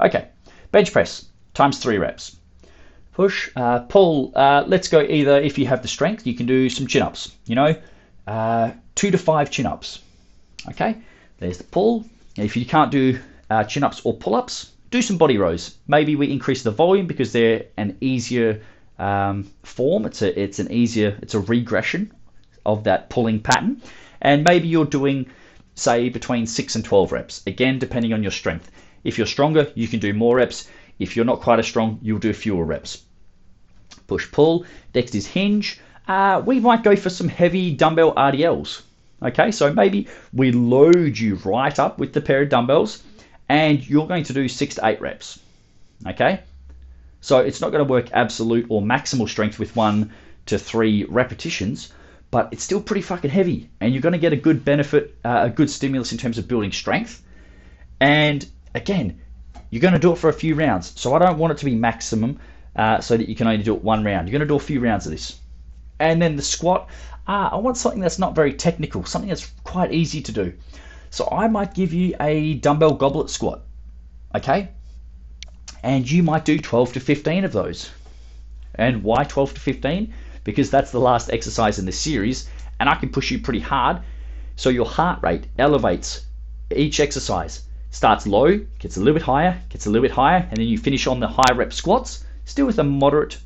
Okay, 0.00 0.28
bench 0.72 0.92
press 0.92 1.26
times 1.54 1.78
three 1.78 1.98
reps 1.98 2.36
push, 3.12 3.50
uh, 3.56 3.80
pull. 3.80 4.32
Uh, 4.34 4.64
let's 4.66 4.88
go 4.88 5.00
either 5.00 5.38
if 5.38 5.58
you 5.58 5.66
have 5.66 5.82
the 5.82 5.88
strength, 5.88 6.26
you 6.26 6.34
can 6.34 6.46
do 6.46 6.68
some 6.68 6.86
chin 6.86 7.02
ups, 7.02 7.32
you 7.46 7.54
know, 7.54 7.74
uh, 8.26 8.72
two 8.94 9.10
to 9.10 9.18
five 9.18 9.50
chin 9.50 9.66
ups. 9.66 10.00
Okay, 10.68 10.96
there's 11.38 11.58
the 11.58 11.64
pull. 11.64 12.04
If 12.36 12.56
you 12.56 12.64
can't 12.64 12.90
do 12.90 13.18
uh, 13.50 13.64
chin 13.64 13.84
ups 13.84 14.00
or 14.04 14.14
pull 14.14 14.34
ups, 14.34 14.72
do 14.90 15.02
some 15.02 15.18
body 15.18 15.38
rows. 15.38 15.76
Maybe 15.86 16.16
we 16.16 16.30
increase 16.30 16.62
the 16.62 16.70
volume 16.70 17.06
because 17.06 17.32
they're 17.32 17.66
an 17.76 17.96
easier 18.00 18.62
um, 19.02 19.50
form. 19.64 20.06
It's 20.06 20.22
a 20.22 20.40
it's 20.40 20.58
an 20.58 20.70
easier 20.70 21.18
it's 21.20 21.34
a 21.34 21.40
regression 21.40 22.12
of 22.64 22.84
that 22.84 23.10
pulling 23.10 23.40
pattern, 23.40 23.82
and 24.20 24.44
maybe 24.44 24.68
you're 24.68 24.84
doing 24.84 25.26
say 25.74 26.08
between 26.08 26.46
six 26.46 26.76
and 26.76 26.84
twelve 26.84 27.10
reps. 27.12 27.42
Again, 27.46 27.78
depending 27.78 28.12
on 28.12 28.22
your 28.22 28.32
strength. 28.32 28.70
If 29.02 29.18
you're 29.18 29.26
stronger, 29.26 29.72
you 29.74 29.88
can 29.88 29.98
do 29.98 30.12
more 30.14 30.36
reps. 30.36 30.68
If 31.00 31.16
you're 31.16 31.24
not 31.24 31.40
quite 31.40 31.58
as 31.58 31.66
strong, 31.66 31.98
you'll 32.02 32.20
do 32.20 32.32
fewer 32.32 32.64
reps. 32.64 33.02
Push 34.06 34.30
pull, 34.30 34.64
next 34.94 35.14
is 35.14 35.26
hinge. 35.26 35.80
Uh, 36.06 36.42
we 36.44 36.60
might 36.60 36.84
go 36.84 36.94
for 36.94 37.10
some 37.10 37.28
heavy 37.28 37.72
dumbbell 37.72 38.14
RDLs. 38.14 38.82
Okay, 39.22 39.50
so 39.50 39.72
maybe 39.72 40.08
we 40.32 40.52
load 40.52 41.18
you 41.18 41.36
right 41.44 41.78
up 41.78 41.98
with 41.98 42.12
the 42.12 42.20
pair 42.20 42.42
of 42.42 42.48
dumbbells 42.48 43.02
and 43.48 43.88
you're 43.88 44.06
going 44.06 44.24
to 44.24 44.32
do 44.32 44.48
six 44.48 44.76
to 44.76 44.86
eight 44.86 45.00
reps. 45.00 45.38
Okay? 46.06 46.40
So 47.22 47.38
it's 47.38 47.60
not 47.60 47.70
going 47.70 47.86
to 47.86 47.90
work 47.90 48.10
absolute 48.12 48.66
or 48.68 48.82
maximal 48.82 49.28
strength 49.28 49.60
with 49.60 49.76
one 49.76 50.12
to 50.46 50.58
three 50.58 51.04
repetitions, 51.04 51.92
but 52.32 52.48
it's 52.50 52.64
still 52.64 52.82
pretty 52.82 53.02
fucking 53.02 53.30
heavy, 53.30 53.70
and 53.80 53.92
you're 53.92 54.02
going 54.02 54.12
to 54.12 54.18
get 54.18 54.32
a 54.32 54.36
good 54.36 54.64
benefit, 54.64 55.16
uh, 55.24 55.42
a 55.44 55.50
good 55.50 55.70
stimulus 55.70 56.10
in 56.10 56.18
terms 56.18 56.36
of 56.36 56.48
building 56.48 56.72
strength. 56.72 57.22
And 58.00 58.44
again, 58.74 59.20
you're 59.70 59.80
going 59.80 59.94
to 59.94 60.00
do 60.00 60.12
it 60.12 60.18
for 60.18 60.30
a 60.30 60.32
few 60.32 60.56
rounds. 60.56 61.00
So 61.00 61.14
I 61.14 61.20
don't 61.20 61.38
want 61.38 61.52
it 61.52 61.58
to 61.58 61.64
be 61.64 61.76
maximum 61.76 62.40
uh, 62.74 63.00
so 63.00 63.16
that 63.16 63.28
you 63.28 63.36
can 63.36 63.46
only 63.46 63.62
do 63.62 63.74
it 63.74 63.84
one 63.84 64.02
round. 64.02 64.26
You're 64.26 64.38
going 64.38 64.48
to 64.48 64.52
do 64.52 64.56
a 64.56 64.66
few 64.66 64.80
rounds 64.80 65.06
of 65.06 65.12
this. 65.12 65.38
And 66.00 66.20
then 66.20 66.34
the 66.34 66.42
squat, 66.42 66.90
uh, 67.28 67.50
I 67.52 67.56
want 67.56 67.76
something 67.76 68.00
that's 68.00 68.18
not 68.18 68.34
very 68.34 68.54
technical, 68.54 69.04
something 69.04 69.28
that's 69.28 69.46
quite 69.62 69.92
easy 69.92 70.22
to 70.22 70.32
do. 70.32 70.54
So 71.10 71.28
I 71.30 71.46
might 71.46 71.72
give 71.72 71.92
you 71.92 72.16
a 72.20 72.54
dumbbell 72.54 72.94
goblet 72.94 73.30
squat, 73.30 73.62
okay? 74.34 74.70
And 75.82 76.08
you 76.08 76.22
might 76.22 76.44
do 76.44 76.58
12 76.58 76.92
to 76.92 77.00
15 77.00 77.44
of 77.44 77.52
those. 77.52 77.90
And 78.74 79.02
why 79.02 79.24
12 79.24 79.54
to 79.54 79.60
15? 79.60 80.14
Because 80.44 80.70
that's 80.70 80.92
the 80.92 81.00
last 81.00 81.30
exercise 81.30 81.78
in 81.78 81.86
the 81.86 81.92
series, 81.92 82.48
and 82.78 82.88
I 82.88 82.94
can 82.94 83.08
push 83.08 83.30
you 83.30 83.38
pretty 83.40 83.60
hard. 83.60 84.00
So 84.56 84.68
your 84.70 84.86
heart 84.86 85.22
rate 85.22 85.46
elevates 85.58 86.24
each 86.74 87.00
exercise. 87.00 87.62
Starts 87.90 88.26
low, 88.26 88.58
gets 88.78 88.96
a 88.96 89.00
little 89.00 89.14
bit 89.14 89.22
higher, 89.22 89.60
gets 89.68 89.86
a 89.86 89.90
little 89.90 90.02
bit 90.02 90.12
higher, 90.12 90.46
and 90.48 90.56
then 90.56 90.66
you 90.66 90.78
finish 90.78 91.06
on 91.06 91.20
the 91.20 91.28
high 91.28 91.52
rep 91.54 91.72
squats, 91.72 92.24
still 92.44 92.66
with 92.66 92.78
a 92.78 92.84
moderate, 92.84 93.38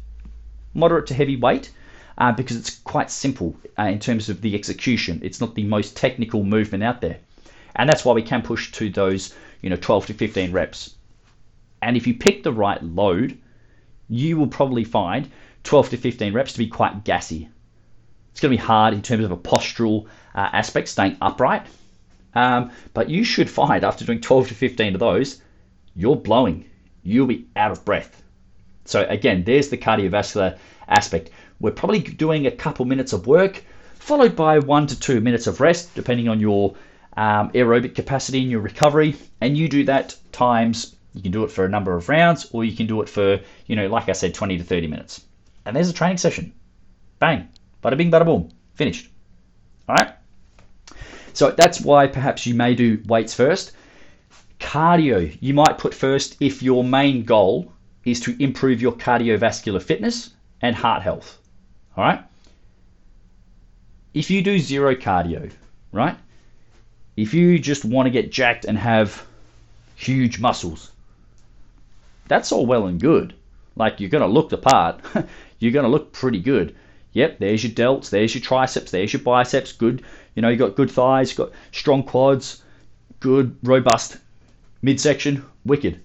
moderate 0.75 1.07
to 1.07 1.15
heavy 1.15 1.37
weight, 1.37 1.73
uh, 2.19 2.33
because 2.33 2.57
it's 2.57 2.79
quite 2.81 3.11
simple 3.11 3.57
uh, 3.79 3.85
in 3.85 3.99
terms 3.99 4.29
of 4.29 4.43
the 4.43 4.55
execution. 4.55 5.21
It's 5.23 5.41
not 5.41 5.55
the 5.55 5.65
most 5.65 5.97
technical 5.97 6.45
movement 6.45 6.85
out 6.85 7.01
there, 7.01 7.19
and 7.75 7.89
that's 7.89 8.05
why 8.05 8.13
we 8.13 8.23
can 8.23 8.43
push 8.43 8.73
to 8.73 8.91
those, 8.91 9.35
you 9.63 9.71
know, 9.71 9.77
12 9.77 10.07
to 10.07 10.15
15 10.15 10.53
reps. 10.53 10.96
And 11.83 11.97
if 11.97 12.07
you 12.07 12.15
pick 12.15 12.43
the 12.43 12.53
right 12.53 12.83
load, 12.83 13.39
you 14.09 14.37
will 14.37 14.47
probably 14.47 14.85
find 14.85 15.31
12 15.65 15.91
to 15.91 15.97
15 15.97 16.33
reps 16.33 16.53
to 16.53 16.59
be 16.59 16.69
quite 16.69 17.05
gassy. 17.05 17.49
It's 18.31 18.41
going 18.41 18.53
to 18.55 18.63
be 18.63 18.67
hard 18.67 18.95
in 18.95 19.03
terms 19.03 19.25
of 19.25 19.33
a 19.33 19.37
postural 19.37 20.07
uh, 20.35 20.49
aspect, 20.53 20.89
staying 20.89 21.17
upright. 21.21 21.67
Um, 22.35 22.71
but 22.93 23.09
you 23.09 23.25
should 23.25 23.49
find 23.49 23.83
after 23.83 24.05
doing 24.05 24.21
12 24.21 24.49
to 24.49 24.55
15 24.55 24.95
of 24.95 25.01
those, 25.01 25.41
you're 25.95 26.17
blowing. 26.17 26.67
You'll 27.03 27.27
be 27.27 27.47
out 27.57 27.73
of 27.73 27.85
breath. 27.85 28.23
So, 28.85 29.07
again, 29.09 29.43
there's 29.45 29.71
the 29.71 29.79
cardiovascular 29.79 30.59
aspect. 30.87 31.31
We're 31.61 31.71
probably 31.71 32.01
doing 32.01 32.47
a 32.47 32.51
couple 32.51 32.85
minutes 32.85 33.13
of 33.13 33.27
work, 33.27 33.65
followed 33.95 34.37
by 34.37 34.59
one 34.59 34.87
to 34.89 35.01
two 35.01 35.21
minutes 35.21 35.47
of 35.47 35.61
rest, 35.61 35.95
depending 35.95 36.29
on 36.29 36.39
your 36.39 36.75
um, 37.17 37.51
aerobic 37.53 37.95
capacity 37.95 38.43
and 38.43 38.51
your 38.51 38.61
recovery. 38.61 39.17
And 39.41 39.57
you 39.57 39.69
do 39.69 39.85
that 39.85 40.15
times, 40.31 40.95
you 41.17 41.23
can 41.23 41.33
do 41.33 41.45
it 41.45 41.51
for 41.51 41.65
a 41.65 41.69
number 41.69 41.97
of 41.97 42.11
rounds, 42.11 42.47
or 42.53 42.63
you 42.63 42.77
can 42.77 42.87
do 42.87 43.01
it 43.01 43.09
for, 43.09 43.41
you 43.67 43.75
know, 43.75 43.89
like 43.89 44.11
I 44.11 44.13
said, 44.13 44.35
20 44.35 44.59
to 44.59 44.65
30 44.65 44.87
minutes. 44.87 45.25
And 45.65 45.75
there's 45.75 45.89
a 45.89 45.95
training 45.95 46.19
session. 46.19 46.53
Bang. 47.19 47.49
Bada 47.83 47.97
bing, 47.97 48.11
bada 48.11 48.27
boom. 48.27 48.51
Finished. 48.75 49.09
All 49.89 49.97
right. 49.97 50.13
So 51.33 51.51
that's 51.53 51.81
why 51.81 52.07
perhaps 52.07 52.45
you 52.47 52.55
may 52.55 52.75
do 52.75 53.03
weights 53.07 53.33
first. 53.33 53.73
Cardio, 54.61 55.35
you 55.41 55.55
might 55.55 55.79
put 55.79 55.95
first 55.95 56.37
if 56.39 56.63
your 56.63 56.85
main 56.85 57.25
goal 57.25 57.73
is 58.05 58.21
to 58.21 58.43
improve 58.43 58.83
your 58.83 58.93
cardiovascular 58.93 59.83
fitness 59.83 60.31
and 60.61 60.77
heart 60.77 61.03
health. 61.03 61.39
All 61.97 62.05
right? 62.05 62.23
If 64.13 64.31
you 64.31 64.43
do 64.43 64.59
zero 64.59 64.95
cardio, 64.95 65.51
right? 65.93 66.17
If 67.17 67.33
you 67.33 67.59
just 67.59 67.87
want 67.87 68.07
to 68.07 68.11
get 68.11 68.31
jacked 68.31 68.67
and 68.67 68.77
have 68.77 69.27
huge 69.95 70.39
muscles, 70.39 70.93
that's 72.29 72.53
all 72.53 72.67
well 72.67 72.87
and 72.87 73.01
good. 73.01 73.35
Like 73.75 74.01
you're 74.01 74.11
going 74.11 74.23
to 74.23 74.29
look 74.29 74.49
the 74.49 74.59
part. 74.59 75.01
you're 75.59 75.73
going 75.73 75.85
to 75.85 75.91
look 75.91 76.13
pretty 76.13 76.41
good. 76.41 76.75
Yep, 77.13 77.39
there's 77.39 77.65
your 77.65 77.73
delts, 77.73 78.11
there's 78.11 78.35
your 78.35 78.43
triceps, 78.43 78.91
there's 78.91 79.13
your 79.13 79.23
biceps. 79.23 79.73
Good, 79.73 80.03
you 80.35 80.43
know, 80.43 80.51
you 80.51 80.57
got 80.57 80.77
good 80.77 80.91
thighs, 80.91 81.33
got 81.33 81.53
strong 81.73 82.03
quads, 82.03 82.63
good 83.21 83.57
robust 83.63 84.19
midsection, 84.83 85.43
wicked. 85.65 86.01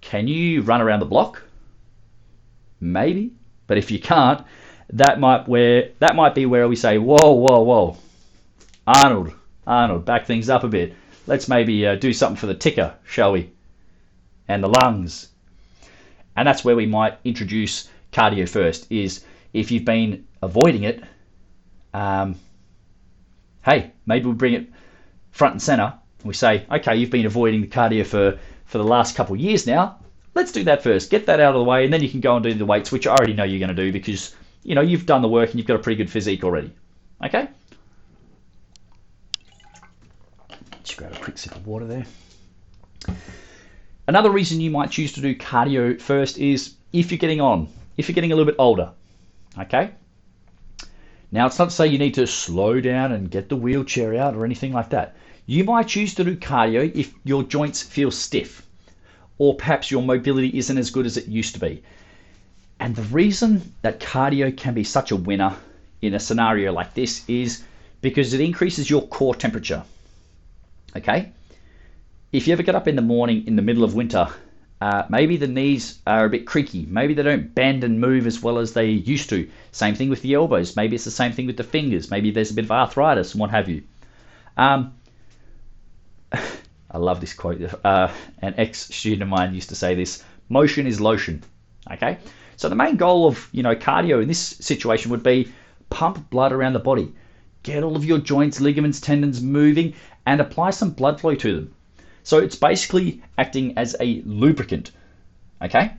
Can 0.00 0.26
you 0.28 0.62
run 0.62 0.80
around 0.80 1.00
the 1.00 1.06
block? 1.06 1.42
Maybe, 2.80 3.32
but 3.66 3.78
if 3.78 3.90
you 3.90 4.00
can't, 4.00 4.44
that 4.94 5.20
might 5.20 5.46
where 5.48 5.90
that 5.98 6.16
might 6.16 6.34
be 6.34 6.46
where 6.46 6.66
we 6.66 6.76
say, 6.76 6.98
whoa, 6.98 7.32
whoa, 7.32 7.62
whoa, 7.62 7.96
Arnold, 8.86 9.32
Arnold, 9.66 10.04
back 10.04 10.26
things 10.26 10.48
up 10.48 10.64
a 10.64 10.68
bit. 10.68 10.94
Let's 11.26 11.48
maybe 11.48 11.86
uh, 11.86 11.94
do 11.94 12.12
something 12.12 12.36
for 12.36 12.46
the 12.46 12.54
ticker, 12.54 12.94
shall 13.04 13.32
we? 13.32 13.50
And 14.48 14.64
the 14.64 14.74
lungs, 14.82 15.28
and 16.36 16.46
that's 16.46 16.64
where 16.64 16.76
we 16.76 16.86
might 16.86 17.18
introduce 17.24 17.88
cardio 18.12 18.48
first. 18.48 18.90
Is 18.90 19.24
if 19.52 19.70
you've 19.70 19.84
been 19.84 20.26
avoiding 20.42 20.84
it, 20.84 21.02
um, 21.94 22.36
hey, 23.64 23.92
maybe 24.06 24.26
we 24.26 24.32
bring 24.32 24.54
it 24.54 24.68
front 25.30 25.54
and 25.54 25.62
center. 25.62 25.94
And 26.20 26.28
we 26.28 26.34
say, 26.34 26.66
okay, 26.70 26.96
you've 26.96 27.10
been 27.10 27.26
avoiding 27.26 27.60
the 27.60 27.66
cardio 27.66 28.06
for, 28.06 28.38
for 28.64 28.78
the 28.78 28.84
last 28.84 29.16
couple 29.16 29.34
of 29.34 29.40
years 29.40 29.66
now. 29.66 29.98
Let's 30.34 30.52
do 30.52 30.64
that 30.64 30.82
first. 30.82 31.10
Get 31.10 31.26
that 31.26 31.40
out 31.40 31.54
of 31.54 31.60
the 31.60 31.64
way, 31.64 31.84
and 31.84 31.92
then 31.92 32.02
you 32.02 32.08
can 32.08 32.20
go 32.20 32.36
and 32.36 32.42
do 32.42 32.54
the 32.54 32.64
weights, 32.64 32.90
which 32.90 33.06
I 33.06 33.10
already 33.10 33.34
know 33.34 33.44
you're 33.44 33.58
going 33.58 33.74
to 33.74 33.82
do 33.82 33.92
because 33.92 34.34
you 34.62 34.74
know 34.74 34.80
you've 34.80 35.04
done 35.04 35.20
the 35.20 35.28
work 35.28 35.50
and 35.50 35.58
you've 35.58 35.66
got 35.66 35.76
a 35.76 35.80
pretty 35.80 35.96
good 35.96 36.10
physique 36.10 36.42
already. 36.42 36.72
Okay. 37.22 37.48
Just 40.82 40.96
grab 40.96 41.12
a 41.12 41.18
quick 41.18 41.36
sip 41.36 41.54
of 41.54 41.66
water 41.66 41.86
there. 41.86 42.06
Another 44.08 44.30
reason 44.30 44.60
you 44.60 44.70
might 44.70 44.90
choose 44.90 45.12
to 45.12 45.20
do 45.20 45.34
cardio 45.34 46.00
first 46.00 46.38
is 46.38 46.74
if 46.92 47.10
you're 47.10 47.18
getting 47.18 47.40
on, 47.40 47.68
if 47.96 48.08
you're 48.08 48.14
getting 48.14 48.32
a 48.32 48.36
little 48.36 48.50
bit 48.50 48.58
older. 48.58 48.90
Okay? 49.58 49.92
Now, 51.30 51.46
it's 51.46 51.58
not 51.58 51.70
to 51.70 51.74
say 51.74 51.86
you 51.86 51.98
need 51.98 52.14
to 52.14 52.26
slow 52.26 52.80
down 52.80 53.12
and 53.12 53.30
get 53.30 53.48
the 53.48 53.56
wheelchair 53.56 54.16
out 54.16 54.34
or 54.34 54.44
anything 54.44 54.72
like 54.72 54.90
that. 54.90 55.16
You 55.46 55.64
might 55.64 55.88
choose 55.88 56.14
to 56.14 56.24
do 56.24 56.36
cardio 56.36 56.94
if 56.94 57.14
your 57.24 57.42
joints 57.42 57.82
feel 57.82 58.10
stiff, 58.10 58.66
or 59.38 59.54
perhaps 59.54 59.90
your 59.90 60.02
mobility 60.02 60.56
isn't 60.58 60.78
as 60.78 60.90
good 60.90 61.06
as 61.06 61.16
it 61.16 61.28
used 61.28 61.54
to 61.54 61.60
be. 61.60 61.82
And 62.80 62.94
the 62.94 63.02
reason 63.02 63.74
that 63.82 64.00
cardio 64.00 64.54
can 64.56 64.74
be 64.74 64.84
such 64.84 65.10
a 65.10 65.16
winner 65.16 65.56
in 66.00 66.14
a 66.14 66.20
scenario 66.20 66.72
like 66.72 66.94
this 66.94 67.24
is 67.28 67.62
because 68.00 68.34
it 68.34 68.40
increases 68.40 68.90
your 68.90 69.06
core 69.06 69.34
temperature. 69.34 69.84
Okay? 70.96 71.30
If 72.32 72.46
you 72.46 72.52
ever 72.52 72.62
get 72.62 72.74
up 72.74 72.88
in 72.88 72.96
the 72.96 73.02
morning 73.02 73.46
in 73.46 73.56
the 73.56 73.62
middle 73.62 73.84
of 73.84 73.94
winter 73.94 74.28
uh, 74.82 75.06
maybe 75.08 75.36
the 75.36 75.46
knees 75.46 76.00
are 76.08 76.24
a 76.24 76.28
bit 76.28 76.44
creaky. 76.44 76.84
Maybe 76.90 77.14
they 77.14 77.22
don't 77.22 77.54
bend 77.54 77.84
and 77.84 78.00
move 78.00 78.26
as 78.26 78.42
well 78.42 78.58
as 78.58 78.72
they 78.72 78.86
used 78.90 79.28
to. 79.28 79.48
Same 79.70 79.94
thing 79.94 80.08
with 80.08 80.22
the 80.22 80.34
elbows. 80.34 80.74
Maybe 80.74 80.96
it's 80.96 81.04
the 81.04 81.12
same 81.12 81.30
thing 81.30 81.46
with 81.46 81.56
the 81.56 81.62
fingers. 81.62 82.10
Maybe 82.10 82.32
there's 82.32 82.50
a 82.50 82.54
bit 82.54 82.64
of 82.64 82.72
arthritis 82.72 83.30
and 83.30 83.40
what 83.40 83.50
have 83.50 83.68
you. 83.68 83.84
Um, 84.56 84.92
I 86.32 86.98
love 86.98 87.20
this 87.20 87.32
quote. 87.32 87.60
Uh, 87.84 88.10
an 88.40 88.54
ex 88.56 88.92
student 88.92 89.22
of 89.22 89.28
mine 89.28 89.54
used 89.54 89.68
to 89.68 89.76
say 89.76 89.94
this 89.94 90.24
motion 90.48 90.88
is 90.88 91.00
lotion. 91.00 91.44
Okay? 91.88 92.18
So 92.56 92.68
the 92.68 92.74
main 92.74 92.96
goal 92.96 93.28
of 93.28 93.48
you 93.52 93.62
know 93.62 93.76
cardio 93.76 94.20
in 94.20 94.26
this 94.26 94.40
situation 94.40 95.12
would 95.12 95.22
be 95.22 95.52
pump 95.90 96.28
blood 96.28 96.50
around 96.50 96.72
the 96.72 96.80
body, 96.80 97.14
get 97.62 97.84
all 97.84 97.94
of 97.94 98.04
your 98.04 98.18
joints, 98.18 98.60
ligaments, 98.60 99.00
tendons 99.00 99.40
moving, 99.40 99.94
and 100.26 100.40
apply 100.40 100.70
some 100.70 100.90
blood 100.90 101.20
flow 101.20 101.36
to 101.36 101.54
them. 101.54 101.74
So 102.22 102.38
it's 102.38 102.56
basically 102.56 103.22
acting 103.36 103.76
as 103.76 103.96
a 104.00 104.22
lubricant. 104.24 104.92
Okay? 105.60 105.92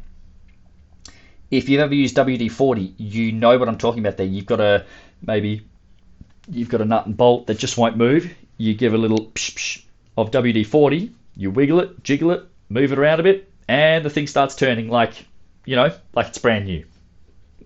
If 1.51 1.69
you've 1.69 1.81
ever 1.81 1.93
used 1.93 2.15
WD 2.15 2.51
40, 2.51 2.95
you 2.97 3.31
know 3.31 3.57
what 3.57 3.67
I'm 3.67 3.77
talking 3.77 3.99
about 3.99 4.17
there. 4.17 4.25
You've 4.25 4.45
got 4.45 4.59
a 4.59 4.86
maybe 5.21 5.62
you've 6.49 6.69
got 6.69 6.81
a 6.81 6.86
nut 6.86 7.05
and 7.05 7.15
bolt 7.15 7.47
that 7.47 7.57
just 7.57 7.77
won't 7.77 7.97
move. 7.97 8.33
You 8.57 8.73
give 8.73 8.93
a 8.93 8.97
little 8.97 9.27
psh, 9.27 9.53
psh 9.53 9.83
of 10.17 10.31
WD 10.31 10.65
40, 10.65 11.12
you 11.36 11.51
wiggle 11.51 11.79
it, 11.79 12.03
jiggle 12.03 12.31
it, 12.31 12.43
move 12.69 12.91
it 12.91 12.99
around 12.99 13.19
a 13.19 13.23
bit, 13.23 13.52
and 13.67 14.06
the 14.06 14.10
thing 14.10 14.27
starts 14.27 14.56
turning 14.56 14.89
like, 14.89 15.25
you 15.65 15.75
know, 15.75 15.91
like 16.13 16.27
it's 16.27 16.37
brand 16.37 16.65
new. 16.65 16.85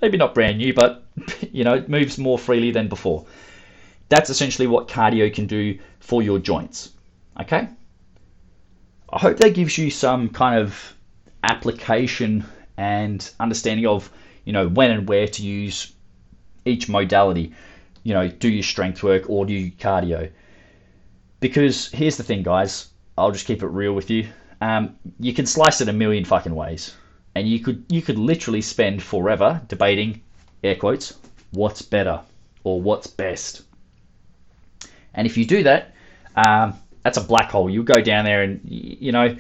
Maybe 0.02 0.18
not 0.18 0.34
brand 0.34 0.58
new, 0.58 0.74
but, 0.74 1.04
you 1.52 1.64
know, 1.64 1.74
it 1.74 1.90
moves 1.90 2.18
more 2.18 2.38
freely 2.38 2.72
than 2.72 2.88
before. 2.88 3.26
That's 4.10 4.30
essentially 4.30 4.68
what 4.68 4.88
cardio 4.88 5.34
can 5.34 5.48
do 5.48 5.80
for 6.00 6.22
your 6.22 6.40
joints. 6.40 6.94
Okay? 7.40 7.68
I 9.12 9.20
hope 9.20 9.38
that 9.38 9.54
gives 9.54 9.78
you 9.78 9.90
some 9.90 10.30
kind 10.30 10.60
of 10.60 10.94
application 11.44 12.46
and 12.78 13.30
understanding 13.40 13.88
of 13.88 14.10
you 14.46 14.54
know 14.54 14.68
when 14.68 14.92
and 14.92 15.08
where 15.08 15.28
to 15.28 15.44
use 15.44 15.94
each 16.66 16.90
modality. 16.90 17.54
You 18.04 18.14
know, 18.14 18.28
do 18.28 18.50
your 18.50 18.64
strength 18.64 19.04
work 19.04 19.30
or 19.30 19.46
do 19.46 19.54
you 19.54 19.72
cardio? 19.72 20.30
Because 21.40 21.92
here's 21.92 22.18
the 22.18 22.24
thing, 22.24 22.44
guys. 22.44 22.90
I'll 23.18 23.32
just 23.32 23.46
keep 23.46 23.64
it 23.64 23.68
real 23.68 23.94
with 23.94 24.10
you. 24.10 24.28
Um, 24.62 24.96
you 25.20 25.34
can 25.34 25.46
slice 25.46 25.82
it 25.82 25.90
a 25.90 25.94
million 25.94 26.26
fucking 26.26 26.56
ways, 26.56 26.96
and 27.36 27.48
you 27.48 27.60
could 27.60 27.86
you 27.90 28.02
could 28.02 28.18
literally 28.18 28.62
spend 28.62 29.04
forever 29.04 29.62
debating 29.68 30.22
air 30.64 30.76
quotes 30.76 31.14
what's 31.52 31.82
better 31.82 32.22
or 32.64 32.82
what's 32.82 33.08
best. 33.08 33.64
And 35.14 35.26
if 35.26 35.38
you 35.38 35.46
do 35.46 35.64
that, 35.64 35.94
um, 36.36 36.78
that's 37.04 37.18
a 37.18 37.22
black 37.22 37.52
hole. 37.52 37.70
You 37.70 37.84
go 37.84 38.02
down 38.02 38.26
there 38.26 38.44
and 38.44 38.62
you 38.64 39.12
know 39.12 39.36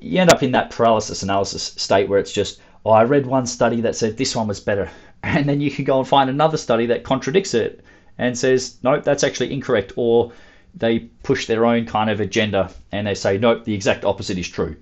you 0.00 0.20
end 0.20 0.30
up 0.30 0.42
in 0.42 0.52
that 0.52 0.70
paralysis 0.70 1.22
analysis 1.22 1.62
state 1.62 2.08
where 2.08 2.18
it's 2.18 2.32
just 2.32 2.60
oh 2.84 2.90
I 2.90 3.04
read 3.04 3.26
one 3.26 3.46
study 3.46 3.80
that 3.82 3.96
said 3.96 4.16
this 4.16 4.36
one 4.36 4.48
was 4.48 4.60
better, 4.60 4.90
and 5.22 5.48
then 5.48 5.60
you 5.60 5.70
can 5.70 5.84
go 5.84 5.98
and 5.98 6.08
find 6.08 6.30
another 6.30 6.56
study 6.56 6.86
that 6.86 7.04
contradicts 7.04 7.54
it 7.54 7.84
and 8.18 8.36
says 8.36 8.78
nope 8.82 9.04
that's 9.04 9.24
actually 9.24 9.52
incorrect 9.52 9.92
or 9.96 10.32
they 10.76 11.00
push 11.22 11.46
their 11.46 11.64
own 11.64 11.86
kind 11.86 12.10
of 12.10 12.20
agenda 12.20 12.70
and 12.92 13.06
they 13.06 13.14
say 13.14 13.38
nope 13.38 13.64
the 13.64 13.74
exact 13.74 14.04
opposite 14.04 14.38
is 14.38 14.48
true. 14.48 14.76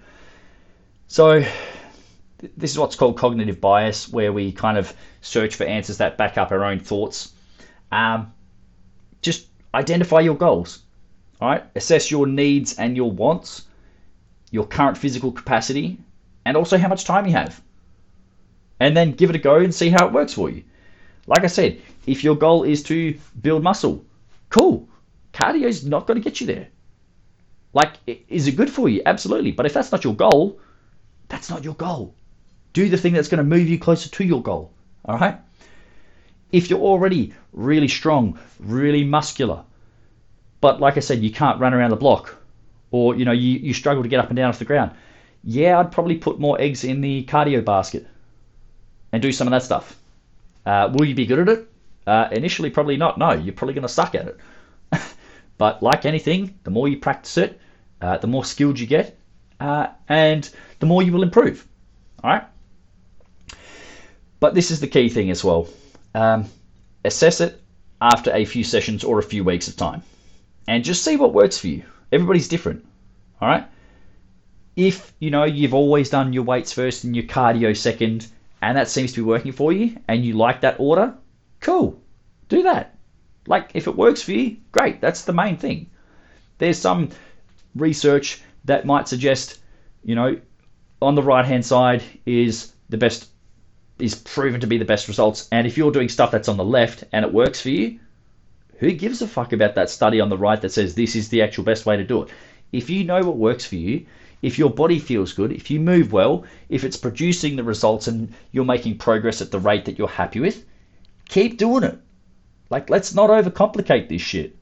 So 1.09 1.44
this 2.57 2.70
is 2.70 2.78
what's 2.78 2.96
called 2.96 3.16
cognitive 3.16 3.61
bias, 3.61 4.09
where 4.09 4.32
we 4.32 4.53
kind 4.53 4.76
of 4.76 4.92
search 5.20 5.55
for 5.55 5.64
answers 5.64 5.98
that 5.98 6.16
back 6.16 6.36
up 6.38 6.50
our 6.50 6.64
own 6.64 6.80
thoughts. 6.80 7.32
Um, 7.90 8.32
just 9.20 9.46
identify 9.74 10.20
your 10.20 10.34
goals. 10.34 10.82
All 11.43 11.49
right, 11.49 11.64
assess 11.74 12.09
your 12.09 12.28
needs 12.28 12.78
and 12.78 12.97
your 12.97 13.11
wants, 13.11 13.66
your 14.53 14.64
current 14.64 14.97
physical 14.97 15.32
capacity, 15.32 15.99
and 16.45 16.57
also 16.57 16.78
how 16.78 16.86
much 16.86 17.05
time 17.05 17.26
you 17.26 17.32
have. 17.32 17.61
And 18.78 18.97
then 18.97 19.11
give 19.11 19.28
it 19.28 19.34
a 19.34 19.40
go 19.40 19.57
and 19.57 19.74
see 19.74 19.90
how 19.90 20.07
it 20.07 20.12
works 20.12 20.34
for 20.34 20.49
you. 20.51 20.62
Like 21.26 21.43
I 21.43 21.49
said, 21.49 21.82
if 22.07 22.22
your 22.22 22.36
goal 22.36 22.62
is 22.62 22.84
to 22.84 23.18
build 23.40 23.64
muscle, 23.64 24.05
cool. 24.51 24.88
Cardio 25.32 25.64
is 25.64 25.84
not 25.84 26.07
going 26.07 26.16
to 26.16 26.22
get 26.22 26.40
you 26.40 26.47
there. 26.47 26.68
Like, 27.72 27.95
is 28.07 28.47
it 28.47 28.55
good 28.55 28.70
for 28.70 28.88
you? 28.88 29.03
Absolutely. 29.05 29.51
But 29.51 29.66
if 29.66 29.74
that's 29.74 29.90
not 29.90 30.05
your 30.05 30.14
goal, 30.14 30.61
that's 31.26 31.51
not 31.51 31.64
your 31.64 31.74
goal. 31.74 32.14
Do 32.72 32.88
the 32.88 32.97
thing 32.97 33.14
that's 33.14 33.28
going 33.28 33.38
to 33.38 33.57
move 33.57 33.66
you 33.66 33.80
closer 33.80 34.09
to 34.09 34.24
your 34.24 34.45
goal. 34.45 34.70
All 35.07 35.18
right? 35.18 35.40
If 36.53 36.70
you're 36.70 36.78
already 36.78 37.34
really 37.53 37.88
strong, 37.88 38.38
really 38.61 39.03
muscular, 39.03 39.64
but 40.63 40.81
like 40.81 40.97
I 40.97 41.01
said, 41.01 41.23
you 41.23 41.31
can't 41.31 41.61
run 41.61 41.75
around 41.75 41.91
the 41.91 41.97
block 41.97 42.37
or 42.91 43.17
you 43.17 43.27
know 43.27 43.33
you, 43.33 43.59
you 43.59 43.75
struggle 43.75 44.03
to 44.03 44.09
get 44.09 44.21
up 44.21 44.29
and 44.31 44.37
down 44.37 44.49
off 44.49 44.59
the 44.59 44.65
ground, 44.65 44.93
yeah, 45.45 45.79
I'd 45.79 45.93
probably 45.93 46.17
put 46.17 46.39
more 46.39 46.59
eggs 46.61 46.85
in 46.85 47.03
the 47.03 47.25
cardio 47.25 47.63
basket 47.63 48.07
and 49.11 49.21
do 49.21 49.33
some 49.33 49.47
of 49.47 49.51
that 49.51 49.63
stuff. 49.63 49.99
Uh, 50.65 50.89
will 50.93 51.05
you 51.05 51.15
be 51.15 51.27
good 51.27 51.41
at 51.41 51.49
it? 51.49 51.69
Uh, 52.07 52.29
initially, 52.31 52.71
probably 52.71 52.97
not. 52.97 53.19
No, 53.19 53.33
you're 53.33 53.55
probably 53.55 53.75
going 53.75 53.83
to 53.83 53.93
suck 53.93 54.15
at 54.15 54.29
it. 54.29 54.39
but 55.59 55.83
like 55.83 56.07
anything, 56.07 56.59
the 56.63 56.71
more 56.71 56.89
you 56.89 56.99
practice 56.99 57.37
it, 57.39 57.61
uh, 58.01 58.19
the 58.19 58.27
more 58.27 58.45
skilled 58.45 58.79
you 58.79 58.87
get, 58.87 59.19
uh, 59.61 59.89
and 60.09 60.49
the 60.79 60.87
more 60.87 61.03
you 61.03 61.13
will 61.13 61.23
improve. 61.23 61.67
All 62.23 62.31
right. 62.31 62.45
But 64.39 64.55
this 64.55 64.71
is 64.71 64.81
the 64.81 64.89
key 64.89 65.09
thing 65.09 65.31
as 65.31 65.45
well. 65.45 65.69
Um, 66.15 66.47
assess 67.05 67.41
it 67.41 67.61
after 68.01 68.33
a 68.33 68.45
few 68.45 68.65
sessions 68.65 69.05
or 69.05 69.19
a 69.19 69.23
few 69.23 69.45
weeks 69.45 69.69
of 69.69 69.77
time, 69.77 70.03
and 70.67 70.85
just 70.85 71.05
see 71.05 71.17
what 71.17 71.35
works 71.35 71.59
for 71.59 71.69
you. 71.69 71.85
Everybody's 72.11 72.49
different. 72.49 72.85
All 73.41 73.49
right. 73.49 73.67
If 74.77 75.13
you 75.19 75.31
know 75.31 75.45
you've 75.45 75.75
always 75.75 76.11
done 76.11 76.33
your 76.33 76.45
weights 76.45 76.73
first 76.73 77.05
and 77.05 77.15
your 77.15 77.25
cardio 77.25 77.77
second, 77.77 78.27
and 78.61 78.77
that 78.77 78.89
seems 78.89 79.13
to 79.13 79.21
be 79.23 79.29
working 79.29 79.53
for 79.53 79.73
you, 79.73 79.97
and 80.09 80.25
you 80.25 80.35
like 80.35 80.61
that 80.61 80.77
order, 80.79 81.15
cool, 81.61 82.01
do 82.49 82.63
that. 82.63 82.99
Like 83.47 83.71
if 83.75 83.87
it 83.87 83.97
works 83.97 84.23
for 84.23 84.33
you, 84.33 84.57
great. 84.71 85.01
That's 85.01 85.25
the 85.25 85.33
main 85.33 85.57
thing. 85.57 85.91
There's 86.59 86.79
some 86.79 87.11
research 87.75 88.41
that 88.65 88.87
might 88.87 89.09
suggest, 89.09 89.59
you 90.05 90.15
know, 90.15 90.41
on 91.01 91.15
the 91.15 91.23
right 91.23 91.45
hand 91.45 91.67
side 91.67 92.03
is 92.25 92.73
the 92.89 92.99
best 92.99 93.29
is 93.99 94.15
proven 94.15 94.61
to 94.61 94.67
be 94.67 94.79
the 94.79 94.85
best 94.85 95.09
results. 95.09 95.49
And 95.53 95.67
if 95.67 95.77
you're 95.77 95.93
doing 95.93 96.09
stuff 96.09 96.31
that's 96.31 96.49
on 96.49 96.57
the 96.57 96.65
left 96.65 97.05
and 97.13 97.25
it 97.25 97.33
works 97.33 97.61
for 97.61 97.71
you, 97.71 98.01
who 98.83 98.91
gives 98.91 99.22
a 99.22 99.28
fuck 99.28 99.53
about 99.53 99.76
that 99.76 99.89
study 99.89 100.20
on 100.20 100.28
the 100.28 100.37
right 100.37 100.61
that 100.61 100.72
says 100.72 100.97
this 100.97 101.14
is 101.14 101.28
the 101.28 101.41
actual 101.41 101.62
best 101.62 101.87
way 101.87 101.97
to 101.97 102.03
do 102.03 102.22
it? 102.22 102.30
If 102.72 102.91
you 102.91 103.05
know 103.05 103.20
what 103.20 103.37
works 103.37 103.64
for 103.64 103.76
you, 103.76 104.07
if 104.43 104.59
your 104.59 104.70
body 104.70 104.99
feels 104.99 105.33
good, 105.33 105.53
if 105.53 105.70
you 105.70 105.78
move 105.78 106.11
well, 106.12 106.45
if 106.68 106.83
it's 106.83 106.97
producing 106.97 107.55
the 107.55 107.62
results 107.62 108.09
and 108.09 108.35
you're 108.51 108.64
making 108.64 108.99
progress 108.99 109.41
at 109.41 109.53
the 109.53 109.61
rate 109.61 109.85
that 109.85 110.01
you're 110.01 110.09
happy 110.09 110.41
with, 110.41 110.64
keep 111.28 111.59
doing 111.59 111.85
it. 111.85 111.97
Like, 112.70 112.91
let's 112.91 113.14
not 113.14 113.30
overcomplicate 113.30 114.09
this 114.09 114.20
shit. 114.20 114.57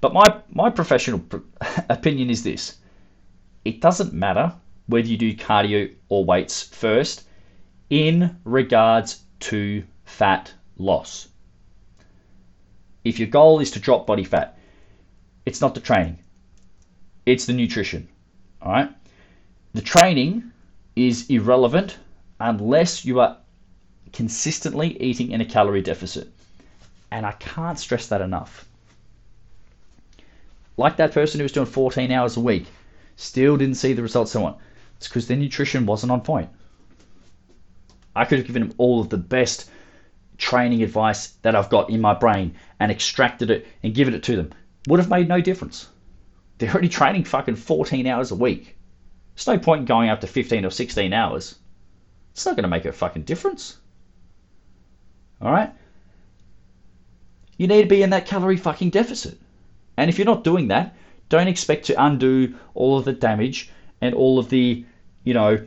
But 0.00 0.14
my, 0.14 0.42
my 0.52 0.70
professional 0.70 1.24
opinion 1.88 2.30
is 2.30 2.44
this 2.44 2.76
it 3.64 3.80
doesn't 3.80 4.12
matter 4.12 4.54
whether 4.86 5.08
you 5.08 5.16
do 5.16 5.34
cardio 5.34 5.92
or 6.08 6.24
weights 6.24 6.62
first 6.62 7.24
in 7.90 8.36
regards 8.44 9.24
to 9.40 9.82
fat 10.04 10.54
loss. 10.78 11.30
If 13.06 13.20
your 13.20 13.28
goal 13.28 13.60
is 13.60 13.70
to 13.70 13.78
drop 13.78 14.04
body 14.04 14.24
fat, 14.24 14.58
it's 15.44 15.60
not 15.60 15.76
the 15.76 15.80
training, 15.80 16.18
it's 17.24 17.46
the 17.46 17.52
nutrition. 17.52 18.08
All 18.60 18.72
right? 18.72 18.90
The 19.74 19.80
training 19.80 20.50
is 20.96 21.30
irrelevant 21.30 21.98
unless 22.40 23.04
you 23.04 23.20
are 23.20 23.36
consistently 24.12 25.00
eating 25.00 25.30
in 25.30 25.40
a 25.40 25.44
calorie 25.44 25.82
deficit. 25.82 26.32
And 27.12 27.24
I 27.24 27.30
can't 27.30 27.78
stress 27.78 28.08
that 28.08 28.22
enough. 28.22 28.68
Like 30.76 30.96
that 30.96 31.12
person 31.12 31.38
who 31.38 31.44
was 31.44 31.52
doing 31.52 31.66
14 31.66 32.10
hours 32.10 32.36
a 32.36 32.40
week, 32.40 32.66
still 33.14 33.56
didn't 33.56 33.76
see 33.76 33.92
the 33.92 34.02
results 34.02 34.32
they 34.32 34.40
want. 34.40 34.58
It's 34.96 35.06
because 35.06 35.28
their 35.28 35.36
nutrition 35.36 35.86
wasn't 35.86 36.10
on 36.10 36.22
point. 36.22 36.48
I 38.16 38.24
could 38.24 38.38
have 38.38 38.48
given 38.48 38.66
them 38.66 38.74
all 38.78 39.00
of 39.00 39.10
the 39.10 39.16
best 39.16 39.70
training 40.38 40.82
advice 40.82 41.28
that 41.42 41.54
I've 41.54 41.70
got 41.70 41.90
in 41.90 42.00
my 42.00 42.14
brain 42.14 42.54
and 42.78 42.90
extracted 42.90 43.50
it 43.50 43.66
and 43.82 43.94
given 43.94 44.14
it 44.14 44.22
to 44.24 44.36
them. 44.36 44.52
Would 44.88 45.00
have 45.00 45.10
made 45.10 45.28
no 45.28 45.40
difference. 45.40 45.88
They're 46.58 46.70
already 46.70 46.88
training 46.88 47.24
fucking 47.24 47.56
14 47.56 48.06
hours 48.06 48.30
a 48.30 48.36
week. 48.36 48.76
There's 49.34 49.46
no 49.46 49.58
point 49.58 49.80
in 49.80 49.86
going 49.86 50.08
up 50.08 50.20
to 50.22 50.26
15 50.26 50.64
or 50.64 50.70
16 50.70 51.12
hours. 51.12 51.56
It's 52.32 52.46
not 52.46 52.56
going 52.56 52.64
to 52.64 52.68
make 52.68 52.84
a 52.84 52.92
fucking 52.92 53.22
difference. 53.22 53.76
Alright? 55.42 55.72
You 57.58 57.66
need 57.66 57.82
to 57.82 57.88
be 57.88 58.02
in 58.02 58.10
that 58.10 58.26
calorie 58.26 58.56
fucking 58.56 58.90
deficit. 58.90 59.38
And 59.96 60.08
if 60.08 60.18
you're 60.18 60.26
not 60.26 60.44
doing 60.44 60.68
that, 60.68 60.94
don't 61.28 61.48
expect 61.48 61.86
to 61.86 62.04
undo 62.04 62.54
all 62.74 62.98
of 62.98 63.04
the 63.04 63.12
damage 63.12 63.70
and 64.00 64.14
all 64.14 64.38
of 64.38 64.48
the, 64.48 64.84
you 65.24 65.34
know, 65.34 65.66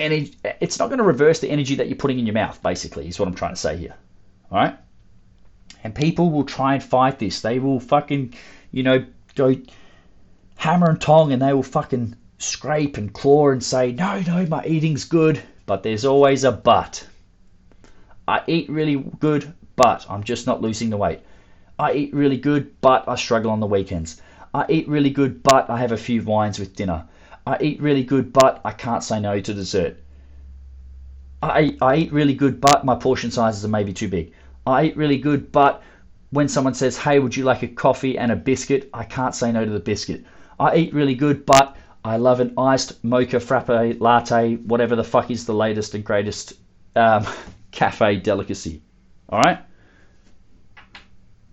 energy. 0.00 0.34
It's 0.60 0.78
not 0.78 0.88
going 0.88 0.98
to 0.98 1.04
reverse 1.04 1.40
the 1.40 1.50
energy 1.50 1.76
that 1.76 1.88
you're 1.88 1.96
putting 1.96 2.18
in 2.18 2.26
your 2.26 2.34
mouth, 2.34 2.62
basically, 2.62 3.08
is 3.08 3.18
what 3.18 3.28
I'm 3.28 3.34
trying 3.34 3.52
to 3.52 3.60
say 3.60 3.76
here. 3.76 3.94
All 4.50 4.58
right? 4.58 4.76
And 5.84 5.94
people 5.94 6.30
will 6.30 6.44
try 6.44 6.74
and 6.74 6.82
fight 6.82 7.18
this. 7.18 7.40
They 7.40 7.58
will 7.58 7.80
fucking, 7.80 8.34
you 8.72 8.82
know, 8.82 9.04
go 9.34 9.54
hammer 10.56 10.90
and 10.90 11.00
tong 11.00 11.32
and 11.32 11.40
they 11.40 11.52
will 11.52 11.62
fucking 11.62 12.16
scrape 12.38 12.96
and 12.96 13.12
claw 13.12 13.50
and 13.50 13.62
say, 13.62 13.92
no, 13.92 14.20
no, 14.26 14.46
my 14.46 14.64
eating's 14.64 15.04
good. 15.04 15.40
But 15.66 15.82
there's 15.82 16.04
always 16.04 16.44
a 16.44 16.52
but. 16.52 17.06
I 18.26 18.42
eat 18.46 18.68
really 18.68 18.96
good, 18.96 19.52
but 19.76 20.04
I'm 20.08 20.24
just 20.24 20.46
not 20.46 20.60
losing 20.62 20.90
the 20.90 20.96
weight. 20.96 21.20
I 21.78 21.92
eat 21.94 22.14
really 22.14 22.36
good, 22.36 22.80
but 22.80 23.08
I 23.08 23.14
struggle 23.14 23.50
on 23.50 23.60
the 23.60 23.66
weekends. 23.66 24.20
I 24.52 24.66
eat 24.68 24.88
really 24.88 25.10
good, 25.10 25.42
but 25.42 25.70
I 25.70 25.78
have 25.78 25.92
a 25.92 25.96
few 25.96 26.22
wines 26.22 26.58
with 26.58 26.76
dinner. 26.76 27.06
I 27.50 27.56
eat 27.60 27.82
really 27.82 28.04
good, 28.04 28.32
but 28.32 28.60
I 28.64 28.70
can't 28.70 29.02
say 29.02 29.18
no 29.18 29.40
to 29.40 29.52
dessert. 29.52 29.96
I, 31.42 31.76
I 31.82 31.96
eat 31.96 32.12
really 32.12 32.34
good, 32.34 32.60
but 32.60 32.84
my 32.84 32.94
portion 32.94 33.32
sizes 33.32 33.64
are 33.64 33.68
maybe 33.76 33.92
too 33.92 34.08
big. 34.08 34.32
I 34.64 34.84
eat 34.84 34.96
really 34.96 35.18
good, 35.18 35.50
but 35.50 35.82
when 36.30 36.46
someone 36.46 36.74
says, 36.74 36.96
hey, 36.96 37.18
would 37.18 37.36
you 37.36 37.42
like 37.42 37.64
a 37.64 37.66
coffee 37.66 38.16
and 38.16 38.30
a 38.30 38.36
biscuit? 38.36 38.88
I 38.94 39.02
can't 39.02 39.34
say 39.34 39.50
no 39.50 39.64
to 39.64 39.70
the 39.70 39.80
biscuit. 39.80 40.24
I 40.60 40.76
eat 40.76 40.94
really 40.94 41.16
good, 41.16 41.44
but 41.44 41.76
I 42.04 42.18
love 42.18 42.38
an 42.38 42.54
iced 42.56 43.02
mocha 43.02 43.40
frappe 43.40 44.00
latte, 44.00 44.54
whatever 44.54 44.94
the 44.94 45.02
fuck 45.02 45.32
is 45.32 45.44
the 45.44 45.52
latest 45.52 45.96
and 45.96 46.04
greatest 46.04 46.52
um, 46.94 47.26
cafe 47.72 48.14
delicacy. 48.20 48.80
All 49.28 49.40
right? 49.40 49.58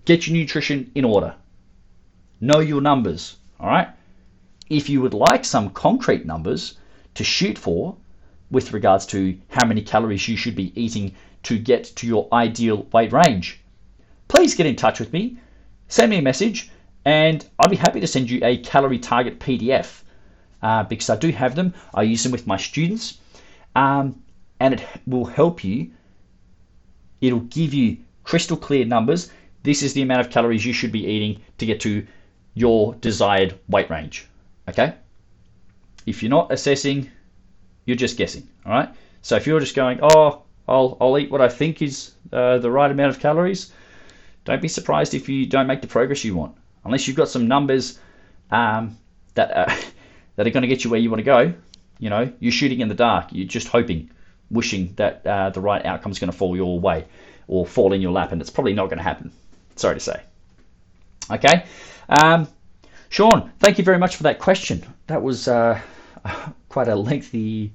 Get 0.05 0.27
your 0.27 0.37
nutrition 0.37 0.91
in 0.93 1.05
order. 1.05 1.33
Know 2.39 2.59
your 2.59 2.81
numbers, 2.81 3.37
all 3.59 3.67
right? 3.67 3.89
If 4.69 4.89
you 4.89 5.01
would 5.01 5.13
like 5.13 5.45
some 5.45 5.69
concrete 5.69 6.25
numbers 6.25 6.77
to 7.13 7.23
shoot 7.23 7.57
for 7.57 7.95
with 8.51 8.73
regards 8.73 9.05
to 9.07 9.37
how 9.47 9.65
many 9.65 9.81
calories 9.81 10.27
you 10.27 10.35
should 10.35 10.55
be 10.55 10.73
eating 10.75 11.15
to 11.43 11.57
get 11.57 11.85
to 11.95 12.05
your 12.05 12.27
ideal 12.33 12.85
weight 12.91 13.13
range, 13.13 13.61
please 14.27 14.55
get 14.55 14.65
in 14.65 14.75
touch 14.75 14.99
with 14.99 15.13
me. 15.13 15.37
Send 15.87 16.09
me 16.09 16.17
a 16.17 16.21
message, 16.21 16.69
and 17.05 17.45
I'd 17.59 17.69
be 17.69 17.77
happy 17.77 18.01
to 18.01 18.07
send 18.07 18.29
you 18.29 18.41
a 18.43 18.57
calorie 18.57 18.99
target 18.99 19.39
PDF 19.39 20.03
uh, 20.61 20.83
because 20.83 21.09
I 21.09 21.15
do 21.15 21.31
have 21.31 21.55
them. 21.55 21.73
I 21.93 22.01
use 22.01 22.23
them 22.23 22.33
with 22.33 22.45
my 22.45 22.57
students, 22.57 23.19
um, 23.73 24.21
and 24.59 24.73
it 24.73 24.85
will 25.05 25.25
help 25.25 25.63
you. 25.63 25.91
It'll 27.21 27.39
give 27.39 27.73
you 27.73 27.99
crystal 28.25 28.57
clear 28.57 28.83
numbers. 28.83 29.31
This 29.63 29.81
is 29.81 29.93
the 29.93 30.01
amount 30.01 30.19
of 30.21 30.29
calories 30.29 30.65
you 30.65 30.73
should 30.73 30.91
be 30.91 31.05
eating 31.05 31.41
to 31.57 31.65
get 31.65 31.79
to 31.81 32.05
your 32.53 32.95
desired 32.95 33.57
weight 33.69 33.89
range. 33.89 34.27
Okay? 34.67 34.95
If 36.05 36.23
you're 36.23 36.29
not 36.29 36.51
assessing, 36.51 37.09
you're 37.85 37.97
just 37.97 38.17
guessing. 38.17 38.47
All 38.65 38.71
right? 38.71 38.89
So 39.21 39.35
if 39.35 39.47
you're 39.47 39.59
just 39.59 39.75
going, 39.75 39.99
oh, 40.01 40.43
I'll, 40.67 40.97
I'll 40.99 41.17
eat 41.17 41.31
what 41.31 41.41
I 41.41 41.49
think 41.49 41.81
is 41.81 42.13
uh, 42.31 42.57
the 42.59 42.71
right 42.71 42.91
amount 42.91 43.09
of 43.09 43.19
calories, 43.19 43.71
don't 44.45 44.61
be 44.61 44.67
surprised 44.67 45.13
if 45.13 45.27
you 45.27 45.45
don't 45.45 45.67
make 45.67 45.81
the 45.81 45.87
progress 45.87 46.23
you 46.23 46.35
want. 46.35 46.55
Unless 46.85 47.07
you've 47.07 47.17
got 47.17 47.27
some 47.29 47.47
numbers 47.47 47.99
um, 48.51 48.97
that 49.33 49.51
are, 49.51 49.77
that 50.35 50.47
are 50.47 50.51
going 50.51 50.61
to 50.61 50.67
get 50.67 50.83
you 50.83 50.89
where 50.89 50.99
you 50.99 51.09
want 51.09 51.19
to 51.19 51.23
go, 51.25 51.53
you 51.99 52.09
know, 52.09 52.31
you're 52.39 52.51
shooting 52.51 52.81
in 52.81 52.87
the 52.87 52.95
dark. 52.95 53.29
You're 53.31 53.47
just 53.47 53.67
hoping, 53.67 54.11
wishing 54.49 54.93
that 54.95 55.25
uh, 55.25 55.49
the 55.49 55.61
right 55.61 55.85
outcome 55.85 56.11
is 56.11 56.19
going 56.19 56.31
to 56.31 56.37
fall 56.37 56.55
your 56.55 56.79
way 56.79 57.05
or 57.47 57.65
fall 57.65 57.93
in 57.93 58.01
your 58.01 58.11
lap, 58.11 58.31
and 58.31 58.41
it's 58.41 58.49
probably 58.49 58.73
not 58.73 58.85
going 58.85 58.97
to 58.97 59.03
happen. 59.03 59.31
Sorry 59.75 59.95
to 59.95 59.99
say. 59.99 60.21
Okay. 61.31 61.65
Um, 62.09 62.47
Sean, 63.09 63.51
thank 63.59 63.77
you 63.77 63.83
very 63.83 63.97
much 63.97 64.15
for 64.15 64.23
that 64.23 64.39
question. 64.39 64.83
That 65.07 65.21
was 65.23 65.47
uh, 65.47 65.79
quite 66.69 66.87
a 66.87 66.95
lengthy 66.95 67.71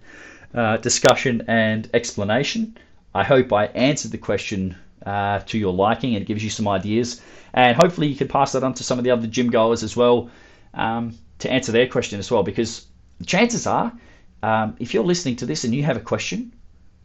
uh, 0.55 0.77
discussion 0.77 1.45
and 1.49 1.89
explanation. 1.95 2.77
I 3.15 3.25
hope 3.25 3.53
I 3.53 3.67
answered 3.67 4.11
the 4.11 4.19
question 4.19 4.77
uh, 5.05 5.41
to 5.41 5.59
your 5.59 5.73
liking 5.73 6.17
and 6.17 6.27
gives 6.27 6.45
you 6.45 6.51
some 6.51 6.69
ideas. 6.69 7.21
And 7.55 7.77
hopefully, 7.77 8.07
you 8.07 8.17
can 8.17 8.29
pass 8.29 8.53
that 8.53 8.63
on 8.63 8.75
to 8.75 8.85
some 8.85 8.99
of 8.99 9.05
the 9.05 9.11
other 9.11 9.27
gym 9.27 9.51
goers 9.51 9.83
as 9.83 9.97
well 9.97 10.31
um, 10.75 11.17
to 11.39 11.51
answer 11.51 11.73
their 11.73 11.87
question 11.87 12.19
as 12.19 12.31
well. 12.31 12.43
Because 12.43 12.87
chances 13.27 13.67
are, 13.67 13.93
um, 14.43 14.77
if 14.79 14.95
you're 14.95 15.05
listening 15.05 15.37
to 15.37 15.47
this 15.47 15.65
and 15.65 15.75
you 15.75 15.83
have 15.83 15.97
a 15.97 16.01
question, 16.01 16.53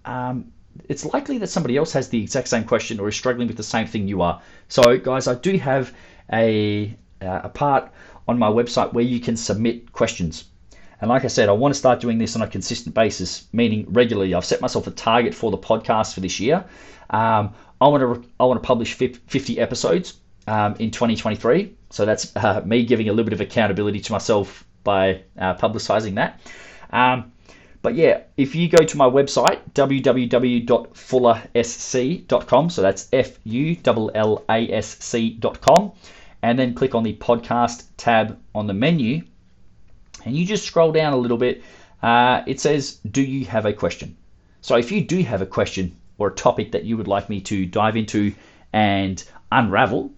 um, 0.05 0.51
it's 0.87 1.05
likely 1.05 1.37
that 1.39 1.47
somebody 1.47 1.75
else 1.75 1.91
has 1.93 2.09
the 2.09 2.21
exact 2.21 2.47
same 2.47 2.63
question 2.63 2.99
or 2.99 3.07
is 3.07 3.15
struggling 3.15 3.47
with 3.47 3.57
the 3.57 3.63
same 3.63 3.87
thing 3.87 4.07
you 4.07 4.21
are. 4.21 4.41
So, 4.69 4.97
guys, 4.97 5.27
I 5.27 5.35
do 5.35 5.57
have 5.57 5.93
a, 6.31 6.95
uh, 7.21 7.41
a 7.43 7.49
part 7.49 7.91
on 8.27 8.37
my 8.37 8.49
website 8.49 8.93
where 8.93 9.03
you 9.03 9.19
can 9.19 9.37
submit 9.37 9.91
questions. 9.91 10.45
And 10.99 11.09
like 11.09 11.25
I 11.25 11.27
said, 11.27 11.49
I 11.49 11.51
want 11.51 11.73
to 11.73 11.77
start 11.77 11.99
doing 11.99 12.17
this 12.17 12.35
on 12.35 12.41
a 12.41 12.47
consistent 12.47 12.95
basis, 12.95 13.47
meaning 13.53 13.85
regularly. 13.89 14.33
I've 14.33 14.45
set 14.45 14.61
myself 14.61 14.87
a 14.87 14.91
target 14.91 15.35
for 15.35 15.51
the 15.51 15.57
podcast 15.57 16.13
for 16.13 16.21
this 16.21 16.39
year. 16.39 16.65
Um, 17.09 17.53
I 17.79 17.87
want 17.87 18.01
to 18.01 18.27
I 18.39 18.45
want 18.45 18.61
to 18.61 18.65
publish 18.65 18.95
50 18.95 19.59
episodes 19.59 20.15
um, 20.47 20.75
in 20.79 20.89
2023. 20.91 21.75
So 21.91 22.05
that's 22.05 22.35
uh, 22.35 22.61
me 22.65 22.83
giving 22.83 23.09
a 23.09 23.11
little 23.11 23.25
bit 23.25 23.33
of 23.33 23.41
accountability 23.41 23.99
to 23.99 24.11
myself 24.11 24.65
by 24.83 25.21
uh, 25.37 25.53
publicizing 25.55 26.15
that. 26.15 26.41
Um, 26.91 27.31
but 27.81 27.95
yeah, 27.95 28.21
if 28.35 28.53
you 28.55 28.67
go 28.67 28.83
to 28.83 28.97
my 28.97 29.05
website, 29.05 29.61
www.fullersc.com, 29.73 32.69
so 32.69 32.81
that's 32.81 33.07
F 33.13 33.39
U 33.43 33.77
L 33.85 34.11
L 34.15 34.43
A 34.49 34.73
S 34.73 34.97
C.com, 34.99 35.93
and 36.41 36.57
then 36.57 36.73
click 36.73 36.95
on 36.95 37.03
the 37.03 37.15
podcast 37.15 37.85
tab 37.97 38.37
on 38.53 38.67
the 38.67 38.73
menu, 38.73 39.23
and 40.25 40.35
you 40.35 40.45
just 40.45 40.65
scroll 40.65 40.91
down 40.91 41.13
a 41.13 41.17
little 41.17 41.37
bit, 41.37 41.63
uh, 42.03 42.43
it 42.45 42.59
says, 42.59 42.99
Do 43.09 43.21
you 43.21 43.45
have 43.45 43.65
a 43.65 43.73
question? 43.73 44.15
So 44.61 44.75
if 44.75 44.91
you 44.91 45.01
do 45.01 45.23
have 45.23 45.41
a 45.41 45.45
question 45.45 45.95
or 46.17 46.29
a 46.29 46.35
topic 46.35 46.71
that 46.71 46.83
you 46.83 46.97
would 46.97 47.07
like 47.07 47.29
me 47.29 47.41
to 47.41 47.65
dive 47.65 47.95
into 47.95 48.33
and 48.73 49.23
unravel, 49.51 50.11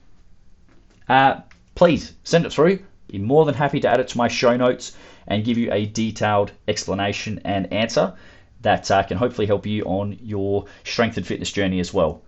uh, 1.07 1.41
please 1.75 2.13
send 2.23 2.45
it 2.45 2.53
through. 2.53 2.79
Be 3.07 3.17
more 3.17 3.45
than 3.45 3.55
happy 3.55 3.79
to 3.79 3.87
add 3.87 3.99
it 3.99 4.07
to 4.09 4.17
my 4.17 4.27
show 4.27 4.55
notes 4.55 4.95
and 5.27 5.43
give 5.43 5.57
you 5.57 5.71
a 5.71 5.85
detailed 5.85 6.51
explanation 6.67 7.41
and 7.43 7.71
answer 7.71 8.13
that 8.61 8.89
uh, 8.91 9.03
can 9.03 9.17
hopefully 9.17 9.47
help 9.47 9.65
you 9.65 9.83
on 9.83 10.17
your 10.21 10.65
strength 10.83 11.17
and 11.17 11.25
fitness 11.25 11.51
journey 11.51 11.79
as 11.79 11.93
well. 11.93 12.21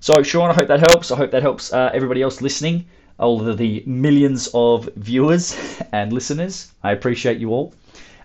So, 0.00 0.22
Sean, 0.22 0.50
I 0.50 0.54
hope 0.54 0.68
that 0.68 0.88
helps. 0.90 1.10
I 1.10 1.16
hope 1.16 1.30
that 1.32 1.42
helps 1.42 1.72
uh, 1.72 1.90
everybody 1.92 2.22
else 2.22 2.40
listening, 2.40 2.86
all 3.20 3.46
of 3.48 3.58
the 3.58 3.82
millions 3.86 4.48
of 4.54 4.88
viewers 4.96 5.56
and 5.92 6.12
listeners. 6.12 6.72
I 6.82 6.92
appreciate 6.92 7.38
you 7.38 7.50
all. 7.50 7.74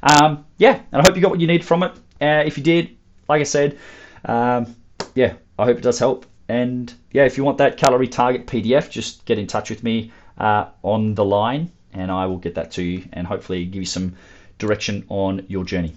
Um, 0.02 0.46
yeah, 0.58 0.82
and 0.92 1.02
I 1.02 1.06
hope 1.06 1.16
you 1.16 1.22
got 1.22 1.32
what 1.32 1.40
you 1.40 1.48
need 1.48 1.64
from 1.64 1.84
it. 1.84 1.92
Uh, 2.22 2.44
if 2.46 2.58
you 2.58 2.64
did, 2.64 2.96
like 3.28 3.42
I 3.42 3.44
said, 3.44 3.78
um, 4.26 4.76
yeah, 5.14 5.34
I 5.60 5.66
hope 5.66 5.78
it 5.78 5.82
does 5.82 6.00
help. 6.00 6.26
And 6.48 6.94
yeah, 7.12 7.26
if 7.26 7.38
you 7.38 7.44
want 7.44 7.58
that 7.58 7.78
calorie 7.78 8.08
target 8.08 8.48
PDF, 8.48 8.90
just 8.90 9.26
get 9.26 9.40
in 9.40 9.48
touch 9.48 9.70
with 9.70 9.84
me 9.84 10.12
uh, 10.38 10.68
on 10.84 11.16
the 11.16 11.26
line 11.26 11.72
and 11.94 12.12
I 12.12 12.26
will 12.26 12.38
get 12.38 12.56
that 12.56 12.72
to 12.72 12.84
you 12.84 13.08
and 13.14 13.26
hopefully 13.26 13.66
give 13.66 13.82
you 13.82 13.88
some 13.88 14.16
direction 14.58 15.06
on 15.10 15.46
your 15.48 15.64
journey. 15.64 15.96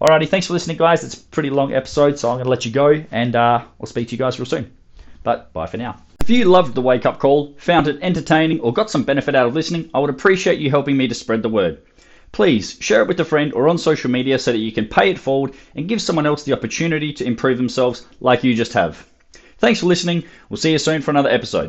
Alrighty, 0.00 0.28
thanks 0.28 0.46
for 0.46 0.52
listening, 0.52 0.76
guys. 0.76 1.04
It's 1.04 1.14
a 1.14 1.20
pretty 1.20 1.50
long 1.50 1.72
episode, 1.72 2.18
so 2.18 2.28
I'm 2.28 2.36
going 2.36 2.44
to 2.44 2.50
let 2.50 2.64
you 2.64 2.70
go 2.70 3.04
and 3.10 3.34
uh, 3.34 3.64
I'll 3.80 3.86
speak 3.86 4.08
to 4.08 4.12
you 4.12 4.18
guys 4.18 4.38
real 4.38 4.46
soon. 4.46 4.72
But 5.22 5.52
bye 5.52 5.66
for 5.66 5.76
now. 5.76 6.07
If 6.28 6.36
you 6.36 6.44
loved 6.44 6.74
the 6.74 6.82
wake 6.82 7.06
up 7.06 7.18
call, 7.18 7.54
found 7.56 7.88
it 7.88 8.00
entertaining, 8.02 8.60
or 8.60 8.70
got 8.70 8.90
some 8.90 9.02
benefit 9.02 9.34
out 9.34 9.46
of 9.46 9.54
listening, 9.54 9.88
I 9.94 9.98
would 9.98 10.10
appreciate 10.10 10.58
you 10.58 10.68
helping 10.68 10.94
me 10.94 11.08
to 11.08 11.14
spread 11.14 11.40
the 11.40 11.48
word. 11.48 11.78
Please 12.32 12.76
share 12.80 13.00
it 13.00 13.08
with 13.08 13.18
a 13.18 13.24
friend 13.24 13.50
or 13.54 13.66
on 13.66 13.78
social 13.78 14.10
media 14.10 14.38
so 14.38 14.52
that 14.52 14.58
you 14.58 14.70
can 14.70 14.84
pay 14.84 15.08
it 15.08 15.18
forward 15.18 15.54
and 15.74 15.88
give 15.88 16.02
someone 16.02 16.26
else 16.26 16.42
the 16.42 16.52
opportunity 16.52 17.14
to 17.14 17.24
improve 17.24 17.56
themselves 17.56 18.04
like 18.20 18.44
you 18.44 18.54
just 18.54 18.74
have. 18.74 19.06
Thanks 19.56 19.80
for 19.80 19.86
listening. 19.86 20.22
We'll 20.50 20.58
see 20.58 20.72
you 20.72 20.78
soon 20.78 21.00
for 21.00 21.12
another 21.12 21.30
episode. 21.30 21.66